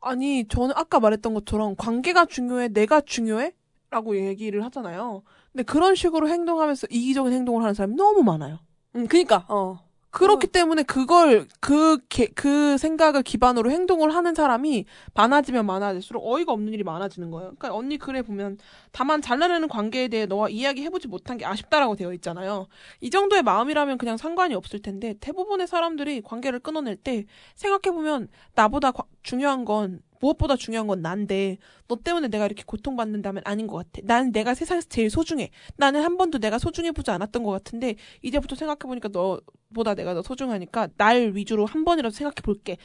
[0.01, 3.53] 아니 저는 아까 말했던 것처럼 관계가 중요해 내가 중요해?
[3.91, 5.23] 라고 얘기를 하잖아요.
[5.53, 8.59] 근데 그런 식으로 행동하면서 이기적인 행동을 하는 사람이 너무 많아요.
[8.97, 9.79] 음, 그니까, 어.
[10.13, 14.85] 그렇기 때문에 그걸 그, 개- 그 생각을 기반으로 행동을 하는 사람이
[15.15, 17.55] 많아지면 많아질수록 어이가 없는 일이 많아지는 거예요.
[17.59, 18.59] 그러니까 언니 글에 보면
[18.93, 22.69] 다만 잘라내는 관계에 대해 너와 이야기해보지 못한 게 아쉽다라고 되어 있잖아요.
[23.01, 27.25] 이 정도의 마음이라면 그냥 상관이 없을 텐데 대부분의 사람들이 관계를 끊어낼 때
[27.55, 31.59] 생각해보면 나보다 과- 중요한 건 무엇보다 중요한 건 난데
[31.89, 34.01] 너 때문에 내가 이렇게 고통받는다면 아닌 것 같아.
[34.05, 35.51] 나는 내가 세상에서 제일 소중해.
[35.77, 40.23] 나는 한 번도 내가 소중해 보지 않았던 것 같은데 이제부터 생각해 보니까 너보다 내가 더
[40.23, 42.77] 소중하니까 날 위주로 한 번이라도 생각해 볼게.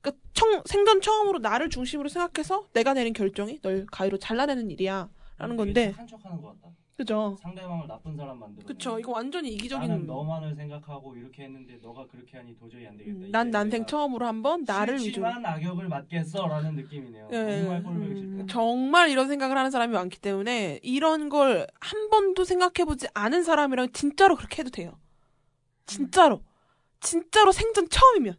[0.00, 5.10] 그러니까 청, 생전 처음으로 나를 중심으로 생각해서 내가 내린 결정이 널 가위로 잘라내는 일이야.
[5.36, 6.74] 라는 건데 착한 척하는 것 같다.
[6.96, 7.36] 그죠?
[7.40, 8.66] 상대방을 나쁜 사람 만들어.
[8.66, 8.98] 그쵸.
[8.98, 13.16] 이거 완전히 나는 이기적인 너만을 생각하고 이렇게 했는데 너가 그렇게 하니 도저히 안 되겠다.
[13.16, 17.28] 음, 난 난생 처음으로 한번 나를 위주로 악역을 맡겠어라는 느낌이네요.
[17.32, 18.52] 예, 정말 꼴보기 음, 싫다.
[18.52, 24.36] 정말 이런 생각을 하는 사람이 많기 때문에 이런 걸 한 번도 생각해보지 않은 사람이랑 진짜로
[24.36, 24.98] 그렇게 해도 돼요.
[25.86, 26.42] 진짜로.
[27.00, 28.36] 진짜로 생전 처음이면.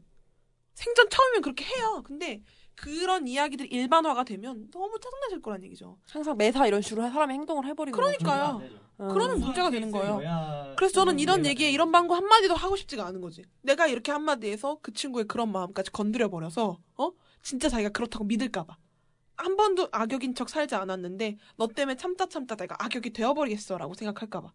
[0.75, 2.01] 생전 처음이면 그렇게 해요.
[2.05, 2.41] 근데
[2.75, 5.97] 그런 이야기들이 일반화가 되면 너무 짜증나실 거란 얘기죠.
[6.09, 8.59] 항상 매사 이런 식으로 사람의 행동을 해버리는 그러니까요.
[8.59, 8.75] 거죠.
[8.97, 9.07] 어.
[9.07, 10.19] 그러면 문제가 되는 거예요.
[10.77, 13.43] 그래서 저는 이런 얘기에 이런 방구 한마디도 하고 싶지가 않은 거지.
[13.61, 17.11] 내가 이렇게 한마디해서 그 친구의 그런 마음까지 건드려버려서, 어?
[17.41, 18.77] 진짜 자기가 그렇다고 믿을까봐.
[19.35, 23.77] 한 번도 악역인 척 살지 않았는데, 너 때문에 참다 참다 내가 악역이 되어버리겠어.
[23.77, 24.51] 라고 생각할까봐.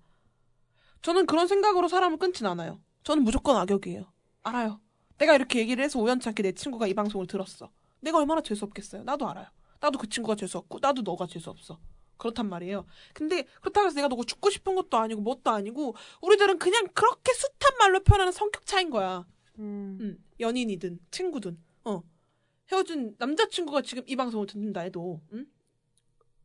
[1.02, 2.80] 저는 그런 생각으로 사람을 끊진 않아요.
[3.02, 4.10] 저는 무조건 악역이에요.
[4.44, 4.80] 알아요.
[5.18, 7.70] 내가 이렇게 얘기를 해서 우연찮게 내 친구가 이 방송을 들었어.
[8.00, 9.04] 내가 얼마나 재수없겠어요.
[9.04, 9.46] 나도 알아요.
[9.80, 11.78] 나도 그 친구가 재수없고, 나도 너가 재수없어.
[12.18, 12.84] 그렇단 말이에요.
[13.14, 17.78] 근데 그렇다고 해서 내가 너가 죽고 싶은 것도 아니고 뭣도 아니고 우리들은 그냥 그렇게 숱한
[17.78, 19.24] 말로 표현하는 성격 차인 거야.
[19.60, 19.98] 음.
[20.00, 22.02] 음, 연인이든 친구든 어
[22.70, 25.46] 헤어진 남자친구가 지금 이 방송을 듣는다 해도 음?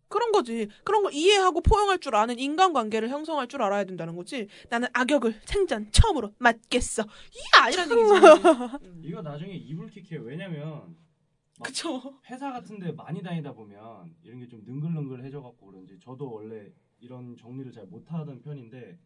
[0.08, 0.68] 그런 거지.
[0.84, 4.48] 그런 걸 이해하고 포용할 줄 아는 인간관계를 형성할 줄 알아야 된다는 거지.
[4.70, 7.04] 나는 악역을 생전 처음으로 맡겠어.
[7.32, 8.86] 이게 아니란 얘기지.
[8.86, 9.02] 음.
[9.04, 10.22] 이거 나중에 이불킥해요.
[10.22, 11.13] 왜냐면 막
[11.62, 12.20] 그쵸.
[12.30, 17.86] 회사 같은데 많이 다니다 보면 이런 게 좀 능글능글해져갖고 그런지 저도 원래 이런 정리를 잘
[17.86, 18.98] 못하던 편인데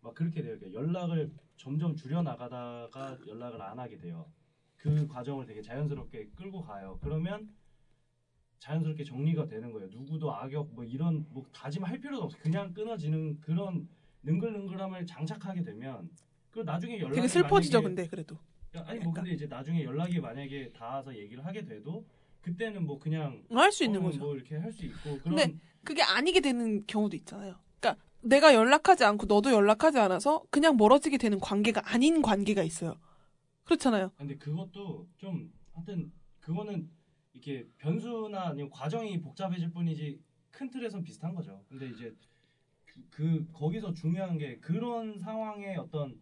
[0.00, 0.58] 막 그렇게 돼요.
[0.58, 4.30] 그러니까 연락을 점점 줄여 나가다가 연락을 안 하게 돼요.
[4.76, 6.98] 그 과정을 되게 자연스럽게 끌고 가요.
[7.02, 7.48] 그러면
[8.58, 9.88] 자연스럽게 정리가 되는 거예요.
[9.90, 12.38] 누구도 악역 뭐 이런 뭐 다짐할 필요도 없어.
[12.38, 13.88] 그냥 끊어지는 그런
[14.24, 16.10] 능글능글함을 장착하게 되면
[16.50, 18.36] 그 나중에 연락이 되게 슬퍼지죠, 근데 그래도.
[18.76, 19.14] 야, 아니 뭐 약간.
[19.24, 22.04] 근데 이제 나중에 연락이 만약에 닿아서 얘기를 하게 돼도
[22.42, 24.18] 그때는 뭐 그냥 할 수 있는 어, 거죠.
[24.20, 27.56] 뭐 이렇게 할 수 있고 그런 근데 그게 아니게 되는 경우도 있잖아요.
[27.80, 32.98] 그러니까 내가 연락하지 않고 너도 연락하지 않아서 그냥 멀어지게 되는 관계가 아닌 관계가 있어요.
[33.64, 34.10] 그렇잖아요.
[34.16, 36.90] 근데 그것도 좀 하여튼 그거는
[37.32, 40.20] 이렇게 변수나 아니면 과정이 복잡해질 뿐이지
[40.50, 41.64] 큰 틀에선 비슷한 거죠.
[41.68, 42.14] 근데 이제
[42.86, 46.20] 그, 그 거기서 중요한 게 그런 상황에 어떤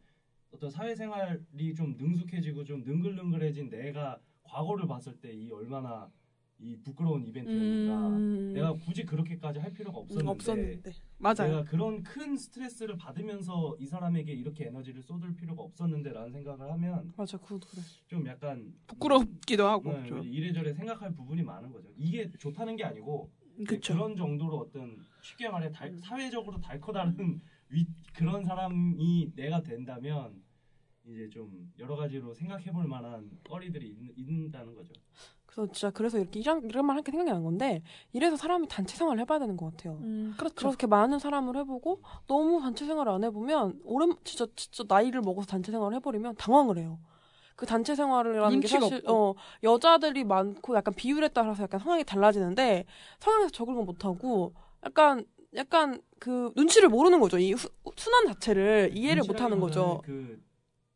[0.53, 6.11] 어떤 사회생활이 좀 능숙해지고 좀 능글능글해진 내가 과거를 봤을 때 이 얼마나
[6.59, 8.09] 이 부끄러운 이벤트였는가.
[8.09, 10.93] 음, 내가 굳이 그렇게까지 할 필요가 음, 없었는데, 없었는데.
[11.19, 11.49] 맞아요.
[11.49, 17.37] 내가 그런 큰 스트레스를 받으면서 이 사람에게 이렇게 에너지를 쏟을 필요가 없었는데라는 생각을 하면 맞아,
[17.39, 17.83] 그것도 그래.
[18.07, 19.93] 좀 약간 부끄럽기도 하고.
[19.93, 20.23] 네, 좀.
[20.23, 21.89] 이래저래 생각할 부분이 많은 거죠.
[21.97, 23.29] 이게 좋다는 게 아니고
[23.65, 23.95] 그쵸.
[23.95, 25.97] 그런 정도로 어떤 쉽게 말해 달, 음.
[25.99, 27.15] 사회적으로 달커 다른
[27.69, 30.43] 위, 그런 사람이 내가 된다면
[31.07, 34.93] 이제 좀 여러 가지로 생각해볼 만한 거리들이 있, 있다는 거죠.
[35.47, 37.83] 그래서 진짜 그래서 이렇게 이런, 이런 말 하니까 생각이 난 건데
[38.13, 39.99] 이래서 사람이 단체 생활을 해봐야 되는 것 같아요.
[40.01, 40.55] 음, 그렇죠.
[40.55, 45.71] 그렇게 많은 사람을 해보고 너무 단체 생활을 안 해보면 오랜 진짜 진짜 나이를 먹어서 단체
[45.71, 46.99] 생활을 해버리면 당황을 해요.
[47.63, 49.13] 그 단체 생활이라는 게 사실 없고.
[49.13, 52.87] 어 여자들이 많고 약간 비율에 따라서 약간 성향이 달라지는데
[53.21, 54.53] 성향에서 적응을 못하고
[54.85, 55.25] 약간
[55.55, 57.39] 약간 그 눈치를 모르는 거죠.
[57.39, 60.03] 이 후- 순환 자체를 이해를 못하는 거죠.
[60.05, 60.43] 그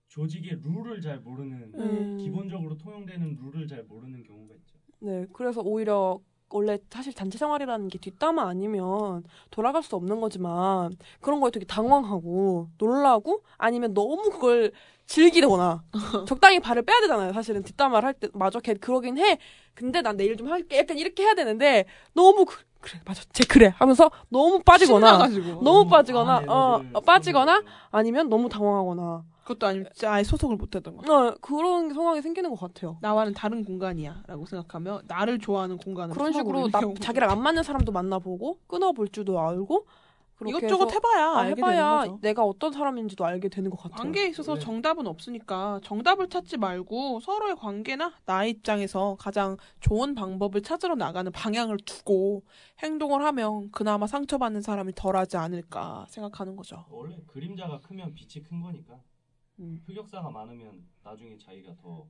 [0.08, 2.18] 조직의 룰을 잘 모르는 음.
[2.20, 4.76] 기본적으로 통용되는 룰을 잘 모르는 경우가 있죠.
[4.98, 6.18] 네, 그래서 오히려
[6.50, 12.68] 원래 사실 단체 생활이라는 게 뒷담화 아니면 돌아갈 수 없는 거지만 그런 거에 되게 당황하고
[12.78, 14.73] 놀라고 아니면 너무 그걸
[15.07, 15.83] 즐기거나
[16.26, 17.33] 적당히 발을 빼야 되잖아요.
[17.33, 19.39] 사실은 뒷담화를 할 때 맞아, 걔 그러긴 해.
[19.75, 20.78] 근데 난 내일 좀 할게.
[20.78, 21.84] 약간 이렇게 해야 되는데
[22.15, 22.57] 너무 그,
[22.94, 25.62] 래 맞아, 쟤 그래 하면서 너무 빠지거나 신나가지고.
[25.62, 27.76] 너무 빠지거나 과한 어, 에너지를 어, 빠지거나 쏟는 거죠.
[27.91, 31.12] 아니면 너무 당황하거나 그것도 아니면 진짜 아예 소속을 못했던 거.
[31.12, 32.99] 어, 그런 상황이 생기는 것 같아요.
[33.00, 38.58] 나와는 다른 공간이야라고 생각하며 나를 좋아하는 공간을 그런 식으로 나, 자기랑 안 맞는 사람도 만나보고
[38.66, 39.86] 끊어볼 줄도 알고
[40.34, 42.18] 그렇게 이것저것 해서 해봐야 아, 알게 해봐야 되는 거죠.
[42.23, 43.97] 내가 어떤 사람인지도 알게 되는 것 같아요.
[44.02, 50.60] 관계에 있어서 원래- 정답은 없으니까 정답을 찾지 말고 서로의 관계나 나의 입장에서 가장 좋은 방법을
[50.62, 52.42] 찾으러 나가는 방향을 두고
[52.83, 56.84] 행동을 하면 그나마 상처받는 사람이 덜하지 않을까 생각하는 거죠.
[56.91, 59.15] 원래 그림자가 크면 빛이 큰 거니까 음.
[59.86, 62.07] 흑역사가 많으면 나중에 자기가 더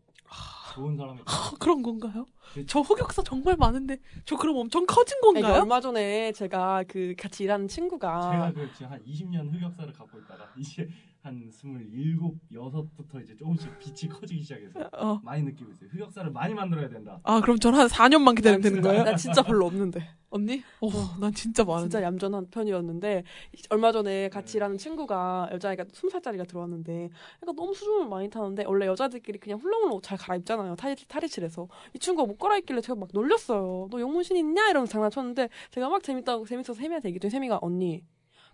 [0.74, 2.26] 좋은 사람이 아, 그런 건가요?
[2.52, 5.60] 그- 저 흑역사 정말 많은데 저 그럼 엄청 커진 아니, 건가요?
[5.62, 10.52] 얼마 전에 제가 그 같이 일하는 친구가 제가 그 지금 한 20년 흑역사를 갖고 있다가
[10.56, 10.88] 이제
[11.26, 12.20] 한 27,
[12.52, 15.20] 6부터 이제 조금씩 빛이 커지기 시작해서 어.
[15.24, 15.90] 많이 느끼고 있어요.
[15.90, 17.18] 흑역사를 많이 만들어야 된다.
[17.24, 19.02] 아 그럼 저는 한 4년만 기다리면 되는 거예요?
[19.02, 20.62] 나 진짜 별로 없는데 언니?
[20.80, 20.88] 어,
[21.18, 21.90] 난 진짜 많은데.
[21.90, 23.24] 진짜 얌전한 편이었는데
[23.70, 27.10] 얼마 전에 같이 일하는 친구가 여자애가 20살짜리가 들어왔는데
[27.42, 32.26] 약간 너무 수줍음을 많이 타는데 원래 여자들끼리 그냥 훌렁훌렁 잘 갈아입잖아요 탈, 탈의실에서 이 친구가
[32.28, 37.08] 못 갈아입길래 제가 막 놀렸어요 너 영문신 있냐 이러면서 장난쳤는데 제가 막 재밌다고 재밌어서 세미한테
[37.08, 38.04] 얘기했더니 세미가 언니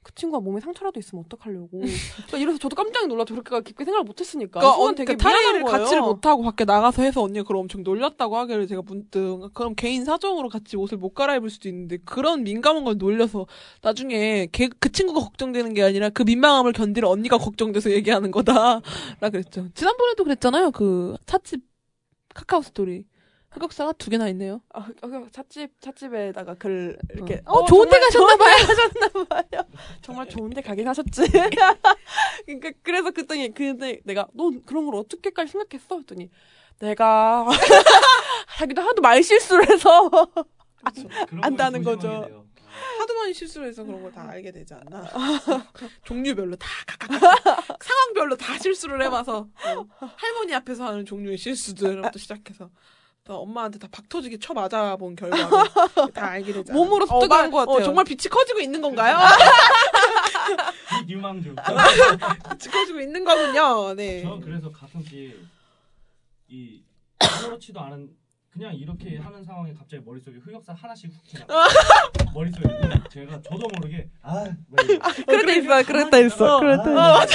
[0.03, 1.81] 그 친구가 몸에 상처라도 있으면 어떡하려고.
[2.27, 4.61] 그러니까 이래서 저도 깜짝 놀라죠 그렇게 깊게 생각을 못했으니까.
[4.61, 8.83] 그러니까 되게 그 거예요 같이를 못하고 밖에 나가서 해서 언니가 그걸 엄청 놀렸다고 하기를 제가
[8.83, 13.47] 문득 그럼 개인 사정으로 같이 옷을 못 갈아입을 수도 있는데 그런 민감한 걸 놀려서
[13.83, 18.81] 나중에 걔, 그 친구가 걱정되는 게 아니라 그 민망함을 견디는 언니가 걱정돼서 얘기하는 거다
[19.21, 19.69] 라 그랬죠.
[19.75, 20.73] 지난번에도 그랬잖아요.
[20.73, 21.61] 그 찻집
[22.35, 23.05] 카카오 스토리
[23.53, 24.61] 흑역사가 두 개나 있네요.
[24.73, 29.63] 아, 그 찻집 찻집에다가 글 이렇게 어, 좋은데 정말- 가셨나 봐요.
[30.01, 31.23] 정말 좋은데 가긴 하셨지.
[32.47, 35.99] 그러니까 그래서 그랬더니 근데 내가 넌 그런 걸 어떻게까지 생각했어?
[35.99, 36.31] 했더니
[36.81, 37.47] 내가
[38.59, 40.11] 자기도 하도 말 실수를 해서
[41.43, 42.45] 안다는 거죠.
[42.99, 45.05] 하도 많이 실수를 해서 그런 걸 다 알게 되지 않나.
[46.05, 47.21] 종류별로 다 각각
[47.85, 52.71] 상황별로 다 실수를 해봐서 어, 할머니 앞에서 하는 종류의 실수들부터 시작해서 또
[53.29, 55.47] 엄마한테 다 박 터지게 쳐 맞아본 결과를
[56.15, 56.73] 다 알게 않나.
[56.73, 57.77] 몸으로 습득한 것 같아요.
[57.77, 59.17] 어, 정말 빛이 커지고 있는 건가요?
[61.07, 61.55] 이 유망주.
[61.55, 63.95] 빛이 커지고 있는 거군요.
[63.95, 64.23] 네.
[64.23, 65.39] 저 그래서 가끔씩
[66.49, 66.83] 이
[67.21, 68.11] 아무렇지도 않은
[68.51, 71.69] 그냥 이렇게 하는 상황에 갑자기 머릿속에 흑역사 하나씩 훅 지나가.
[72.35, 72.69] 머릿속에
[73.11, 74.99] 제가 저도 모르게 아막 이래.
[75.27, 76.59] 그럴 때 있어, 그럴 때 있어.
[76.59, 76.61] 아,
[77.19, 77.29] 맞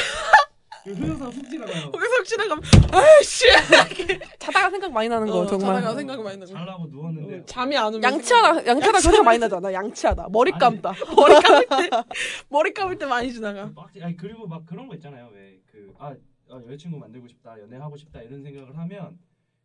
[0.93, 1.91] 흑역사 훅 지나가요.
[1.91, 3.45] 거기서 지나가면 아이씨
[4.39, 5.75] 자다가 생각 많이 나는 거 어, 정말.
[5.75, 9.73] 자다가 생각이 많이 나고 잘라고 누웠는데 잠이 안 오면 양치하다 양치하다 생각 많이 나잖아.
[9.73, 10.93] 양치하다 머리 아니, 감다.
[11.15, 11.89] 머리 감을 때
[12.49, 13.71] 머리 감을 때 많이 지나가.
[14.01, 15.29] 아니 그리고 막 그런 거 있잖아요.
[15.33, 16.15] 왜그아
[16.49, 19.17] 여자친구 만들고 싶다, 연애하고 싶다 이런 생각을 하면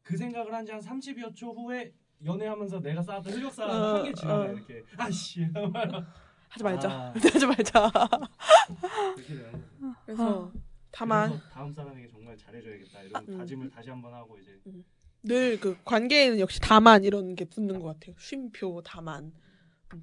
[0.02, 1.92] 그 생각을 한 지 한 30여 초 후에
[2.24, 4.50] 연애하면서 내가 쌓았던 흑역사 어, 한개 지나가요.
[4.50, 4.52] 어.
[4.54, 5.46] 이렇게 아씨
[6.48, 6.88] 하지 말자.
[6.90, 7.12] 아.
[7.14, 7.90] 하지 말자.
[10.04, 10.50] 그래서
[10.92, 13.38] 다만 다음 사람에게 정말 잘해줘야겠다 이런 음.
[13.38, 14.60] 다짐을 다시 한번 하고 이제
[15.24, 18.14] 늘그 관계에는 역시 다만 이런 게 붙는 것 같아요.
[18.18, 19.32] 쉼표 다만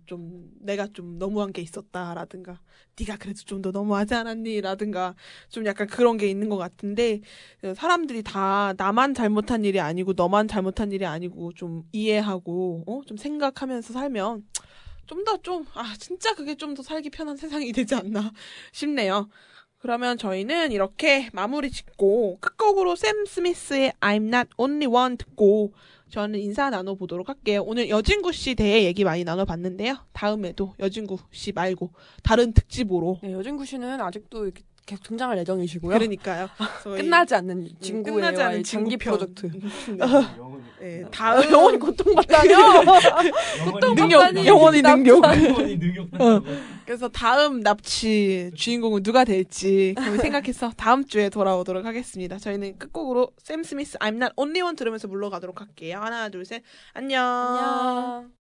[0.05, 2.61] 좀 내가 좀 너무한 게 있었다라든가
[2.99, 5.15] 네가 그래도 좀 더 너무하지 않았니라든가
[5.49, 7.21] 좀 약간 그런 게 있는 것 같은데
[7.63, 13.01] 어, 사람들이 다 나만 잘못한 일이 아니고 너만 잘못한 일이 아니고 좀 이해하고 어?
[13.07, 14.47] 좀 생각하면서 살면
[15.07, 18.31] 좀 더 좀 아 진짜 그게 좀 더 살기 편한 세상이 되지 않나
[18.71, 19.27] 싶네요.
[19.79, 25.73] 그러면 저희는 이렇게 마무리 짓고 끝곡으로 샘 스미스의 I'm Not Only One 듣고
[26.09, 27.63] 저는 인사 나눠보도록 할게요.
[27.65, 30.05] 오늘 여진구 씨 대해 얘기 많이 나눠봤는데요.
[30.11, 31.93] 다음에도 여진구 씨 말고
[32.23, 35.97] 다른 특집으로 네, 여진구 씨는 아직도 이렇게 계속 등장할 예정이시고요.
[35.97, 36.49] 그러니까요.
[36.83, 38.97] 저희 끝나지 않는 음, 친구의 끝나지 않은 장기.
[38.97, 39.51] 프로젝트.
[39.51, 39.59] 네.
[40.79, 42.51] 네, 아, 다음 영원히 고통받다뇨.
[43.59, 45.23] 영원히 능력, 영원히 능력.
[45.23, 46.41] 영원히 능력 어.
[46.85, 52.39] 그래서 다음 납치 주인공은 누가 될지 생각해서 다음 주에 돌아오도록 하겠습니다.
[52.39, 55.99] 저희는 끝곡으로 샘 스미스 I'm Not Only One 들으면서 물러가도록 할게요.
[56.01, 56.63] 하나, 둘, 셋.
[56.93, 57.23] 안녕.
[57.23, 58.38] 안녕.